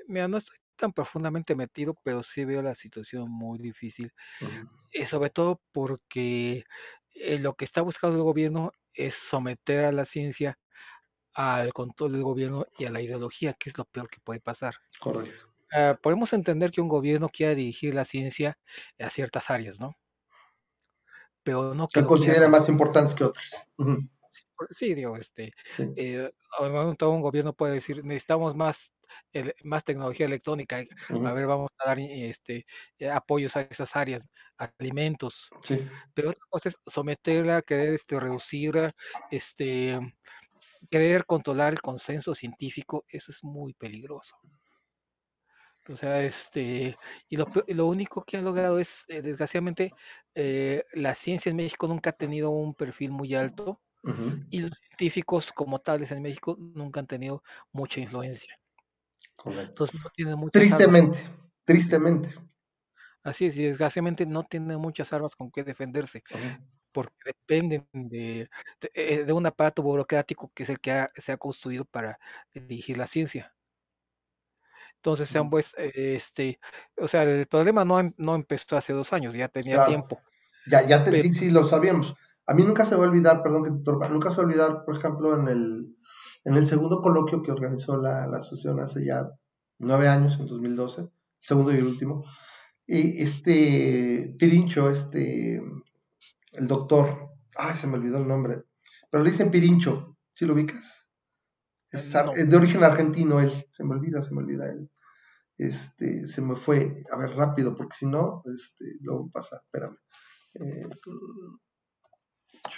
mira, 0.07 0.27
no 0.27 0.38
estoy 0.38 0.57
tan 0.77 0.93
profundamente 0.93 1.55
metido, 1.55 1.95
pero 2.03 2.21
sí 2.36 2.45
veo 2.45 2.62
la 2.62 2.75
situación 2.75 3.29
muy 3.29 3.60
difícil. 3.60 4.12
y 4.91 5.05
sobre 5.07 5.31
todo 5.31 5.60
porque 5.71 6.65
eh, 7.15 7.39
lo 7.39 7.55
que 7.55 7.65
está 7.65 7.81
buscando 7.81 8.17
el 8.17 8.23
gobierno 8.23 8.71
es 8.93 9.13
someter 9.29 9.86
a 9.86 9.91
la 9.91 10.05
ciencia 10.05 10.57
al 11.34 11.73
control 11.73 12.13
del 12.13 12.23
gobierno 12.23 12.65
y 12.77 12.86
a 12.86 12.91
la 12.91 13.01
ideología, 13.01 13.55
que 13.60 13.69
es 13.69 13.77
lo 13.77 13.86
peor 13.86 14.10
que 14.10 14.19
puede 14.23 14.41
pasar. 14.41 14.75
Correcto. 14.99 15.50
Ah, 15.71 15.97
podemos 16.01 16.31
entender 16.34 16.71
que 16.71 16.81
un 16.81 16.89
gobierno 16.89 17.29
quiera 17.29 17.55
dirigir 17.55 17.93
la 17.93 18.05
ciencia 18.05 18.57
a 18.99 19.10
ciertas 19.12 19.43
áreas, 19.47 19.79
¿no? 19.79 19.95
Pero 21.43 21.73
no 21.73 21.88
que, 21.88 22.03
considera 22.03 22.47
más 22.47 22.69
importantes 22.69 23.15
que 23.15 23.23
otras. 23.23 23.67
Sí, 24.77 24.93
digo, 24.93 25.17
este, 25.17 25.53
eh, 25.95 26.31
todo 26.99 27.12
un 27.12 27.21
gobierno 27.21 27.53
puede 27.53 27.75
decir 27.75 28.05
necesitamos 28.05 28.55
más 28.55 28.75
más 29.63 29.84
tecnología 29.86 30.25
electrónica, 30.25 30.77
a 30.77 31.34
ver, 31.34 31.47
vamos 31.47 31.71
a 31.79 31.89
dar 31.89 31.99
este 31.99 32.65
eh, 32.99 33.10
apoyos 33.10 33.55
a 33.55 33.62
esas 33.62 33.89
áreas, 33.93 34.21
alimentos, 34.57 35.34
sí. 35.62 35.88
pero 36.13 36.31
otra 36.31 36.45
cosa 36.49 36.69
es 36.69 36.75
someterla, 36.93 37.62
querer 37.62 37.95
este, 37.95 38.19
reducirla, 38.19 38.93
este, 39.29 39.97
querer 40.89 41.25
controlar 41.25 41.73
el 41.73 41.81
consenso 41.81 42.36
científico, 42.36 43.05
eso 43.07 43.31
es 43.31 43.38
muy 43.41 43.73
peligroso. 43.73 44.36
O 45.89 45.98
sea, 45.98 46.22
este, 46.24 46.96
y 47.30 47.38
lo, 47.38 47.48
lo 47.67 47.88
único 47.88 48.24
que 48.24 48.38
han 48.38 48.46
logrado 48.46 48.80
es, 48.80 48.88
eh, 49.08 49.22
desgraciadamente, 49.22 49.91
eh, 50.36 50.84
la 50.94 51.15
ciencia 51.24 51.50
en 51.50 51.58
México 51.58 51.88
nunca 51.88 52.12
ha 52.12 52.13
tenido 52.13 52.52
un 52.52 52.74
perfil 52.76 53.12
muy 53.12 53.36
alto 53.36 53.80
y 54.50 54.62
los 54.62 54.72
científicos 54.88 55.46
como 55.54 55.78
tales 55.80 56.10
en 56.10 56.24
México 56.24 56.58
nunca 56.58 57.00
han 57.00 57.08
tenido 57.08 57.44
mucha 57.72 58.00
influencia. 58.00 58.58
Correcto. 59.36 59.86
Entonces 59.86 60.02
no 60.04 60.10
tiene 60.15 60.36
tristemente, 60.52 61.20
tristemente. 61.65 62.30
Así 63.24 63.46
es, 63.46 63.56
y 63.56 63.63
desgraciadamente 63.63 64.26
no 64.26 64.44
tiene 64.44 64.76
muchas 64.78 65.12
armas 65.13 65.36
con 65.36 65.52
que 65.52 65.63
defenderse 65.63 66.24
porque 66.91 67.15
dependen 67.26 67.88
de, 67.94 68.50
eh, 68.94 69.24
de, 69.24 69.34
un 69.34 69.46
aparato 69.46 69.82
burocrático 69.82 70.52
que 70.56 70.63
es 70.63 70.70
el 70.70 70.80
que 70.80 71.08
se 71.26 71.32
ha 71.32 71.38
construido 71.38 71.86
para 71.86 72.17
dirigir 72.54 72.98
la 72.98 73.08
ciencia. 73.10 73.54
Entonces, 75.03 75.29
sean 75.31 75.49
pues, 75.49 75.65
este, 75.77 76.59
o 76.97 77.07
sea, 77.07 77.23
el 77.23 77.47
problema 77.47 77.83
no, 77.83 77.99
em, 77.99 78.13
no 78.17 78.35
empezó 78.35 78.77
hace 78.77 78.93
dos 78.93 79.07
años, 79.11 79.33
ya 79.35 79.47
tenía 79.47 79.83
tiempo. 79.85 80.19
Ya, 80.67 80.85
ya 80.85 81.03
te, 81.03 81.17
sí, 81.17 81.33
sí, 81.33 81.49
lo 81.49 81.63
sabíamos. 81.63 82.15
A 82.45 82.53
mí 82.53 82.63
nunca 82.63 82.85
se 82.85 82.95
va 82.95 83.05
a 83.05 83.07
olvidar, 83.09 83.41
perdón 83.41 83.63
que 83.63 83.71
te 83.71 84.09
nunca 84.09 84.29
se 84.29 84.37
va 84.37 84.43
a 84.43 84.45
olvidar, 84.45 84.85
por 84.85 84.95
ejemplo, 84.95 85.35
en 85.35 85.47
el, 85.47 85.95
en 86.45 86.55
el 86.55 86.65
segundo 86.65 87.01
coloquio 87.01 87.41
que 87.41 87.51
organizó 87.51 87.97
la, 87.97 88.27
la 88.27 88.37
asociación 88.37 88.79
hace 88.79 89.03
ya 89.03 89.27
nueve 89.79 90.07
años, 90.07 90.39
en 90.39 90.45
2012, 90.45 91.09
segundo 91.39 91.73
y 91.73 91.77
el 91.77 91.87
último, 91.87 92.23
y 92.85 93.23
este 93.23 94.35
Pirincho, 94.37 94.91
este 94.91 95.63
el 96.53 96.67
doctor, 96.67 97.31
ay, 97.55 97.73
se 97.73 97.87
me 97.87 97.97
olvidó 97.97 98.17
el 98.19 98.27
nombre, 98.27 98.65
pero 99.09 99.23
le 99.23 99.31
dicen 99.31 99.49
Pirincho, 99.49 100.15
¿sí 100.33 100.45
lo 100.45 100.53
ubicas? 100.53 101.00
Es 101.91 102.13
de 102.49 102.56
origen 102.56 102.84
argentino 102.84 103.39
él, 103.41 103.51
se 103.71 103.84
me 103.84 103.95
olvida, 103.95 104.21
se 104.21 104.34
me 104.34 104.39
olvida 104.39 104.69
él. 104.69 104.89
Este, 105.58 106.25
se 106.25 106.41
me 106.41 106.56
fue, 106.56 107.04
a 107.12 107.17
ver, 107.17 107.32
rápido, 107.32 107.75
porque 107.75 107.97
si 107.97 108.06
no, 108.06 108.41
este, 108.54 108.86
luego 109.01 109.30
pasa, 109.30 109.62
espérame. 109.63 109.97
Eh, 110.54 110.89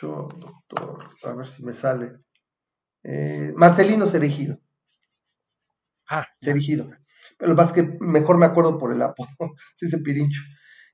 yo, 0.01 0.27
doctor, 0.37 1.09
a 1.23 1.33
ver 1.33 1.47
si 1.47 1.63
me 1.63 1.73
sale. 1.73 2.19
Eh, 3.03 3.53
Marcelino 3.55 4.07
Cerejido. 4.07 4.59
Ah. 6.09 6.25
Cerejido. 6.41 6.89
Pero 7.37 7.53
lo 7.53 7.73
que 7.73 7.97
mejor 7.99 8.37
me 8.37 8.45
acuerdo 8.45 8.77
por 8.77 8.91
el 8.91 9.01
apodo, 9.01 9.27
dice 9.81 9.99
Pirincho. 9.99 10.41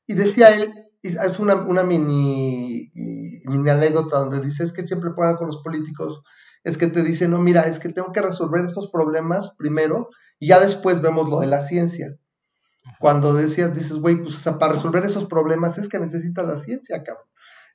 Y 0.06 0.14
decía 0.14 0.56
él, 0.56 0.74
es 1.02 1.40
una, 1.40 1.56
una 1.56 1.84
mini, 1.84 2.92
mini, 2.94 3.70
anécdota 3.70 4.20
donde 4.20 4.42
dice, 4.42 4.64
es 4.64 4.74
que 4.74 4.86
siempre 4.86 5.12
puedan 5.12 5.38
con 5.38 5.48
los 5.48 5.62
políticos, 5.62 6.24
es 6.64 6.78
que 6.78 6.88
te 6.88 7.04
dicen, 7.04 7.32
no, 7.32 7.40
mira, 7.40 7.68
es 7.68 7.80
que 7.80 7.90
tengo 7.90 8.12
que 8.12 8.22
resolver 8.22 8.64
estos 8.66 8.90
problemas 8.92 9.54
primero 9.58 10.10
y 10.40 10.48
ya 10.48 10.60
después 10.60 11.02
vemos 11.02 11.30
lo 11.30 11.40
de 11.40 11.48
la 11.48 11.62
ciencia. 11.62 12.18
Cuando 13.00 13.34
decías, 13.34 13.74
dices, 13.74 13.98
güey, 13.98 14.24
pues 14.24 14.44
para 14.60 14.74
resolver 14.74 15.06
esos 15.06 15.26
problemas 15.26 15.78
es 15.78 15.90
que 15.90 16.00
necesitas 16.00 16.46
la 16.46 16.58
ciencia, 16.58 17.04
cabrón. 17.04 17.26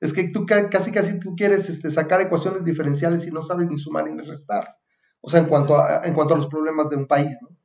Es 0.00 0.12
que 0.12 0.28
tú 0.28 0.44
casi, 0.44 0.92
casi 0.92 1.20
tú 1.20 1.34
quieres 1.36 1.70
este, 1.70 1.90
sacar 1.90 2.20
ecuaciones 2.20 2.64
diferenciales 2.64 3.26
y 3.26 3.30
no 3.30 3.42
sabes 3.42 3.68
ni 3.68 3.78
sumar 3.78 4.10
ni 4.10 4.22
restar. 4.22 4.76
O 5.20 5.30
sea, 5.30 5.40
en 5.40 5.46
cuanto 5.46 5.78
a, 5.78 6.04
en 6.04 6.12
cuanto 6.12 6.34
a 6.34 6.36
los 6.36 6.48
problemas 6.48 6.90
de 6.90 6.96
un 6.96 7.06
país, 7.06 7.38
¿no? 7.42 7.56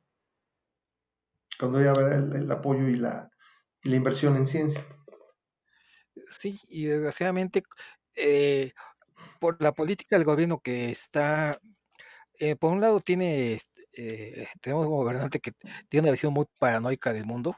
Cuando 1.58 1.78
voy 1.78 1.86
a 1.86 1.92
ver 1.92 2.12
el, 2.12 2.50
apoyo 2.50 2.88
y 2.88 2.96
la, 2.96 3.30
y 3.82 3.90
la 3.90 3.96
inversión 3.96 4.36
en 4.36 4.46
ciencia. 4.46 4.82
Sí, 6.40 6.58
y 6.68 6.86
desgraciadamente, 6.86 7.64
eh, 8.14 8.72
por 9.40 9.60
la 9.62 9.72
política 9.72 10.16
del 10.16 10.24
gobierno 10.26 10.60
que 10.60 10.92
está, 10.92 11.58
eh, 12.38 12.56
por 12.56 12.72
un 12.72 12.80
lado 12.80 13.00
tiene, 13.00 13.62
eh, 13.94 14.46
tenemos 14.62 14.86
un 14.86 14.92
gobernante 14.92 15.40
que 15.40 15.52
tiene 15.88 16.08
una 16.08 16.12
visión 16.12 16.32
muy 16.32 16.46
paranoica 16.60 17.12
del 17.12 17.26
mundo, 17.26 17.56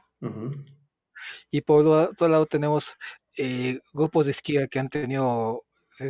y 1.51 1.61
por 1.61 1.85
otro 1.85 2.27
lado 2.27 2.45
tenemos 2.47 2.83
eh, 3.37 3.79
grupos 3.93 4.25
de 4.25 4.31
izquierda 4.31 4.67
que 4.67 4.79
han 4.79 4.89
tenido 4.89 5.63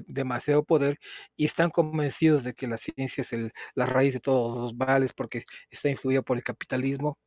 demasiado 0.07 0.63
poder 0.63 0.97
y 1.36 1.45
están 1.45 1.69
convencidos 1.69 2.43
de 2.43 2.53
que 2.53 2.67
la 2.67 2.77
ciencia 2.77 3.23
es 3.23 3.33
el, 3.33 3.51
la 3.75 3.86
raíz 3.86 4.13
de 4.13 4.19
todos 4.21 4.57
los 4.57 4.75
males 4.75 5.12
porque 5.15 5.45
está 5.71 5.89
influida 5.89 6.21
por 6.21 6.38
el 6.38 6.43
capitalismo. 6.43 7.17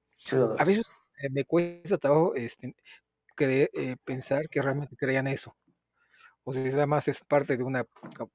A 0.59 0.64
veces 0.64 0.90
me 1.30 1.44
cuesta 1.44 1.98
trabajo 1.98 2.35
este, 2.35 2.74
creer, 3.37 3.70
eh, 3.74 3.96
pensar 4.04 4.48
que 4.48 4.62
realmente 4.62 4.96
creían 4.96 5.26
eso. 5.28 5.54
O 6.48 6.52
si 6.52 6.61
además 6.61 7.02
es 7.09 7.16
parte 7.28 7.57
de 7.57 7.64
una 7.64 7.84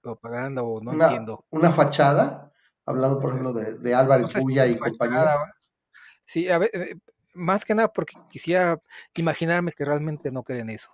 propaganda 0.02 0.62
o 0.64 0.82
no 0.82 0.92
entiendo. 0.92 1.46
Una 1.50 1.72
fachada, 1.72 2.52
hablando 2.86 3.20
por 3.20 3.30
ejemplo 3.30 3.54
de, 3.54 3.96
Álvarez 3.96 4.28
Bulla 4.34 4.68
y 4.68 4.78
compañía. 4.78 5.38
Sí, 6.34 6.50
a 6.50 6.58
ver, 6.58 6.72
eh, 6.74 6.98
más 7.34 7.64
que 7.64 7.74
nada 7.74 7.88
porque 7.88 8.16
quisiera 8.30 8.78
imaginarme 9.16 9.72
que 9.72 9.86
realmente 9.86 10.30
no 10.30 10.44
creen 10.44 10.72
eso. 10.72 10.90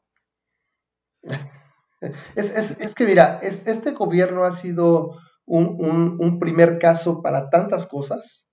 es, 2.35 2.55
es, 2.55 2.79
es, 2.79 2.93
que 2.93 3.07
mira, 3.07 3.39
es, 3.41 3.67
este 3.67 3.93
gobierno 3.93 4.43
ha 4.43 4.51
sido 4.51 5.17
un, 5.45 5.75
un, 5.79 6.17
un, 6.19 6.39
primer 6.39 6.77
caso 6.77 7.23
para 7.23 7.49
tantas 7.49 7.87
cosas 7.87 8.47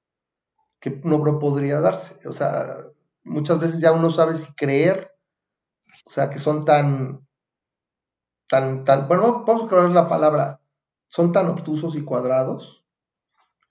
que 0.80 1.02
no, 1.04 1.18
no 1.18 1.38
podría 1.38 1.80
darse. 1.80 2.26
O 2.26 2.32
sea, 2.32 2.78
muchas 3.24 3.60
veces 3.60 3.82
ya 3.82 3.92
uno 3.92 4.10
sabe 4.10 4.36
si 4.36 4.50
creer 4.54 5.14
o 6.06 6.10
sea, 6.10 6.30
que 6.30 6.38
son 6.38 6.64
tan, 6.64 7.23
tan, 8.48 8.84
tan, 8.84 9.08
bueno, 9.08 9.44
vamos 9.46 9.72
a 9.72 9.88
la 9.88 10.08
palabra, 10.08 10.60
son 11.08 11.32
tan 11.32 11.46
obtusos 11.48 11.96
y 11.96 12.04
cuadrados, 12.04 12.84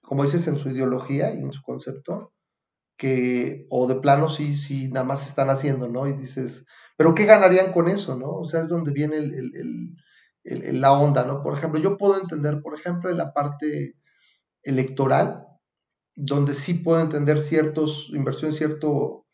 como 0.01 0.23
dices 0.23 0.47
en 0.47 0.59
su 0.59 0.69
ideología 0.69 1.33
y 1.33 1.43
en 1.43 1.53
su 1.53 1.61
concepto, 1.61 2.33
que, 2.97 3.65
o 3.69 3.87
de 3.87 3.95
plano 3.95 4.29
sí, 4.29 4.55
sí, 4.55 4.89
nada 4.89 5.05
más 5.05 5.27
están 5.27 5.49
haciendo, 5.49 5.89
¿no? 5.89 6.07
Y 6.07 6.13
dices, 6.13 6.65
Pero 6.97 7.15
¿qué 7.15 7.25
ganarían 7.25 7.73
con 7.73 7.89
eso, 7.89 8.17
no? 8.17 8.31
O 8.31 8.45
sea, 8.45 8.61
es 8.61 8.69
donde 8.69 8.91
viene 8.91 9.17
el, 9.17 10.81
la 10.81 10.91
onda, 10.93 11.25
¿no? 11.25 11.41
Por 11.41 11.57
ejemplo, 11.57 11.79
yo 11.79 11.97
puedo 11.97 12.19
entender, 12.19 12.61
por 12.61 12.75
ejemplo, 12.75 13.09
en 13.09 13.17
la 13.17 13.33
parte 13.33 13.95
electoral, 14.63 15.45
donde 16.15 16.53
sí 16.53 16.75
puedo 16.75 17.01
entender 17.01 17.41
ciertos, 17.41 18.09
inversiones, 18.13 18.57
cierto 18.57 19.25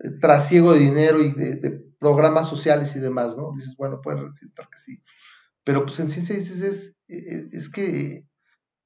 eh, 0.00 0.10
trasiego 0.20 0.72
de 0.72 0.80
dinero 0.80 1.20
y 1.20 1.32
de, 1.32 1.84
programas 2.04 2.48
sociales 2.48 2.94
y 2.96 3.00
demás, 3.00 3.34
¿no? 3.36 3.52
Dices, 3.54 3.76
bueno, 3.78 4.00
pueden 4.02 4.26
resultar 4.26 4.68
que 4.68 4.78
sí. 4.78 5.02
Pero 5.64 5.86
pues 5.86 5.98
en 6.00 6.10
ciencia 6.10 6.36
dices, 6.36 6.60
es, 6.60 6.98
es, 7.08 7.54
es 7.54 7.70
que 7.70 8.26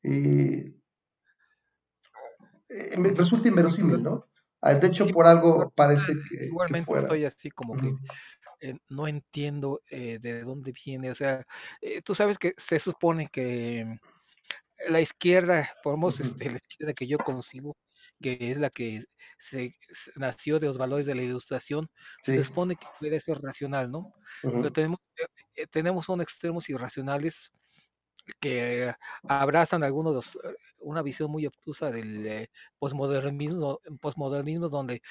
eh, 0.05 0.73
eh, 2.69 3.15
resulta 3.17 3.49
inverosímil, 3.49 4.05
¿no? 4.05 4.27
Ah, 4.61 4.75
de 4.75 4.87
hecho, 4.87 5.09
por 5.09 5.27
algo 5.27 5.73
parece 5.75 6.13
que. 6.29 6.47
Igualmente 6.47 6.93
estoy 6.93 7.25
así 7.25 7.51
como 7.51 7.77
que 7.77 7.93
eh, 8.61 8.79
no 8.89 9.09
entiendo 9.09 9.81
eh, 9.91 10.19
de 10.21 10.43
dónde 10.43 10.73
viene. 10.85 11.11
O 11.11 11.17
sea, 11.17 11.45
tú 12.05 12.15
sabes 12.15 12.39
que 12.39 12.55
se 12.69 12.79
supone 12.81 13.29
que 13.33 13.99
la 14.89 15.01
izquierda, 15.01 15.69
formos 15.83 16.15
este, 16.21 16.51
la 16.51 16.59
izquierda 16.59 16.93
que 16.95 17.09
yo 17.09 17.19
concibo, 17.19 17.77
que 18.23 18.53
es 18.53 18.59
la 18.59 18.71
que 18.71 19.05
se, 19.51 19.75
nació 20.17 20.59
de 20.59 20.67
los 20.67 20.79
valores 20.79 21.07
de 21.07 21.15
la 21.15 21.23
ilustración, 21.23 21.87
se 22.23 22.45
supone 22.45 22.77
que 22.77 22.87
puede 22.99 23.21
ser 23.21 23.41
racional, 23.41 23.91
¿no? 23.91 24.13
Pero 24.43 24.73
tenemos, 24.73 25.01
tenemos 25.71 26.07
son 26.07 26.21
extremos 26.21 26.69
irracionales 26.69 27.35
que 28.41 28.95
abrazan 29.27 29.83
algunos 29.83 30.25
una 30.81 31.03
visión 31.03 31.31
muy 31.31 31.47
obtusa 31.47 31.91
del 31.91 32.27
eh, 32.27 32.51
posmodernismo, 32.79 33.81
posmodernismo 34.01 34.69
donde 34.69 35.03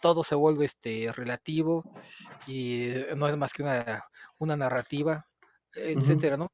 todo 0.00 0.24
se 0.24 0.34
vuelve 0.34 0.66
este 0.66 1.10
relativo 1.12 1.84
y 2.46 2.92
no 3.16 3.28
es 3.28 3.36
más 3.36 3.52
que 3.52 3.62
una, 3.62 4.04
una 4.38 4.56
narrativa, 4.56 5.26
etcétera, 5.74 6.36
¿no? 6.36 6.50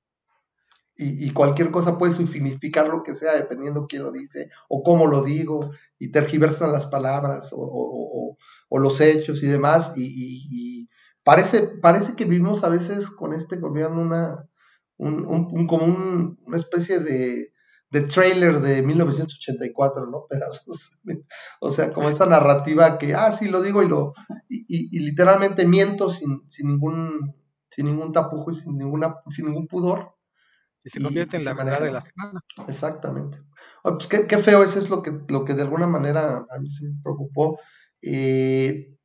Y, 1.05 1.33
cualquier 1.33 1.71
cosa 1.71 1.99
puede 1.99 2.13
significar 2.13 2.89
lo 2.89 3.03
que 3.03 3.15
sea 3.15 3.35
dependiendo 3.35 3.87
quién 3.89 4.05
lo 4.05 4.13
dice 4.13 4.51
o 4.69 4.83
cómo 4.83 5.07
lo 5.07 5.23
digo 5.23 5.71
y 5.99 6.11
tergiversan 6.13 6.73
las 6.73 6.87
palabras 6.87 7.51
o, 7.53 8.37
los 8.71 9.01
hechos 9.01 9.43
y 9.43 9.47
demás 9.47 9.95
y, 9.97 10.89
parece, 11.25 11.69
parece 11.81 12.15
que 12.15 12.25
vivimos 12.25 12.65
a 12.65 12.69
veces 12.69 13.11
con 13.11 13.33
este 13.33 13.57
gobierno 13.57 14.01
una, 14.01 14.49
un, 14.99 15.67
como 15.67 15.85
una 16.47 16.57
especie 16.57 17.01
de, 17.01 17.53
de 17.93 18.01
trailer 18.01 18.61
de 18.61 18.83
1984, 18.83 20.07
¿no? 20.07 20.27
Pedazos. 20.31 20.99
O 21.61 21.71
sea, 21.71 21.93
como 21.93 22.09
esa 22.09 22.27
narrativa 22.27 22.99
que, 22.99 23.15
ah, 23.15 23.31
sí, 23.31 23.49
lo 23.49 23.63
digo 23.63 23.83
y 23.83 23.89
lo, 23.89 24.15
y, 24.49 24.99
literalmente 25.01 25.67
miento 25.67 26.09
sin, 26.09 26.43
sin, 26.49 26.69
ningún, 26.69 27.37
sin 27.71 27.87
ningún 27.87 28.13
tapujo 28.13 28.51
y 28.51 28.55
sin, 28.55 28.79
ninguna, 28.79 29.17
sin 29.29 29.47
ningún 29.47 29.67
pudor. 29.67 30.15
Y 30.85 30.91
se 30.91 31.03
convierte 31.03 31.37
en 31.37 31.45
la 31.45 31.55
verdad 31.55 31.81
de 31.81 31.93
la 31.93 32.03
semana. 32.03 32.41
Exactamente. 32.67 33.39
pues 33.83 34.07
qué, 34.09 34.27
qué, 34.27 34.39
feo, 34.39 34.63
eso 34.63 34.79
es 34.79 34.91
lo 34.91 35.03
que, 35.03 35.13
lo 35.29 35.45
que 35.45 35.55
de 35.55 35.63
alguna 35.63 35.87
manera 35.87 36.45
a 36.49 36.59
mí 36.59 36.71
se 36.71 36.87
me 36.87 36.95
preocupó. 37.03 37.59
Eh, 38.03 38.97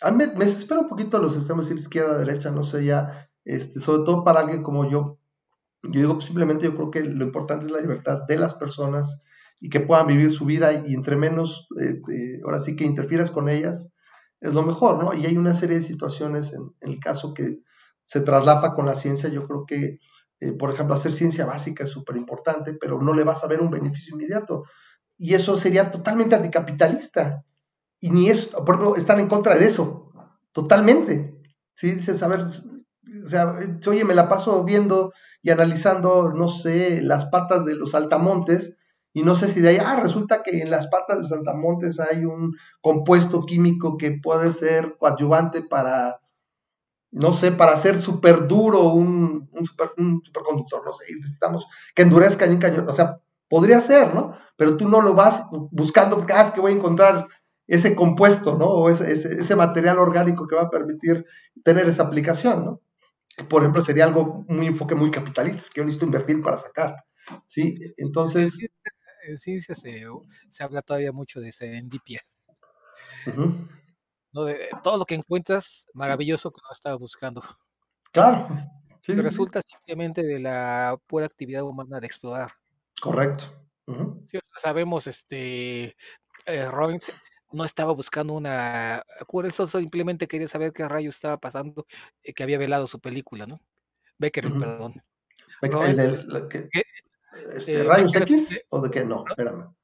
a 0.00 0.10
mí 0.10 0.16
me, 0.18 0.26
me 0.34 0.44
desespera 0.44 0.80
un 0.80 0.88
poquito 0.88 1.18
los 1.18 1.36
extremos, 1.36 1.70
izquierda, 1.70 2.18
derecha, 2.18 2.50
no 2.50 2.64
sé, 2.64 2.84
ya, 2.84 3.30
este, 3.44 3.80
sobre 3.80 4.04
todo 4.04 4.24
para 4.24 4.40
alguien 4.40 4.62
como 4.62 4.88
yo, 4.90 5.18
yo 5.82 6.00
digo, 6.00 6.20
simplemente 6.20 6.64
yo 6.64 6.74
creo 6.74 6.90
que 6.90 7.04
lo 7.04 7.24
importante 7.24 7.66
es 7.66 7.72
la 7.72 7.80
libertad 7.80 8.22
de 8.26 8.36
las 8.36 8.54
personas 8.54 9.22
y 9.60 9.68
que 9.68 9.80
puedan 9.80 10.06
vivir 10.08 10.32
su 10.32 10.44
vida 10.44 10.72
y 10.72 10.94
entre 10.94 11.16
menos, 11.16 11.68
eh, 11.80 12.40
ahora 12.44 12.60
sí 12.60 12.76
que 12.76 12.84
interfieras 12.84 13.30
con 13.30 13.48
ellas, 13.48 13.92
es 14.40 14.54
lo 14.54 14.64
mejor, 14.64 15.02
¿no? 15.02 15.14
Y 15.14 15.24
hay 15.26 15.36
una 15.36 15.54
serie 15.54 15.76
de 15.76 15.82
situaciones 15.82 16.52
en, 16.52 16.74
el 16.80 16.98
caso 16.98 17.32
que 17.32 17.60
se 18.02 18.20
traslapa 18.20 18.74
con 18.74 18.86
la 18.86 18.96
ciencia, 18.96 19.28
yo 19.28 19.46
creo 19.46 19.64
que, 19.66 19.98
eh, 20.42 20.50
por 20.50 20.70
ejemplo, 20.70 20.96
hacer 20.96 21.12
ciencia 21.12 21.46
básica 21.46 21.84
es 21.84 21.90
súper 21.90 22.16
importante, 22.16 22.74
pero 22.74 23.00
no 23.00 23.14
le 23.14 23.22
vas 23.22 23.44
a 23.44 23.46
ver 23.46 23.60
un 23.60 23.70
beneficio 23.70 24.14
inmediato. 24.16 24.64
Y 25.16 25.34
eso 25.34 25.56
sería 25.56 25.92
totalmente 25.92 26.34
anticapitalista. 26.34 27.44
Y 28.00 28.10
ni 28.10 28.28
eso, 28.28 28.64
por 28.64 28.74
ejemplo, 28.74 28.96
están 28.96 29.20
en 29.20 29.28
contra 29.28 29.54
de 29.54 29.66
eso, 29.66 30.12
totalmente. 30.50 31.40
¿Sí? 31.74 31.92
Dices, 31.92 32.20
a 32.24 32.28
ver, 32.28 32.40
o 32.40 33.28
sea, 33.28 33.54
oye, 33.86 34.04
me 34.04 34.16
la 34.16 34.28
paso 34.28 34.64
viendo 34.64 35.12
y 35.42 35.50
analizando, 35.50 36.32
no 36.32 36.48
sé, 36.48 37.02
las 37.02 37.26
patas 37.26 37.64
de 37.64 37.76
los 37.76 37.94
altamontes, 37.94 38.76
y 39.12 39.22
no 39.22 39.36
sé 39.36 39.46
si 39.46 39.60
de 39.60 39.68
ahí, 39.68 39.78
ah, 39.78 40.00
resulta 40.02 40.42
que 40.42 40.60
en 40.60 40.70
las 40.70 40.88
patas 40.88 41.18
de 41.18 41.22
los 41.22 41.32
altamontes 41.32 42.00
hay 42.00 42.24
un 42.24 42.56
compuesto 42.80 43.46
químico 43.46 43.96
que 43.96 44.18
puede 44.20 44.52
ser 44.52 44.96
coadyuvante 44.98 45.62
para, 45.62 46.21
no 47.12 47.32
sé, 47.32 47.52
para 47.52 47.72
hacer 47.72 48.02
súper 48.02 48.48
duro 48.48 48.88
un, 48.88 49.48
un, 49.52 49.66
super, 49.66 49.92
un 49.98 50.22
superconductor, 50.24 50.84
no 50.84 50.92
sé, 50.92 51.04
y 51.12 51.20
necesitamos 51.20 51.66
que 51.94 52.02
endurezca 52.02 52.46
en 52.46 52.52
un 52.52 52.58
cañón, 52.58 52.88
o 52.88 52.92
sea, 52.92 53.20
podría 53.48 53.80
ser, 53.80 54.14
¿no? 54.14 54.36
Pero 54.56 54.76
tú 54.76 54.88
no 54.88 55.02
lo 55.02 55.14
vas 55.14 55.44
buscando 55.70 56.16
porque, 56.16 56.32
ah, 56.32 56.42
es 56.42 56.50
que 56.50 56.60
voy 56.60 56.72
a 56.72 56.76
encontrar 56.76 57.28
ese 57.66 57.94
compuesto, 57.94 58.56
¿no? 58.56 58.66
O 58.66 58.88
ese, 58.88 59.12
ese, 59.12 59.40
ese 59.40 59.56
material 59.56 59.98
orgánico 59.98 60.46
que 60.48 60.56
va 60.56 60.62
a 60.62 60.70
permitir 60.70 61.26
tener 61.62 61.86
esa 61.86 62.04
aplicación, 62.04 62.64
¿no? 62.64 62.80
por 63.48 63.62
ejemplo, 63.62 63.80
sería 63.82 64.04
algo 64.04 64.44
muy 64.48 64.66
enfoque 64.66 64.94
muy 64.94 65.10
capitalista, 65.10 65.62
es 65.62 65.70
que 65.70 65.80
yo 65.80 65.84
necesito 65.84 66.06
invertir 66.06 66.42
para 66.42 66.58
sacar, 66.58 66.96
¿sí? 67.46 67.78
Entonces... 67.96 68.58
En 69.24 69.38
ciencia 69.38 69.76
se, 69.76 70.02
se 70.56 70.62
habla 70.62 70.82
todavía 70.82 71.12
mucho 71.12 71.40
de 71.40 71.52
serendipia. 71.52 72.22
¿No? 74.32 74.44
de, 74.44 74.68
todo 74.82 74.96
lo 74.98 75.04
que 75.04 75.14
encuentras, 75.14 75.64
maravilloso 75.94 76.50
que 76.50 76.60
no 76.62 76.74
estaba 76.74 76.96
buscando. 76.96 77.42
Claro. 78.12 78.48
Sí, 79.02 79.14
resulta 79.14 79.62
simplemente 79.66 80.22
de 80.22 80.38
la 80.38 80.96
pura 81.06 81.26
actividad 81.26 81.62
humana 81.62 81.98
de 81.98 82.06
explorar. 82.06 82.52
Correcto. 83.00 83.44
sabemos, 84.62 85.06
este, 85.06 85.96
eh, 86.46 86.70
no 87.52 87.64
estaba 87.64 87.92
buscando 87.92 88.34
una 88.34 89.04
eso 89.44 89.68
simplemente 89.68 90.26
quería 90.26 90.48
saber 90.48 90.72
qué 90.72 90.86
rayo 90.86 91.10
estaba 91.10 91.36
pasando, 91.36 91.86
eh, 92.22 92.32
que 92.32 92.42
había 92.42 92.58
velado 92.58 92.86
su 92.86 93.00
película, 93.00 93.46
¿no? 93.46 93.60
Becker, 94.18 94.44
perdón. 94.44 95.02
¿El 95.62 95.96
de 95.96 96.70
este, 97.56 97.80
eh, 97.80 97.84
¿Rayos 97.84 98.14
X 98.14 98.60
o 98.70 98.80
de 98.80 98.90
qué? 98.90 99.04
No, 99.04 99.24
espérame. 99.28 99.74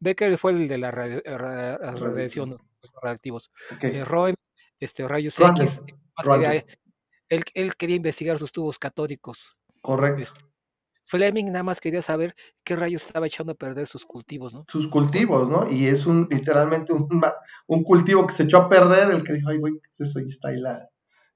Becker 0.00 0.38
fue 0.38 0.52
el 0.52 0.68
de 0.68 0.78
la 0.78 0.90
radiación, 0.90 2.56
los 2.92 3.02
reactivos. 3.02 3.50
Okay. 3.76 3.96
Eh, 3.96 4.34
este, 4.80 5.06
rayos 5.06 5.34
X. 5.38 5.66
él, 7.28 7.44
él, 7.54 7.74
quería 7.76 7.96
investigar 7.96 8.38
sus 8.38 8.52
tubos 8.52 8.78
catódicos. 8.78 9.38
Correcto. 9.80 10.22
Este, 10.22 10.54
Fleming 11.06 11.46
nada 11.46 11.62
más 11.62 11.78
quería 11.80 12.04
saber 12.04 12.34
qué 12.64 12.76
rayos 12.76 13.02
estaba 13.06 13.26
echando 13.26 13.52
a 13.52 13.54
perder 13.54 13.88
sus 13.88 14.04
cultivos, 14.04 14.52
¿no? 14.52 14.64
Sus 14.68 14.88
cultivos, 14.88 15.48
¿no? 15.48 15.70
Y 15.70 15.86
es 15.86 16.06
un 16.06 16.26
literalmente 16.30 16.92
un, 16.92 17.08
un 17.66 17.84
cultivo 17.84 18.26
que 18.26 18.34
se 18.34 18.44
echó 18.44 18.58
a 18.58 18.68
perder, 18.68 19.10
el 19.10 19.22
que 19.22 19.34
dijo, 19.34 19.50
ay, 19.50 19.58
güey, 19.58 19.74
eso? 19.98 20.20
Y 20.20 20.26
está 20.26 20.48
ahí 20.48 20.58
la, 20.58 20.88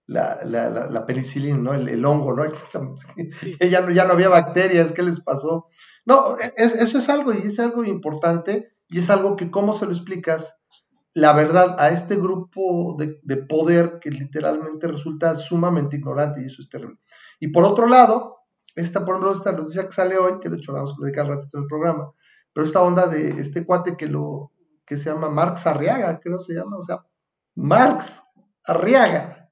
la, 0.06 0.40
la, 0.44 0.70
la, 0.70 1.06
penicilina, 1.06 1.58
¿no? 1.58 1.74
El, 1.74 2.04
hongo, 2.04 2.34
¿no? 2.34 2.44
ya 3.60 3.80
¿no? 3.82 3.90
Ya 3.90 4.06
no 4.06 4.12
había 4.14 4.28
bacterias, 4.28 4.92
¿qué 4.92 5.02
les 5.02 5.20
pasó? 5.20 5.68
No, 6.06 6.38
eso 6.56 6.98
es 6.98 7.08
algo, 7.10 7.34
y 7.34 7.38
es 7.46 7.60
algo 7.60 7.84
importante, 7.84 8.72
y 8.88 8.98
es 8.98 9.10
algo 9.10 9.36
que, 9.36 9.50
¿cómo 9.50 9.76
se 9.76 9.84
lo 9.84 9.92
explicas? 9.92 10.58
La 11.18 11.32
verdad, 11.32 11.76
a 11.78 11.88
este 11.88 12.16
grupo 12.16 12.94
de, 12.98 13.18
de 13.22 13.36
poder 13.38 13.98
que 14.00 14.10
literalmente 14.10 14.86
resulta 14.86 15.36
sumamente 15.36 15.96
ignorante, 15.96 16.40
y 16.40 16.46
eso 16.46 16.62
es 16.62 16.68
terrible. 16.68 16.98
Y 17.40 17.48
por 17.48 17.64
otro 17.64 17.86
lado, 17.86 18.36
esta, 18.76 19.04
por 19.04 19.16
ejemplo, 19.16 19.34
esta 19.34 19.52
noticia 19.52 19.86
que 19.86 19.92
sale 19.92 20.16
hoy, 20.16 20.38
que 20.40 20.48
de 20.48 20.58
hecho 20.58 20.72
la 20.72 20.78
vamos 20.78 20.92
a 20.92 20.96
platicar 20.96 21.24
al 21.24 21.36
ratito 21.36 21.58
en 21.58 21.64
el 21.64 21.68
programa, 21.68 22.12
pero 22.52 22.66
esta 22.66 22.82
onda 22.82 23.06
de 23.06 23.40
este 23.40 23.66
cuate 23.66 23.96
que 23.96 24.06
lo 24.06 24.52
que 24.86 24.96
se 24.96 25.10
llama 25.10 25.28
Marx 25.28 25.66
Arriaga, 25.66 26.20
creo 26.20 26.38
se 26.38 26.54
llama, 26.54 26.76
o 26.76 26.82
sea, 26.82 27.04
Marx 27.56 28.22
Arriaga, 28.64 29.50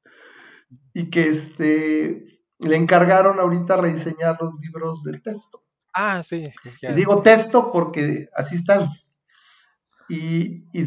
y 0.94 1.10
que 1.10 1.28
este 1.28 2.24
le 2.58 2.76
encargaron 2.76 3.40
ahorita 3.40 3.76
rediseñar 3.76 4.38
los 4.40 4.54
libros 4.60 5.02
de 5.02 5.18
texto. 5.20 5.62
Ah, 5.92 6.22
sí. 6.28 6.42
Y 6.82 6.92
digo 6.92 7.22
texto 7.22 7.72
porque 7.72 8.28
así 8.34 8.54
están. 8.54 8.90
Y, 10.08 10.64
y 10.72 10.86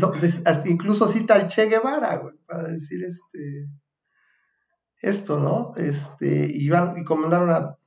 incluso 0.66 1.08
cita 1.08 1.36
al 1.36 1.48
Che 1.48 1.66
Guevara, 1.66 2.18
güey, 2.18 2.36
para 2.46 2.64
decir 2.64 3.04
este 3.04 3.66
esto, 5.02 5.40
¿no? 5.40 5.72
Este, 5.78 6.48
y, 6.54 6.70
y 6.70 7.04
comandaron 7.04 7.50
a 7.50 7.78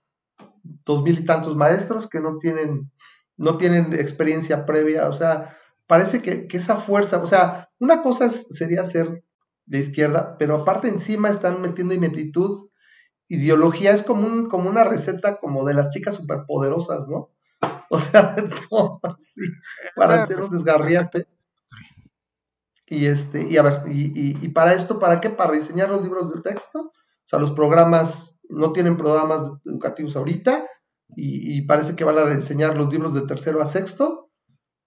dos 0.62 1.02
mil 1.02 1.18
y 1.18 1.24
tantos 1.24 1.56
maestros 1.56 2.08
que 2.08 2.20
no 2.20 2.38
tienen, 2.38 2.90
no 3.36 3.56
tienen 3.58 3.92
experiencia 3.92 4.64
previa, 4.64 5.08
o 5.08 5.12
sea, 5.12 5.56
parece 5.86 6.22
que, 6.22 6.48
esa 6.52 6.76
fuerza, 6.76 7.18
o 7.18 7.26
sea, 7.26 7.70
una 7.78 8.02
cosa 8.02 8.30
sería 8.30 8.84
ser 8.84 9.24
de 9.66 9.78
izquierda, 9.78 10.36
pero 10.38 10.56
aparte 10.56 10.88
encima 10.88 11.28
están 11.28 11.60
metiendo 11.60 11.94
ineptitud, 11.94 12.68
ideología, 13.28 13.92
es 13.92 14.02
como, 14.02 14.26
un, 14.26 14.48
como 14.48 14.70
una 14.70 14.84
receta 14.84 15.38
como 15.38 15.64
de 15.64 15.74
las 15.74 15.90
chicas 15.90 16.16
superpoderosas, 16.16 17.08
¿no? 17.08 17.30
O 17.90 17.98
sea, 17.98 18.34
todo 18.70 19.00
así, 19.02 19.42
para 19.94 20.22
hacer 20.22 20.40
un 20.40 20.50
desgarriate. 20.50 21.28
Y 22.86 23.06
este, 23.06 23.46
y 23.48 23.56
a 23.56 23.62
ver, 23.62 23.82
y, 23.86 24.48
para 24.48 24.74
esto, 24.74 24.98
¿para 24.98 25.20
qué? 25.20 25.30
Para 25.30 25.52
diseñar 25.52 25.88
los 25.88 26.02
libros 26.02 26.34
de 26.34 26.42
texto. 26.42 26.80
O 26.80 26.92
sea, 27.24 27.38
los 27.38 27.52
programas 27.52 28.38
no 28.48 28.72
tienen 28.72 28.96
programas 28.96 29.52
educativos 29.64 30.16
ahorita, 30.16 30.64
y, 31.16 31.62
parece 31.62 31.94
que 31.94 32.04
van 32.04 32.18
a 32.18 32.34
diseñar 32.34 32.76
los 32.76 32.90
libros 32.90 33.14
de 33.14 33.22
tercero 33.22 33.60
a 33.60 33.66
sexto, 33.66 34.30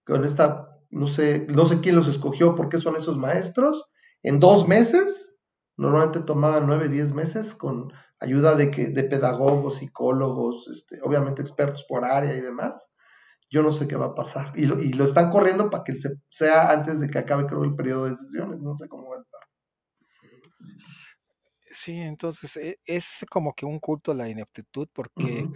con 0.04 0.24
esta, 0.24 0.68
no 0.90 1.06
sé, 1.06 1.46
no 1.48 1.66
sé 1.66 1.80
quién 1.80 1.96
los 1.96 2.08
escogió, 2.08 2.54
por 2.54 2.68
qué 2.68 2.80
son 2.80 2.96
esos 2.96 3.18
maestros, 3.18 3.84
en 4.22 4.40
dos 4.40 4.66
meses, 4.66 5.38
normalmente 5.76 6.20
tomaban 6.20 6.66
nueve, 6.66 6.88
diez 6.88 7.12
meses, 7.12 7.54
con 7.54 7.92
ayuda 8.20 8.54
de, 8.54 8.70
que, 8.70 8.88
de 8.88 9.04
pedagogos, 9.04 9.78
psicólogos, 9.78 10.68
este, 10.68 11.00
obviamente 11.02 11.42
expertos 11.42 11.84
por 11.88 12.04
área 12.04 12.34
y 12.34 12.40
demás 12.40 12.92
yo 13.48 13.62
no 13.62 13.70
sé 13.70 13.86
qué 13.86 13.96
va 13.96 14.06
a 14.06 14.14
pasar. 14.14 14.52
Y 14.56 14.66
lo, 14.66 14.80
y 14.80 14.92
lo 14.92 15.04
están 15.04 15.30
corriendo 15.30 15.70
para 15.70 15.84
que 15.84 15.94
sea 16.28 16.70
antes 16.70 17.00
de 17.00 17.08
que 17.08 17.18
acabe, 17.18 17.46
creo, 17.46 17.64
el 17.64 17.76
periodo 17.76 18.06
de 18.06 18.14
sesiones. 18.14 18.62
No 18.62 18.74
sé 18.74 18.88
cómo 18.88 19.08
va 19.08 19.16
a 19.16 19.18
estar. 19.18 19.40
Sí, 21.84 21.92
entonces 21.92 22.50
e, 22.56 22.78
es 22.84 23.04
como 23.30 23.54
que 23.54 23.64
un 23.64 23.78
culto 23.78 24.10
a 24.10 24.14
la 24.14 24.28
ineptitud, 24.28 24.88
porque 24.92 25.46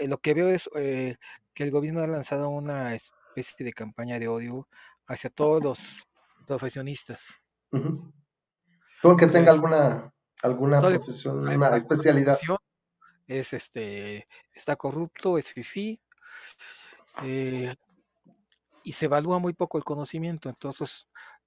eh, 0.00 0.08
lo 0.08 0.18
que 0.18 0.34
veo 0.34 0.48
es 0.48 0.62
eh, 0.74 1.16
que 1.54 1.62
el 1.62 1.70
gobierno 1.70 2.02
ha 2.02 2.08
lanzado 2.08 2.48
una 2.48 2.96
especie 2.96 3.64
de 3.64 3.72
campaña 3.72 4.18
de 4.18 4.26
odio 4.26 4.66
hacia 5.06 5.30
todos 5.30 5.62
los 5.62 5.78
profesionistas. 6.46 7.18
Todo 7.70 9.12
el 9.12 9.18
que 9.18 9.28
tenga 9.28 9.52
alguna 9.52 10.12
alguna 10.42 10.80
profesión, 10.80 11.46
una 11.46 11.76
especialidad. 11.76 12.38
Es 13.26 13.46
este, 13.52 14.26
está 14.54 14.76
corrupto, 14.76 15.38
es 15.38 15.46
fifi, 15.54 16.00
eh, 17.22 17.74
y 18.82 18.92
se 18.94 19.04
evalúa 19.04 19.38
muy 19.38 19.52
poco 19.52 19.78
el 19.78 19.84
conocimiento. 19.84 20.48
Entonces, 20.48 20.88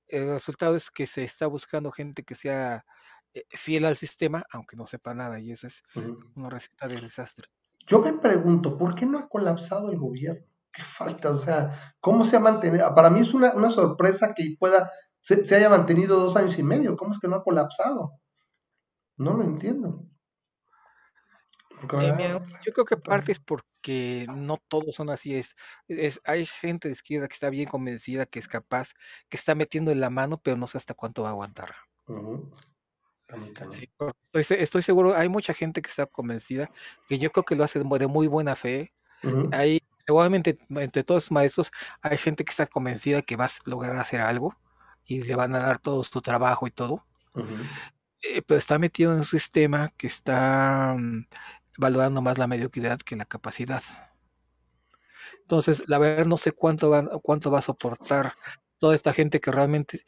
el 0.08 0.30
resultado 0.30 0.76
es 0.76 0.84
que 0.96 1.08
se 1.08 1.24
está 1.24 1.48
buscando 1.48 1.92
gente 1.92 2.24
que 2.24 2.36
sea 2.36 2.86
eh, 3.34 3.46
fiel 3.66 3.86
al 3.86 4.00
sistema, 4.00 4.46
aunque 4.52 4.76
no 4.76 4.88
sepa 4.88 5.14
nada, 5.14 5.40
y 5.40 5.52
eso 5.52 5.68
es 5.68 5.74
una 6.36 6.50
receta 6.50 6.88
de 6.88 7.02
desastre. 7.02 7.48
Yo 7.86 8.00
me 8.00 8.14
pregunto, 8.14 8.78
¿por 8.78 8.96
qué 8.96 9.06
no 9.06 9.20
ha 9.20 9.28
colapsado 9.28 9.92
el 9.92 9.98
gobierno? 9.98 10.46
¿Qué 10.72 10.84
falta? 10.84 11.30
O 11.32 11.36
sea, 11.36 11.96
¿cómo 12.00 12.26
se 12.26 12.38
ha 12.38 12.40
mantenido? 12.40 12.94
Para 12.96 13.10
mí 13.10 13.20
es 13.20 13.34
una, 13.34 13.54
una 13.54 13.70
sorpresa 13.70 14.34
que 14.34 14.56
pueda, 14.58 14.90
se, 15.20 15.46
se, 15.46 15.56
haya 15.56 15.70
mantenido 15.70 16.20
dos 16.20 16.36
años 16.36 16.58
y 16.58 16.64
medio. 16.64 16.96
¿Cómo 16.96 17.12
es 17.12 17.20
que 17.20 17.28
no 17.28 17.36
ha 17.36 17.44
colapsado? 17.44 18.20
No 19.18 19.34
lo 19.34 19.44
entiendo. 19.44 20.06
Eh, 21.84 22.40
yo 22.66 22.72
creo 22.72 22.86
que 22.86 22.98
parte 22.98 23.34
es 23.34 23.40
porque 23.40 24.26
no 24.30 24.60
todos 24.70 24.96
son 24.96 25.10
así. 25.10 25.36
Es, 25.36 25.48
es, 25.88 26.20
hay 26.24 26.48
gente 26.62 26.88
de 26.88 26.94
izquierda 26.94 27.28
que 27.28 27.34
está 27.34 27.50
bien 27.50 27.68
convencida, 27.68 28.26
que 28.26 28.40
es 28.40 28.48
capaz, 28.48 28.88
que 29.30 29.38
está 29.38 29.56
metiendo 29.56 29.92
en 29.92 30.00
la 30.00 30.10
mano, 30.10 30.38
pero 30.38 30.56
no 30.56 30.68
sé 30.68 30.78
hasta 30.78 30.94
cuánto 30.94 31.24
va 31.24 31.30
a 31.30 31.32
aguantar. 31.32 31.76
estoy, 34.34 34.84
seguro, 34.84 35.16
hay 35.16 35.28
mucha 35.28 35.54
gente 35.54 35.82
que 35.82 35.90
está 35.90 36.06
convencida, 36.06 36.70
que 37.08 37.18
yo 37.18 37.32
creo 37.32 37.44
que 37.44 37.56
lo 37.56 37.64
hace 37.64 37.80
de 37.80 38.08
muy 38.08 38.28
buena 38.28 38.56
fe. 38.56 38.94
Hay, 39.52 39.82
seguramente 40.06 40.58
entre 40.70 41.04
todos 41.04 41.24
los 41.24 41.32
maestros 41.32 41.72
hay 42.02 42.18
gente 42.18 42.44
que 42.44 42.52
está 42.52 42.68
convencida 42.68 43.22
que 43.22 43.38
vas 43.38 43.52
a 43.52 43.70
lograr 43.70 43.96
hacer 43.98 44.20
algo 44.20 44.54
y 45.06 45.22
le 45.22 45.34
van 45.36 45.56
a 45.56 45.60
dar 45.60 45.80
todo 45.80 46.04
tu 46.04 46.22
trabajo 46.22 46.68
y 46.68 46.72
todo. 46.72 47.06
Eh, 48.24 48.42
pero 48.42 48.60
está 48.60 48.80
metido 48.80 49.12
en 49.12 49.20
un 49.20 49.28
sistema 49.28 49.92
que 49.98 50.08
está 50.08 50.96
mm, 50.98 51.26
valorando 51.78 52.22
más 52.22 52.38
la 52.38 52.48
mediocridad 52.48 53.00
que 53.00 53.18
la 53.18 53.26
capacidad. 53.26 53.84
Entonces, 55.42 55.78
la 55.88 55.98
verdad 56.00 56.26
no 56.26 56.38
sé 56.38 56.54
cuánto 56.54 56.90
va, 56.90 57.20
cuánto 57.22 57.52
va 57.52 57.60
a 57.60 57.66
soportar 57.66 58.34
toda 58.80 58.96
esta 58.96 59.14
gente 59.14 59.42
que 59.42 59.52
realmente 59.52 60.04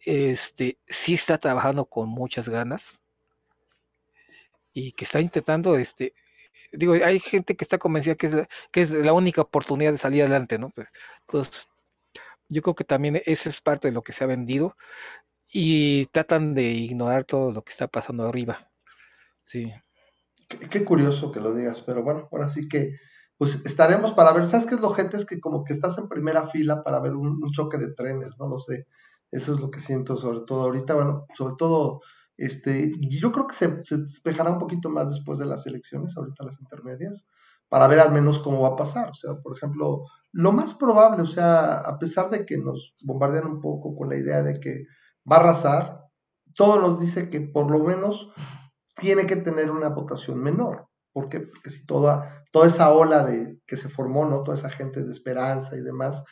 este 0.00 0.78
sí 1.04 1.14
está 1.14 1.38
trabajando 1.38 1.84
con 1.84 2.08
muchas 2.08 2.48
ganas 2.48 2.82
y 4.72 4.92
que 4.92 5.04
está 5.04 5.20
intentando 5.20 5.76
este 5.76 6.14
digo 6.72 6.94
hay 6.94 7.20
gente 7.20 7.54
que 7.56 7.64
está 7.64 7.78
convencida 7.78 8.16
que 8.16 8.26
es 8.26 8.34
que 8.72 8.82
es 8.82 8.90
la 8.90 9.12
única 9.12 9.42
oportunidad 9.42 9.92
de 9.92 9.98
salir 9.98 10.22
adelante 10.22 10.58
no 10.58 10.70
pues, 10.70 10.88
pues 11.26 11.48
yo 12.48 12.62
creo 12.62 12.74
que 12.74 12.84
también 12.84 13.22
eso 13.26 13.48
es 13.48 13.60
parte 13.60 13.88
de 13.88 13.94
lo 13.94 14.02
que 14.02 14.12
se 14.14 14.24
ha 14.24 14.26
vendido 14.26 14.76
y 15.52 16.06
tratan 16.06 16.54
de 16.54 16.64
ignorar 16.64 17.24
todo 17.24 17.52
lo 17.52 17.62
que 17.62 17.72
está 17.72 17.86
pasando 17.86 18.26
arriba 18.26 18.70
sí 19.46 19.70
Qué, 20.70 20.84
curioso 20.84 21.32
que 21.32 21.40
lo 21.40 21.54
digas, 21.54 21.82
pero 21.82 22.02
bueno, 22.02 22.28
ahora 22.30 22.48
sí 22.48 22.68
que 22.68 22.96
pues 23.38 23.64
estaremos 23.64 24.12
para 24.12 24.32
ver, 24.32 24.46
¿sabes 24.46 24.66
qué 24.66 24.74
es 24.74 24.80
lo 24.80 24.90
gente? 24.90 25.16
Es 25.16 25.26
que 25.26 25.40
como 25.40 25.64
que 25.64 25.72
estás 25.72 25.98
en 25.98 26.08
primera 26.08 26.46
fila 26.46 26.84
para 26.84 27.00
ver 27.00 27.14
un, 27.14 27.40
choque 27.50 27.78
de 27.78 27.92
trenes, 27.92 28.38
no 28.38 28.48
lo 28.48 28.58
sé. 28.58 28.86
Eso 29.30 29.54
es 29.54 29.60
lo 29.60 29.70
que 29.70 29.80
siento 29.80 30.16
sobre 30.16 30.40
todo 30.46 30.62
ahorita, 30.64 30.94
bueno, 30.94 31.26
sobre 31.34 31.54
todo, 31.58 32.00
este, 32.36 32.92
yo 33.00 33.32
creo 33.32 33.46
que 33.46 33.54
se, 33.54 33.84
se 33.84 33.98
despejará 33.98 34.50
un 34.50 34.58
poquito 34.58 34.90
más 34.90 35.08
después 35.08 35.38
de 35.38 35.46
las 35.46 35.66
elecciones, 35.66 36.16
ahorita 36.16 36.44
las 36.44 36.60
intermedias, 36.60 37.28
para 37.68 37.88
ver 37.88 38.00
al 38.00 38.12
menos 38.12 38.38
cómo 38.38 38.60
va 38.60 38.68
a 38.68 38.76
pasar. 38.76 39.10
O 39.10 39.14
sea, 39.14 39.34
por 39.42 39.56
ejemplo, 39.56 40.04
lo 40.30 40.52
más 40.52 40.74
probable, 40.74 41.22
o 41.22 41.26
sea, 41.26 41.78
a 41.80 41.98
pesar 41.98 42.30
de 42.30 42.44
que 42.46 42.58
nos 42.58 42.94
bombardean 43.02 43.46
un 43.46 43.60
poco 43.60 43.96
con 43.96 44.08
la 44.10 44.16
idea 44.16 44.42
de 44.42 44.60
que 44.60 44.84
va 45.30 45.36
a 45.36 45.40
arrasar, 45.40 46.02
todo 46.54 46.80
nos 46.80 47.00
dice 47.00 47.30
que 47.30 47.40
por 47.40 47.70
lo 47.70 47.78
menos 47.78 48.30
tiene 48.96 49.26
que 49.26 49.36
tener 49.36 49.70
una 49.70 49.88
votación 49.88 50.38
menor. 50.38 50.88
Porque 51.12 51.50
si 51.66 51.84
toda, 51.84 52.44
toda 52.52 52.66
esa 52.66 52.90
ola 52.90 53.24
de, 53.24 53.60
que 53.66 53.76
se 53.76 53.88
formó, 53.88 54.24
¿no? 54.24 54.42
Toda 54.42 54.56
esa 54.56 54.70
gente 54.70 55.04
de 55.04 55.12
esperanza 55.12 55.76
y 55.76 55.82
demás, 55.82 56.24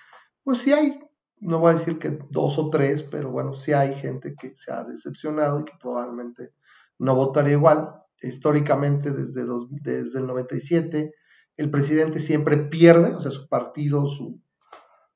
pues 0.42 0.60
sí 0.60 0.72
hay, 0.72 0.98
no 1.36 1.58
voy 1.58 1.70
a 1.70 1.78
decir 1.78 1.98
que 1.98 2.18
dos 2.30 2.58
o 2.58 2.70
tres, 2.70 3.02
pero 3.02 3.30
bueno, 3.30 3.54
sí 3.54 3.72
hay 3.72 3.94
gente 3.94 4.34
que 4.34 4.56
se 4.56 4.72
ha 4.72 4.84
decepcionado 4.84 5.60
y 5.60 5.64
que 5.64 5.74
probablemente 5.78 6.54
no 6.98 7.14
votaría 7.14 7.52
igual. 7.52 7.94
Históricamente, 8.22 9.12
desde, 9.12 9.46
desde 9.70 10.18
el 10.18 10.26
97, 10.26 11.14
el 11.56 11.70
presidente 11.70 12.18
siempre 12.18 12.56
pierde, 12.56 13.14
o 13.14 13.20
sea, 13.20 13.30
su 13.30 13.48
partido, 13.48 14.06
su, 14.06 14.40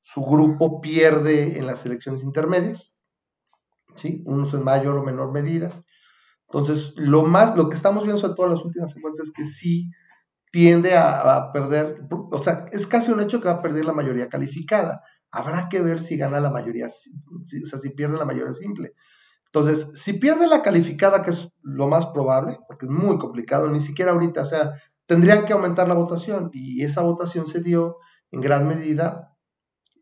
su 0.03 0.21
grupo 0.23 0.79
pierde 0.79 1.57
en 1.57 1.65
las 1.65 1.85
elecciones 1.85 2.23
intermedias, 2.23 2.94
¿sí? 3.95 4.21
Unos 4.25 4.53
en 4.53 4.63
mayor 4.63 4.97
o 4.97 5.03
menor 5.03 5.31
medida. 5.31 5.71
Entonces, 6.47 6.93
lo 6.95 7.23
más, 7.23 7.57
lo 7.57 7.69
que 7.69 7.75
estamos 7.75 8.03
viendo 8.03 8.21
sobre 8.21 8.35
todo 8.35 8.47
en 8.47 8.53
las 8.53 8.63
últimas 8.63 8.91
secuencias 8.91 9.27
es 9.27 9.33
que 9.33 9.45
sí 9.45 9.89
tiende 10.51 10.95
a, 10.95 11.51
perder, 11.51 12.07
o 12.31 12.39
sea, 12.39 12.65
es 12.71 12.87
casi 12.87 13.11
un 13.11 13.19
hecho 13.19 13.41
que 13.41 13.49
va 13.49 13.55
a 13.55 13.61
perder 13.61 13.85
la 13.85 13.93
mayoría 13.93 14.29
calificada. 14.29 15.01
Habrá 15.31 15.67
que 15.67 15.81
ver 15.81 16.01
si 16.01 16.15
gana 16.17 16.39
la 16.39 16.49
mayoría, 16.49 16.85
o 16.85 17.65
sea, 17.65 17.79
si 17.79 17.89
pierde 17.89 18.17
la 18.17 18.25
mayoría 18.25 18.53
simple. 18.53 18.93
Entonces, 19.47 19.89
si 20.01 20.13
pierde 20.13 20.47
la 20.47 20.61
calificada, 20.61 21.23
que 21.23 21.31
es 21.31 21.49
lo 21.61 21.87
más 21.87 22.07
probable, 22.07 22.59
porque 22.67 22.85
es 22.85 22.91
muy 22.91 23.17
complicado, 23.17 23.69
ni 23.69 23.79
siquiera 23.79 24.11
ahorita, 24.11 24.43
o 24.43 24.47
sea, 24.47 24.73
tendrían 25.07 25.45
que 25.45 25.53
aumentar 25.53 25.87
la 25.87 25.93
votación 25.93 26.51
y 26.53 26.83
esa 26.83 27.01
votación 27.01 27.47
se 27.47 27.61
dio 27.61 27.97
en 28.31 28.41
gran 28.41 28.67
medida 28.67 29.35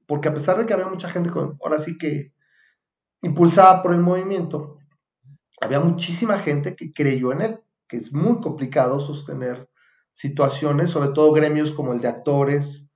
porque 0.07 0.27
a 0.27 0.33
pesar 0.33 0.57
de 0.57 0.65
que 0.65 0.73
había 0.73 0.87
mucha 0.87 1.09
gente 1.09 1.29
con, 1.29 1.57
ahora 1.63 1.79
sí 1.79 1.97
que 1.97 2.33
impulsada 3.23 3.81
por 3.81 3.93
el 3.93 4.01
movimiento, 4.01 4.77
había 5.59 5.79
muchísima 5.79 6.37
gente 6.37 6.75
que 6.75 6.91
creyó 6.91 7.31
en 7.31 7.41
él, 7.41 7.59
que 7.87 7.97
es 7.97 8.13
muy 8.13 8.41
complicado 8.41 8.99
sostener 8.99 9.69
situaciones, 10.11 10.89
sobre 10.89 11.09
todo 11.09 11.31
gremios 11.31 11.71
como 11.71 11.93
el 11.93 12.01
de 12.01 12.09
actores, 12.09 12.89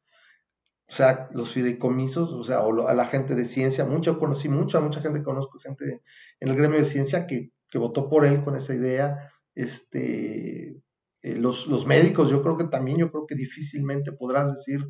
o 0.89 0.93
sea, 0.93 1.29
los 1.31 1.51
fideicomisos, 1.51 2.33
o 2.33 2.43
sea, 2.43 2.61
o 2.61 2.87
a 2.87 2.93
la 2.93 3.05
gente 3.05 3.35
de 3.35 3.45
ciencia, 3.45 3.85
mucho 3.85 4.19
conocí, 4.19 4.49
mucha, 4.49 4.79
mucha 4.79 5.01
gente 5.01 5.23
conozco, 5.23 5.59
gente 5.59 6.01
en 6.39 6.49
el 6.49 6.55
gremio 6.55 6.79
de 6.79 6.85
ciencia 6.85 7.25
que, 7.25 7.51
votó 7.73 8.09
por 8.09 8.25
él 8.25 8.43
con 8.43 8.55
esa 8.55 8.73
idea, 8.73 9.31
este, 9.53 10.81
eh, 11.21 11.35
los, 11.35 11.67
los, 11.67 11.85
médicos, 11.85 12.31
yo 12.31 12.41
creo 12.41 12.57
que 12.57 12.63
también, 12.63 12.97
yo 12.97 13.11
creo 13.11 13.27
que 13.27 13.35
difícilmente 13.35 14.13
podrás 14.13 14.51
decir 14.51 14.83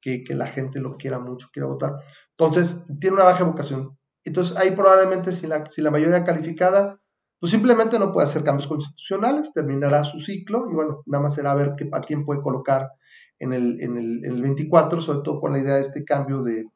que, 0.00 0.24
que, 0.24 0.34
la 0.34 0.46
gente 0.46 0.80
lo 0.80 0.96
quiera 0.96 1.18
mucho, 1.18 1.48
quiera 1.52 1.66
votar. 1.66 1.96
Entonces, 2.30 2.78
tiene 2.98 3.16
una 3.16 3.24
baja 3.24 3.44
vocación. 3.44 3.99
Entonces, 4.24 4.56
ahí 4.56 4.72
probablemente 4.72 5.32
si 5.32 5.46
la, 5.46 5.68
si 5.68 5.82
la 5.82 5.90
mayoría 5.90 6.24
calificada 6.24 7.00
pues 7.40 7.52
simplemente 7.52 7.98
no 7.98 8.12
puede 8.12 8.28
hacer 8.28 8.44
cambios 8.44 8.68
constitucionales, 8.68 9.52
terminará 9.52 10.04
su 10.04 10.20
ciclo 10.20 10.66
y 10.70 10.74
bueno, 10.74 11.02
nada 11.06 11.22
más 11.22 11.34
será 11.34 11.54
ver 11.54 11.72
qué, 11.76 11.88
a 11.90 12.02
quién 12.02 12.26
puede 12.26 12.42
colocar 12.42 12.90
en 13.38 13.54
el, 13.54 13.80
en, 13.80 13.96
el, 13.96 14.24
en 14.26 14.32
el 14.32 14.42
24, 14.42 15.00
sobre 15.00 15.22
todo 15.24 15.40
con 15.40 15.52
la 15.52 15.58
idea 15.58 15.76
de 15.76 15.80
este 15.80 16.04
cambio 16.04 16.42
de, 16.42 16.66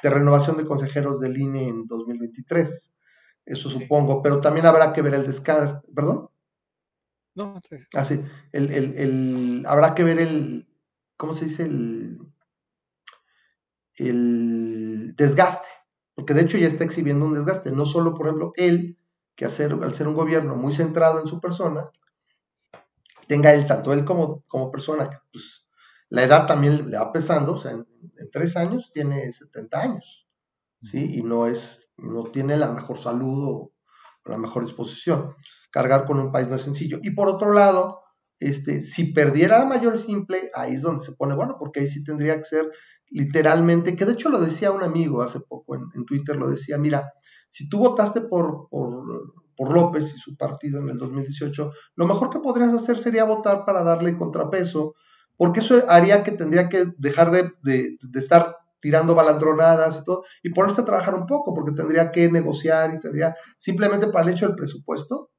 de 0.00 0.10
renovación 0.10 0.56
de 0.56 0.64
consejeros 0.64 1.20
del 1.20 1.36
INE 1.36 1.68
en 1.68 1.86
2023. 1.88 2.94
Eso 3.44 3.68
supongo, 3.68 4.22
pero 4.22 4.40
también 4.40 4.66
habrá 4.66 4.92
que 4.92 5.02
ver 5.02 5.14
el 5.14 5.26
descarte, 5.26 5.84
¿perdón? 5.92 6.28
No, 7.34 7.60
sí. 7.68 7.76
Ah, 7.92 8.04
sí. 8.04 8.22
El, 8.52 8.70
el, 8.70 8.94
el, 8.96 9.64
habrá 9.66 9.96
que 9.96 10.04
ver 10.04 10.20
el, 10.20 10.68
¿cómo 11.16 11.34
se 11.34 11.46
dice? 11.46 11.64
El, 11.64 12.20
el 13.96 15.14
desgaste, 15.16 15.68
porque 16.22 16.34
de 16.34 16.42
hecho 16.42 16.56
ya 16.56 16.68
está 16.68 16.84
exhibiendo 16.84 17.26
un 17.26 17.34
desgaste, 17.34 17.72
no 17.72 17.84
solo, 17.84 18.14
por 18.14 18.28
ejemplo, 18.28 18.52
él, 18.54 18.96
que 19.34 19.44
hacer, 19.44 19.72
al 19.72 19.92
ser 19.92 20.06
un 20.06 20.14
gobierno 20.14 20.54
muy 20.54 20.72
centrado 20.72 21.20
en 21.20 21.26
su 21.26 21.40
persona, 21.40 21.90
tenga 23.26 23.52
él, 23.52 23.66
tanto 23.66 23.92
él 23.92 24.04
como, 24.04 24.44
como 24.46 24.70
persona, 24.70 25.10
que 25.10 25.16
pues, 25.32 25.66
la 26.10 26.22
edad 26.22 26.46
también 26.46 26.88
le 26.88 26.96
va 26.96 27.10
pesando, 27.10 27.54
o 27.54 27.56
sea, 27.56 27.72
en, 27.72 27.88
tres 28.30 28.56
años 28.56 28.92
tiene 28.92 29.32
70 29.32 29.80
años. 29.80 30.28
¿sí? 30.80 31.18
Y 31.18 31.24
no 31.24 31.48
es, 31.48 31.88
no 31.96 32.30
tiene 32.30 32.56
la 32.56 32.70
mejor 32.70 32.98
salud 32.98 33.44
o 33.48 33.72
la 34.24 34.38
mejor 34.38 34.64
disposición. 34.64 35.34
Cargar 35.72 36.06
con 36.06 36.20
un 36.20 36.30
país 36.30 36.46
no 36.46 36.54
es 36.54 36.62
sencillo. 36.62 37.00
Y 37.02 37.16
por 37.16 37.26
otro 37.26 37.52
lado, 37.52 38.00
este, 38.38 38.80
si 38.80 39.12
perdiera 39.12 39.58
la 39.58 39.66
mayor 39.66 39.98
simple, 39.98 40.52
ahí 40.54 40.74
es 40.74 40.82
donde 40.82 41.02
se 41.02 41.14
pone, 41.16 41.34
bueno, 41.34 41.56
porque 41.58 41.80
ahí 41.80 41.88
sí 41.88 42.04
tendría 42.04 42.36
que 42.36 42.44
ser 42.44 42.70
literalmente, 43.12 43.94
que 43.94 44.06
de 44.06 44.12
hecho 44.12 44.30
lo 44.30 44.40
decía 44.40 44.72
un 44.72 44.82
amigo 44.82 45.22
hace 45.22 45.40
poco 45.40 45.74
en, 45.74 46.04
Twitter, 46.06 46.36
lo 46.36 46.48
decía, 46.48 46.78
mira, 46.78 47.12
si 47.50 47.68
tú 47.68 47.78
votaste 47.78 48.22
por, 48.22 48.68
por, 48.68 49.72
López 49.72 50.12
y 50.16 50.18
su 50.18 50.36
partido 50.36 50.80
en 50.80 50.88
el 50.88 50.98
2018, 50.98 51.70
lo 51.94 52.06
mejor 52.06 52.30
que 52.30 52.40
podrías 52.40 52.74
hacer 52.74 52.98
sería 52.98 53.22
votar 53.22 53.64
para 53.64 53.84
darle 53.84 54.16
contrapeso, 54.16 54.94
porque 55.36 55.60
eso 55.60 55.84
haría 55.88 56.24
que 56.24 56.32
tendría 56.32 56.68
que 56.68 56.86
dejar 56.98 57.30
de, 57.30 57.52
de, 57.62 57.96
estar 58.14 58.56
tirando 58.80 59.14
balandronadas 59.14 59.98
y 60.00 60.04
todo, 60.04 60.24
y 60.42 60.50
ponerse 60.50 60.80
a 60.80 60.84
trabajar 60.84 61.14
un 61.14 61.26
poco, 61.26 61.54
porque 61.54 61.70
tendría 61.70 62.10
que 62.10 62.28
negociar 62.28 62.92
y 62.92 62.98
tendría, 62.98 63.36
simplemente 63.56 64.08
para 64.08 64.24
el 64.24 64.30
hecho 64.30 64.46
del 64.46 64.56
presupuesto, 64.56 65.30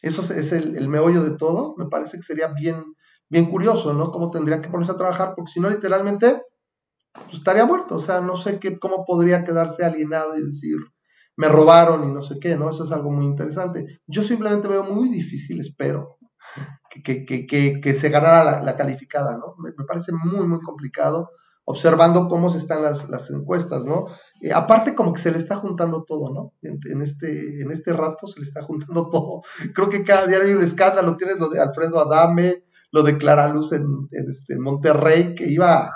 eso 0.00 0.22
es 0.22 0.52
el, 0.52 0.76
el 0.76 0.88
meollo 0.88 1.22
de 1.22 1.36
todo, 1.36 1.74
me 1.76 1.86
parece 1.86 2.16
que 2.16 2.22
sería 2.22 2.48
bien, 2.48 2.84
bien 3.28 3.50
curioso, 3.50 3.92
¿no? 3.92 4.10
Cómo 4.10 4.30
tendría 4.30 4.62
que 4.62 4.70
ponerse 4.70 4.92
a 4.92 4.96
trabajar, 4.96 5.34
porque 5.36 5.52
si 5.52 5.60
no, 5.60 5.68
literalmente, 5.68 6.40
pues, 7.24 7.38
estaría 7.38 7.64
muerto, 7.64 7.96
o 7.96 8.00
sea, 8.00 8.20
no 8.20 8.36
sé 8.36 8.58
qué, 8.58 8.78
cómo 8.78 9.04
podría 9.04 9.44
quedarse 9.44 9.84
alienado 9.84 10.36
y 10.36 10.44
decir, 10.44 10.76
me 11.36 11.48
robaron 11.48 12.08
y 12.08 12.12
no 12.12 12.22
sé 12.22 12.38
qué, 12.40 12.56
¿no? 12.56 12.70
Eso 12.70 12.84
es 12.84 12.92
algo 12.92 13.10
muy 13.10 13.24
interesante. 13.26 14.00
Yo 14.06 14.22
simplemente 14.22 14.68
veo 14.68 14.84
muy 14.84 15.08
difícil, 15.08 15.60
espero, 15.60 16.18
que, 17.04 17.24
que, 17.26 17.46
que, 17.46 17.80
que 17.80 17.94
se 17.94 18.08
ganara 18.08 18.62
la, 18.62 18.76
calificada, 18.76 19.36
¿no? 19.36 19.54
Me, 19.58 19.72
parece 19.86 20.12
muy, 20.12 20.46
muy 20.46 20.60
complicado 20.60 21.30
observando 21.68 22.28
cómo 22.28 22.48
se 22.48 22.58
están 22.58 22.82
las, 22.82 23.08
las 23.08 23.28
encuestas, 23.30 23.84
¿no? 23.84 24.06
Eh, 24.40 24.52
aparte 24.52 24.94
como 24.94 25.12
que 25.12 25.20
se 25.20 25.32
le 25.32 25.38
está 25.38 25.56
juntando 25.56 26.04
todo, 26.04 26.32
¿no? 26.32 26.52
En, 26.62 27.02
este, 27.02 27.60
en 27.60 27.72
este 27.72 27.92
rato 27.92 28.28
se 28.28 28.38
le 28.38 28.46
está 28.46 28.62
juntando 28.62 29.08
todo. 29.10 29.42
Creo 29.74 29.90
que 29.90 30.04
cada 30.04 30.26
día 30.26 30.38
hay 30.38 30.52
un 30.52 30.62
escándalo, 30.62 31.16
tienes 31.16 31.38
lo 31.38 31.48
de 31.48 31.60
Alfredo 31.60 31.98
Adame, 31.98 32.64
lo 32.92 33.02
de 33.02 33.18
Clara 33.18 33.48
Luz 33.48 33.72
en, 33.72 34.08
este, 34.12 34.58
Monterrey, 34.58 35.34
que 35.34 35.50
iba 35.50 35.92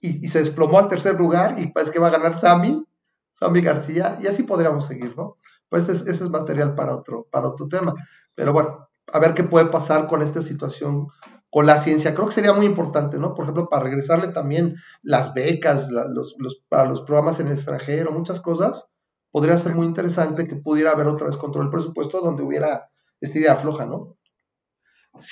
y, 0.00 0.28
se 0.28 0.40
desplomó 0.40 0.78
al 0.78 0.88
tercer 0.88 1.16
lugar 1.16 1.58
y 1.58 1.68
parece 1.68 1.92
que 1.92 1.98
va 1.98 2.08
a 2.08 2.10
ganar 2.10 2.34
Sami, 2.34 2.84
Sami 3.32 3.60
García, 3.60 4.18
y 4.20 4.26
así 4.26 4.42
podríamos 4.44 4.86
seguir, 4.86 5.16
¿no? 5.16 5.36
Pues 5.68 5.88
ese 5.88 6.10
es, 6.10 6.20
material 6.30 6.74
para 6.74 6.94
otro, 6.94 7.26
para 7.30 7.48
otro 7.48 7.68
tema. 7.68 7.94
Pero 8.34 8.52
bueno, 8.52 8.88
a 9.12 9.18
ver 9.18 9.34
qué 9.34 9.44
puede 9.44 9.66
pasar 9.66 10.06
con 10.06 10.22
esta 10.22 10.42
situación 10.42 11.08
con 11.50 11.66
la 11.66 11.78
ciencia. 11.78 12.14
Creo 12.14 12.26
que 12.26 12.34
sería 12.34 12.52
muy 12.52 12.66
importante, 12.66 13.18
¿no? 13.18 13.34
Por 13.34 13.44
ejemplo, 13.44 13.68
para 13.68 13.84
regresarle 13.84 14.28
también 14.28 14.76
las 15.02 15.34
becas, 15.34 15.90
los, 15.90 16.36
para 16.68 16.88
los 16.88 17.02
programas 17.02 17.40
en 17.40 17.48
el 17.48 17.54
extranjero, 17.54 18.12
muchas 18.12 18.40
cosas, 18.40 18.86
podría 19.30 19.58
ser 19.58 19.74
muy 19.74 19.86
interesante 19.86 20.46
que 20.46 20.56
pudiera 20.56 20.92
haber 20.92 21.06
otra 21.06 21.26
vez 21.26 21.36
control 21.36 21.66
del 21.66 21.72
presupuesto 21.72 22.20
donde 22.20 22.42
hubiera 22.42 22.90
esta 23.20 23.38
idea 23.38 23.56
floja, 23.56 23.86
¿no? 23.86 24.16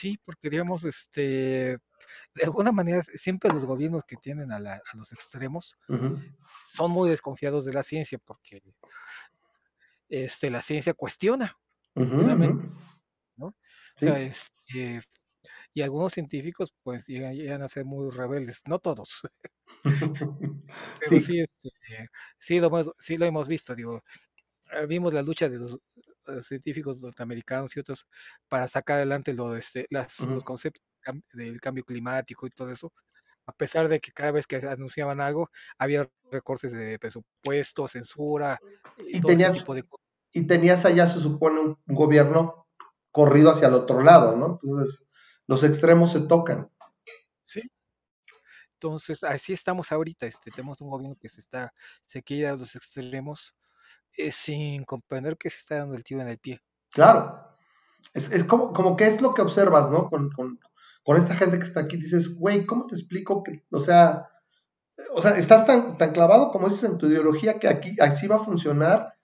Sí, 0.00 0.18
porque 0.24 0.50
digamos, 0.50 0.82
este, 0.84 1.78
de 2.34 2.44
alguna 2.44 2.72
manera, 2.72 3.04
siempre 3.22 3.52
los 3.52 3.64
gobiernos 3.64 4.04
que 4.06 4.16
tienen 4.16 4.50
a, 4.50 4.58
los 4.58 5.12
extremos 5.12 5.74
son 6.76 6.90
muy 6.90 7.10
desconfiados 7.10 7.64
de 7.64 7.72
la 7.72 7.84
ciencia 7.84 8.18
porque 8.24 8.62
este, 10.08 10.50
la 10.50 10.62
ciencia 10.64 10.94
cuestiona, 10.94 11.56
¿no? 11.94 13.54
Sí. 13.96 14.06
O 14.06 14.08
sea, 14.08 14.20
este, 14.20 15.02
y 15.74 15.82
algunos 15.82 16.12
científicos 16.12 16.72
pues 16.82 17.04
llegan, 17.06 17.62
a 17.62 17.68
ser 17.68 17.84
muy 17.84 18.10
rebeldes, 18.10 18.56
no 18.66 18.78
todos. 18.78 19.08
Pero 19.82 20.66
sí, 21.08 21.20
sí, 21.24 21.40
este, 21.40 22.08
sí, 22.46 22.58
lo, 22.58 22.94
sí 23.06 23.16
lo 23.16 23.26
hemos 23.26 23.48
visto, 23.48 23.74
digo, 23.74 24.02
eh, 24.72 24.86
vimos 24.86 25.12
la 25.12 25.22
lucha 25.22 25.48
de 25.48 25.58
los, 25.58 25.78
científicos 26.48 26.98
norteamericanos 27.00 27.76
y 27.76 27.80
otros 27.80 28.06
para 28.48 28.68
sacar 28.70 28.96
adelante 28.96 29.34
lo, 29.34 29.56
este, 29.56 29.86
las, 29.90 30.08
los 30.20 30.42
conceptos 30.42 30.82
del 31.32 31.60
cambio 31.60 31.84
climático 31.84 32.46
y 32.46 32.50
todo 32.50 32.70
eso, 32.70 32.92
a 33.46 33.52
pesar 33.52 33.88
de 33.88 34.00
que 34.00 34.12
cada 34.12 34.32
vez 34.32 34.46
que 34.46 34.56
anunciaban 34.56 35.20
algo 35.20 35.50
había 35.78 36.08
recortes 36.30 36.72
de 36.72 36.98
presupuesto, 36.98 37.88
censura 37.88 38.58
y, 38.98 39.20
tenías, 39.20 39.52
tipo 39.52 39.74
de... 39.74 39.84
y 40.32 40.46
tenías 40.46 40.84
allá 40.84 41.06
se 41.06 41.20
supone 41.20 41.60
un 41.60 41.78
gobierno 41.86 42.66
corrido 43.10 43.50
hacia 43.50 43.68
el 43.68 43.74
otro 43.74 44.00
lado, 44.02 44.36
¿no? 44.36 44.58
Entonces 44.62 45.06
los 45.46 45.62
extremos 45.62 46.12
se 46.12 46.22
tocan. 46.22 46.70
Sí. 47.46 47.60
Entonces, 48.74 49.22
así 49.22 49.52
estamos 49.52 49.86
ahorita, 49.90 50.26
este, 50.26 50.50
tenemos 50.50 50.80
un 50.80 50.90
gobierno 50.90 51.16
que 51.20 51.28
se 51.28 51.40
está, 51.40 51.72
se 52.08 52.22
quiere 52.22 52.48
a 52.48 52.56
los 52.56 52.74
extremos 52.74 53.40
eh, 54.16 54.32
sin 54.46 54.84
comprender 54.84 55.36
que 55.36 55.50
se 55.50 55.56
está 55.58 55.76
dando 55.76 55.96
el 55.96 56.04
tiro 56.04 56.22
en 56.22 56.28
el 56.28 56.38
pie. 56.38 56.60
Claro. 56.90 57.56
Es, 58.12 58.30
es 58.30 58.44
como, 58.44 58.72
como 58.72 58.96
que 58.96 59.06
es 59.06 59.20
lo 59.20 59.34
que 59.34 59.42
observas, 59.42 59.90
¿no? 59.90 60.08
Con, 60.08 60.30
con, 60.30 60.58
con 61.04 61.16
esta 61.16 61.36
gente 61.36 61.58
que 61.58 61.64
está 61.64 61.80
aquí, 61.80 61.96
dices, 61.96 62.36
güey, 62.36 62.66
¿cómo 62.66 62.86
te 62.86 62.94
explico 62.94 63.42
que, 63.42 63.64
o 63.70 63.80
sea, 63.80 64.28
o 65.14 65.20
sea, 65.20 65.36
estás 65.36 65.66
tan, 65.66 65.98
tan 65.98 66.12
clavado 66.12 66.50
como 66.50 66.68
dices 66.68 66.90
en 66.90 66.98
tu 66.98 67.06
ideología 67.06 67.58
que 67.58 67.68
aquí 67.68 67.96
así 68.00 68.26
va 68.26 68.36
a 68.36 68.44
funcionar 68.44 69.14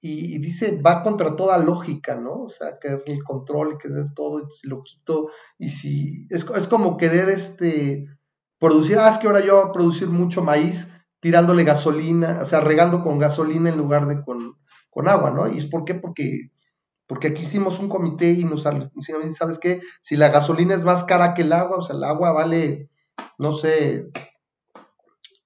y, 0.00 0.38
dice, 0.38 0.80
va 0.80 1.02
contra 1.02 1.36
toda 1.36 1.58
lógica, 1.58 2.16
¿no? 2.16 2.42
O 2.42 2.48
sea, 2.48 2.78
querer 2.78 3.02
el 3.06 3.24
control, 3.24 3.78
querer 3.78 4.12
todo, 4.14 4.40
y 4.40 4.50
si 4.50 4.68
lo 4.68 4.82
quito, 4.82 5.30
y 5.58 5.70
si, 5.70 6.26
es, 6.30 6.46
es, 6.54 6.68
como 6.68 6.96
querer, 6.96 7.28
este, 7.30 8.06
producir, 8.58 8.98
ah, 8.98 9.08
es 9.08 9.18
que 9.18 9.26
ahora 9.26 9.40
yo 9.40 9.56
voy 9.56 9.68
a 9.68 9.72
producir 9.72 10.08
mucho 10.08 10.44
maíz 10.44 10.88
tirándole 11.20 11.64
gasolina, 11.64 12.40
o 12.42 12.46
sea, 12.46 12.60
regando 12.60 13.02
con 13.02 13.18
gasolina 13.18 13.70
en 13.70 13.78
lugar 13.78 14.06
de 14.06 14.22
con, 14.22 14.58
con 14.90 15.08
agua, 15.08 15.30
¿no? 15.30 15.48
¿Y 15.48 15.58
es 15.58 15.66
por 15.66 15.84
qué? 15.84 15.94
Porque, 15.94 16.50
porque 17.06 17.28
aquí 17.28 17.44
hicimos 17.44 17.78
un 17.78 17.88
comité 17.88 18.30
y 18.30 18.44
nos 18.44 18.64
decían, 18.64 19.32
¿sabes 19.34 19.58
qué? 19.58 19.80
Si 20.02 20.16
la 20.16 20.28
gasolina 20.28 20.74
es 20.74 20.84
más 20.84 21.04
cara 21.04 21.34
que 21.34 21.42
el 21.42 21.52
agua, 21.52 21.78
o 21.78 21.82
sea, 21.82 21.96
el 21.96 22.04
agua 22.04 22.32
vale, 22.32 22.90
no 23.38 23.52
sé, 23.52 24.10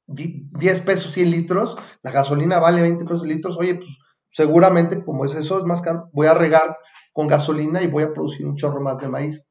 10 0.06 0.80
pesos 0.80 1.12
100 1.12 1.30
litros, 1.30 1.76
la 2.02 2.10
gasolina 2.10 2.58
vale 2.58 2.82
20 2.82 3.04
pesos 3.04 3.22
litros, 3.24 3.56
oye, 3.58 3.74
pues 3.74 3.98
seguramente 4.30 5.04
como 5.04 5.24
es 5.24 5.34
eso 5.34 5.58
es 5.58 5.64
más 5.64 5.82
caro, 5.82 6.08
voy 6.12 6.26
a 6.26 6.34
regar 6.34 6.78
con 7.12 7.28
gasolina 7.28 7.82
y 7.82 7.88
voy 7.88 8.04
a 8.04 8.12
producir 8.12 8.46
un 8.46 8.56
chorro 8.56 8.80
más 8.80 8.98
de 8.98 9.08
maíz. 9.08 9.50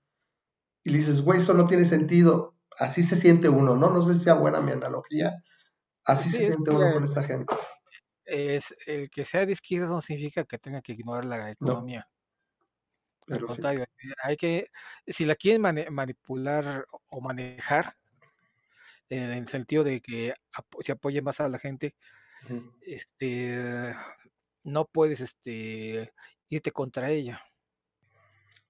Y 0.83 0.91
le 0.91 0.97
dices, 0.99 1.21
güey, 1.21 1.39
eso 1.39 1.53
no 1.53 1.67
tiene 1.67 1.85
sentido. 1.85 2.55
Así 2.79 3.03
se 3.03 3.17
siente 3.17 3.49
uno, 3.49 3.75
¿no? 3.75 3.89
No 3.89 4.01
sé 4.01 4.15
si 4.15 4.21
sea 4.21 4.33
buena 4.33 4.61
mi 4.61 4.71
analogía. 4.71 5.43
Así 6.05 6.29
se 6.29 6.45
siente 6.45 6.71
uno 6.71 6.93
con 6.93 7.03
esta 7.03 7.23
gente. 7.23 7.53
Es, 8.29 8.63
el 8.85 9.09
que 9.09 9.25
sea 9.25 9.45
de 9.45 9.53
izquierda 9.53 9.87
no 9.87 10.01
significa 10.01 10.43
que 10.43 10.59
tenga 10.59 10.81
que 10.81 10.93
ignorar 10.93 11.25
la 11.25 11.51
economía. 11.51 12.07
Al 13.27 13.41
contrario, 13.41 13.85
hay 14.23 14.37
que, 14.37 14.67
si 15.17 15.25
la 15.25 15.35
quieren 15.35 15.61
manipular 15.61 16.85
o 17.09 17.21
manejar, 17.21 17.95
en 19.09 19.31
el 19.31 19.49
sentido 19.49 19.83
de 19.83 20.01
que 20.01 20.33
se 20.85 20.91
apoye 20.91 21.21
más 21.21 21.39
a 21.39 21.49
la 21.49 21.59
gente, 21.59 21.95
este 22.81 23.95
no 24.63 24.85
puedes 24.85 25.19
este, 25.19 26.11
irte 26.49 26.71
contra 26.71 27.09
ella. 27.09 27.41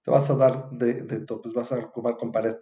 Te 0.04 0.12
vas 0.12 0.30
a 0.30 0.36
dar 0.36 0.70
de, 0.72 1.04
de 1.04 1.26
todo, 1.26 1.42
pues 1.42 1.54
vas 1.54 1.72
a 1.72 1.80
ocupar 1.80 2.16
con 2.16 2.32
pared. 2.32 2.56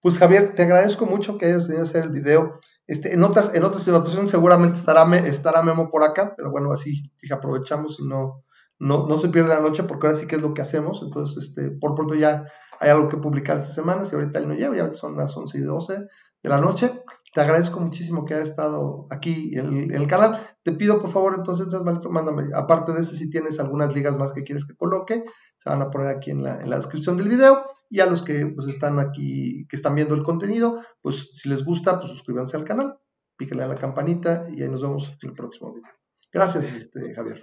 Pues 0.00 0.18
Javier, 0.18 0.54
te 0.54 0.62
agradezco 0.62 1.06
mucho 1.06 1.38
que 1.38 1.46
hayas 1.46 1.68
venido 1.68 1.84
a 1.84 1.88
hacer 1.88 2.04
el 2.04 2.10
video. 2.10 2.60
Este, 2.86 3.14
en 3.14 3.22
otras, 3.22 3.54
en 3.54 3.62
otras 3.62 3.82
situaciones 3.82 4.30
seguramente 4.30 4.78
estará, 4.78 5.04
estará 5.16 5.62
Memo 5.62 5.90
por 5.90 6.02
acá, 6.02 6.34
pero 6.36 6.50
bueno, 6.50 6.72
así 6.72 7.10
aprovechamos 7.30 8.00
y 8.00 8.06
no, 8.06 8.44
no, 8.78 9.06
no 9.06 9.18
se 9.18 9.28
pierde 9.28 9.50
la 9.50 9.60
noche 9.60 9.84
porque 9.84 10.08
ahora 10.08 10.18
sí 10.18 10.26
que 10.26 10.36
es 10.36 10.42
lo 10.42 10.54
que 10.54 10.62
hacemos. 10.62 11.02
Entonces, 11.02 11.44
este, 11.44 11.70
por 11.70 11.94
pronto 11.94 12.14
ya 12.14 12.46
hay 12.80 12.90
algo 12.90 13.08
que 13.08 13.16
publicar 13.16 13.58
esta 13.58 13.72
semana. 13.72 14.04
Si 14.04 14.16
ahorita 14.16 14.38
él 14.38 14.48
no 14.48 14.54
lleva, 14.54 14.76
ya 14.76 14.92
son 14.92 15.16
las 15.16 15.36
11 15.36 15.58
y 15.58 15.60
12 15.60 15.94
de 16.42 16.48
la 16.48 16.58
noche. 16.58 17.02
Te 17.32 17.40
agradezco 17.40 17.80
muchísimo 17.80 18.26
que 18.26 18.34
haya 18.34 18.42
estado 18.42 19.06
aquí 19.10 19.56
en 19.56 19.90
el, 19.90 20.06
canal. 20.06 20.38
Te 20.62 20.72
pido, 20.72 21.00
por 21.00 21.10
favor, 21.10 21.34
entonces, 21.34 21.66
mándame, 22.10 22.48
aparte 22.54 22.92
de 22.92 23.00
ese, 23.00 23.14
si 23.14 23.30
tienes 23.30 23.58
algunas 23.58 23.94
ligas 23.94 24.18
más 24.18 24.32
que 24.32 24.44
quieres 24.44 24.66
que 24.66 24.76
coloque, 24.76 25.24
se 25.56 25.70
van 25.70 25.80
a 25.80 25.88
poner 25.88 26.08
aquí 26.08 26.30
en 26.30 26.42
la, 26.42 26.58
descripción 26.76 27.16
del 27.16 27.28
video. 27.28 27.62
Y 27.88 28.00
a 28.00 28.06
los 28.06 28.22
que 28.22 28.46
pues, 28.46 28.68
están 28.68 28.98
aquí, 28.98 29.66
que 29.68 29.76
están 29.76 29.94
viendo 29.94 30.14
el 30.14 30.22
contenido, 30.22 30.82
pues 31.00 31.30
si 31.32 31.48
les 31.48 31.64
gusta, 31.64 31.98
pues 31.98 32.10
suscríbanse 32.10 32.56
al 32.56 32.64
canal, 32.64 32.98
píquenle 33.36 33.64
a 33.64 33.68
la 33.68 33.76
campanita 33.76 34.44
y 34.50 34.62
ahí 34.62 34.68
nos 34.68 34.82
vemos 34.82 35.16
en 35.22 35.30
el 35.30 35.34
próximo 35.34 35.72
video. 35.72 35.92
Gracias, 36.32 36.72
este, 36.72 37.14
Javier. 37.14 37.38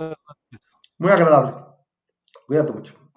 Muy 0.98 1.12
agradable. 1.12 1.54
Cuídate 2.48 2.74
mucho. 2.74 3.09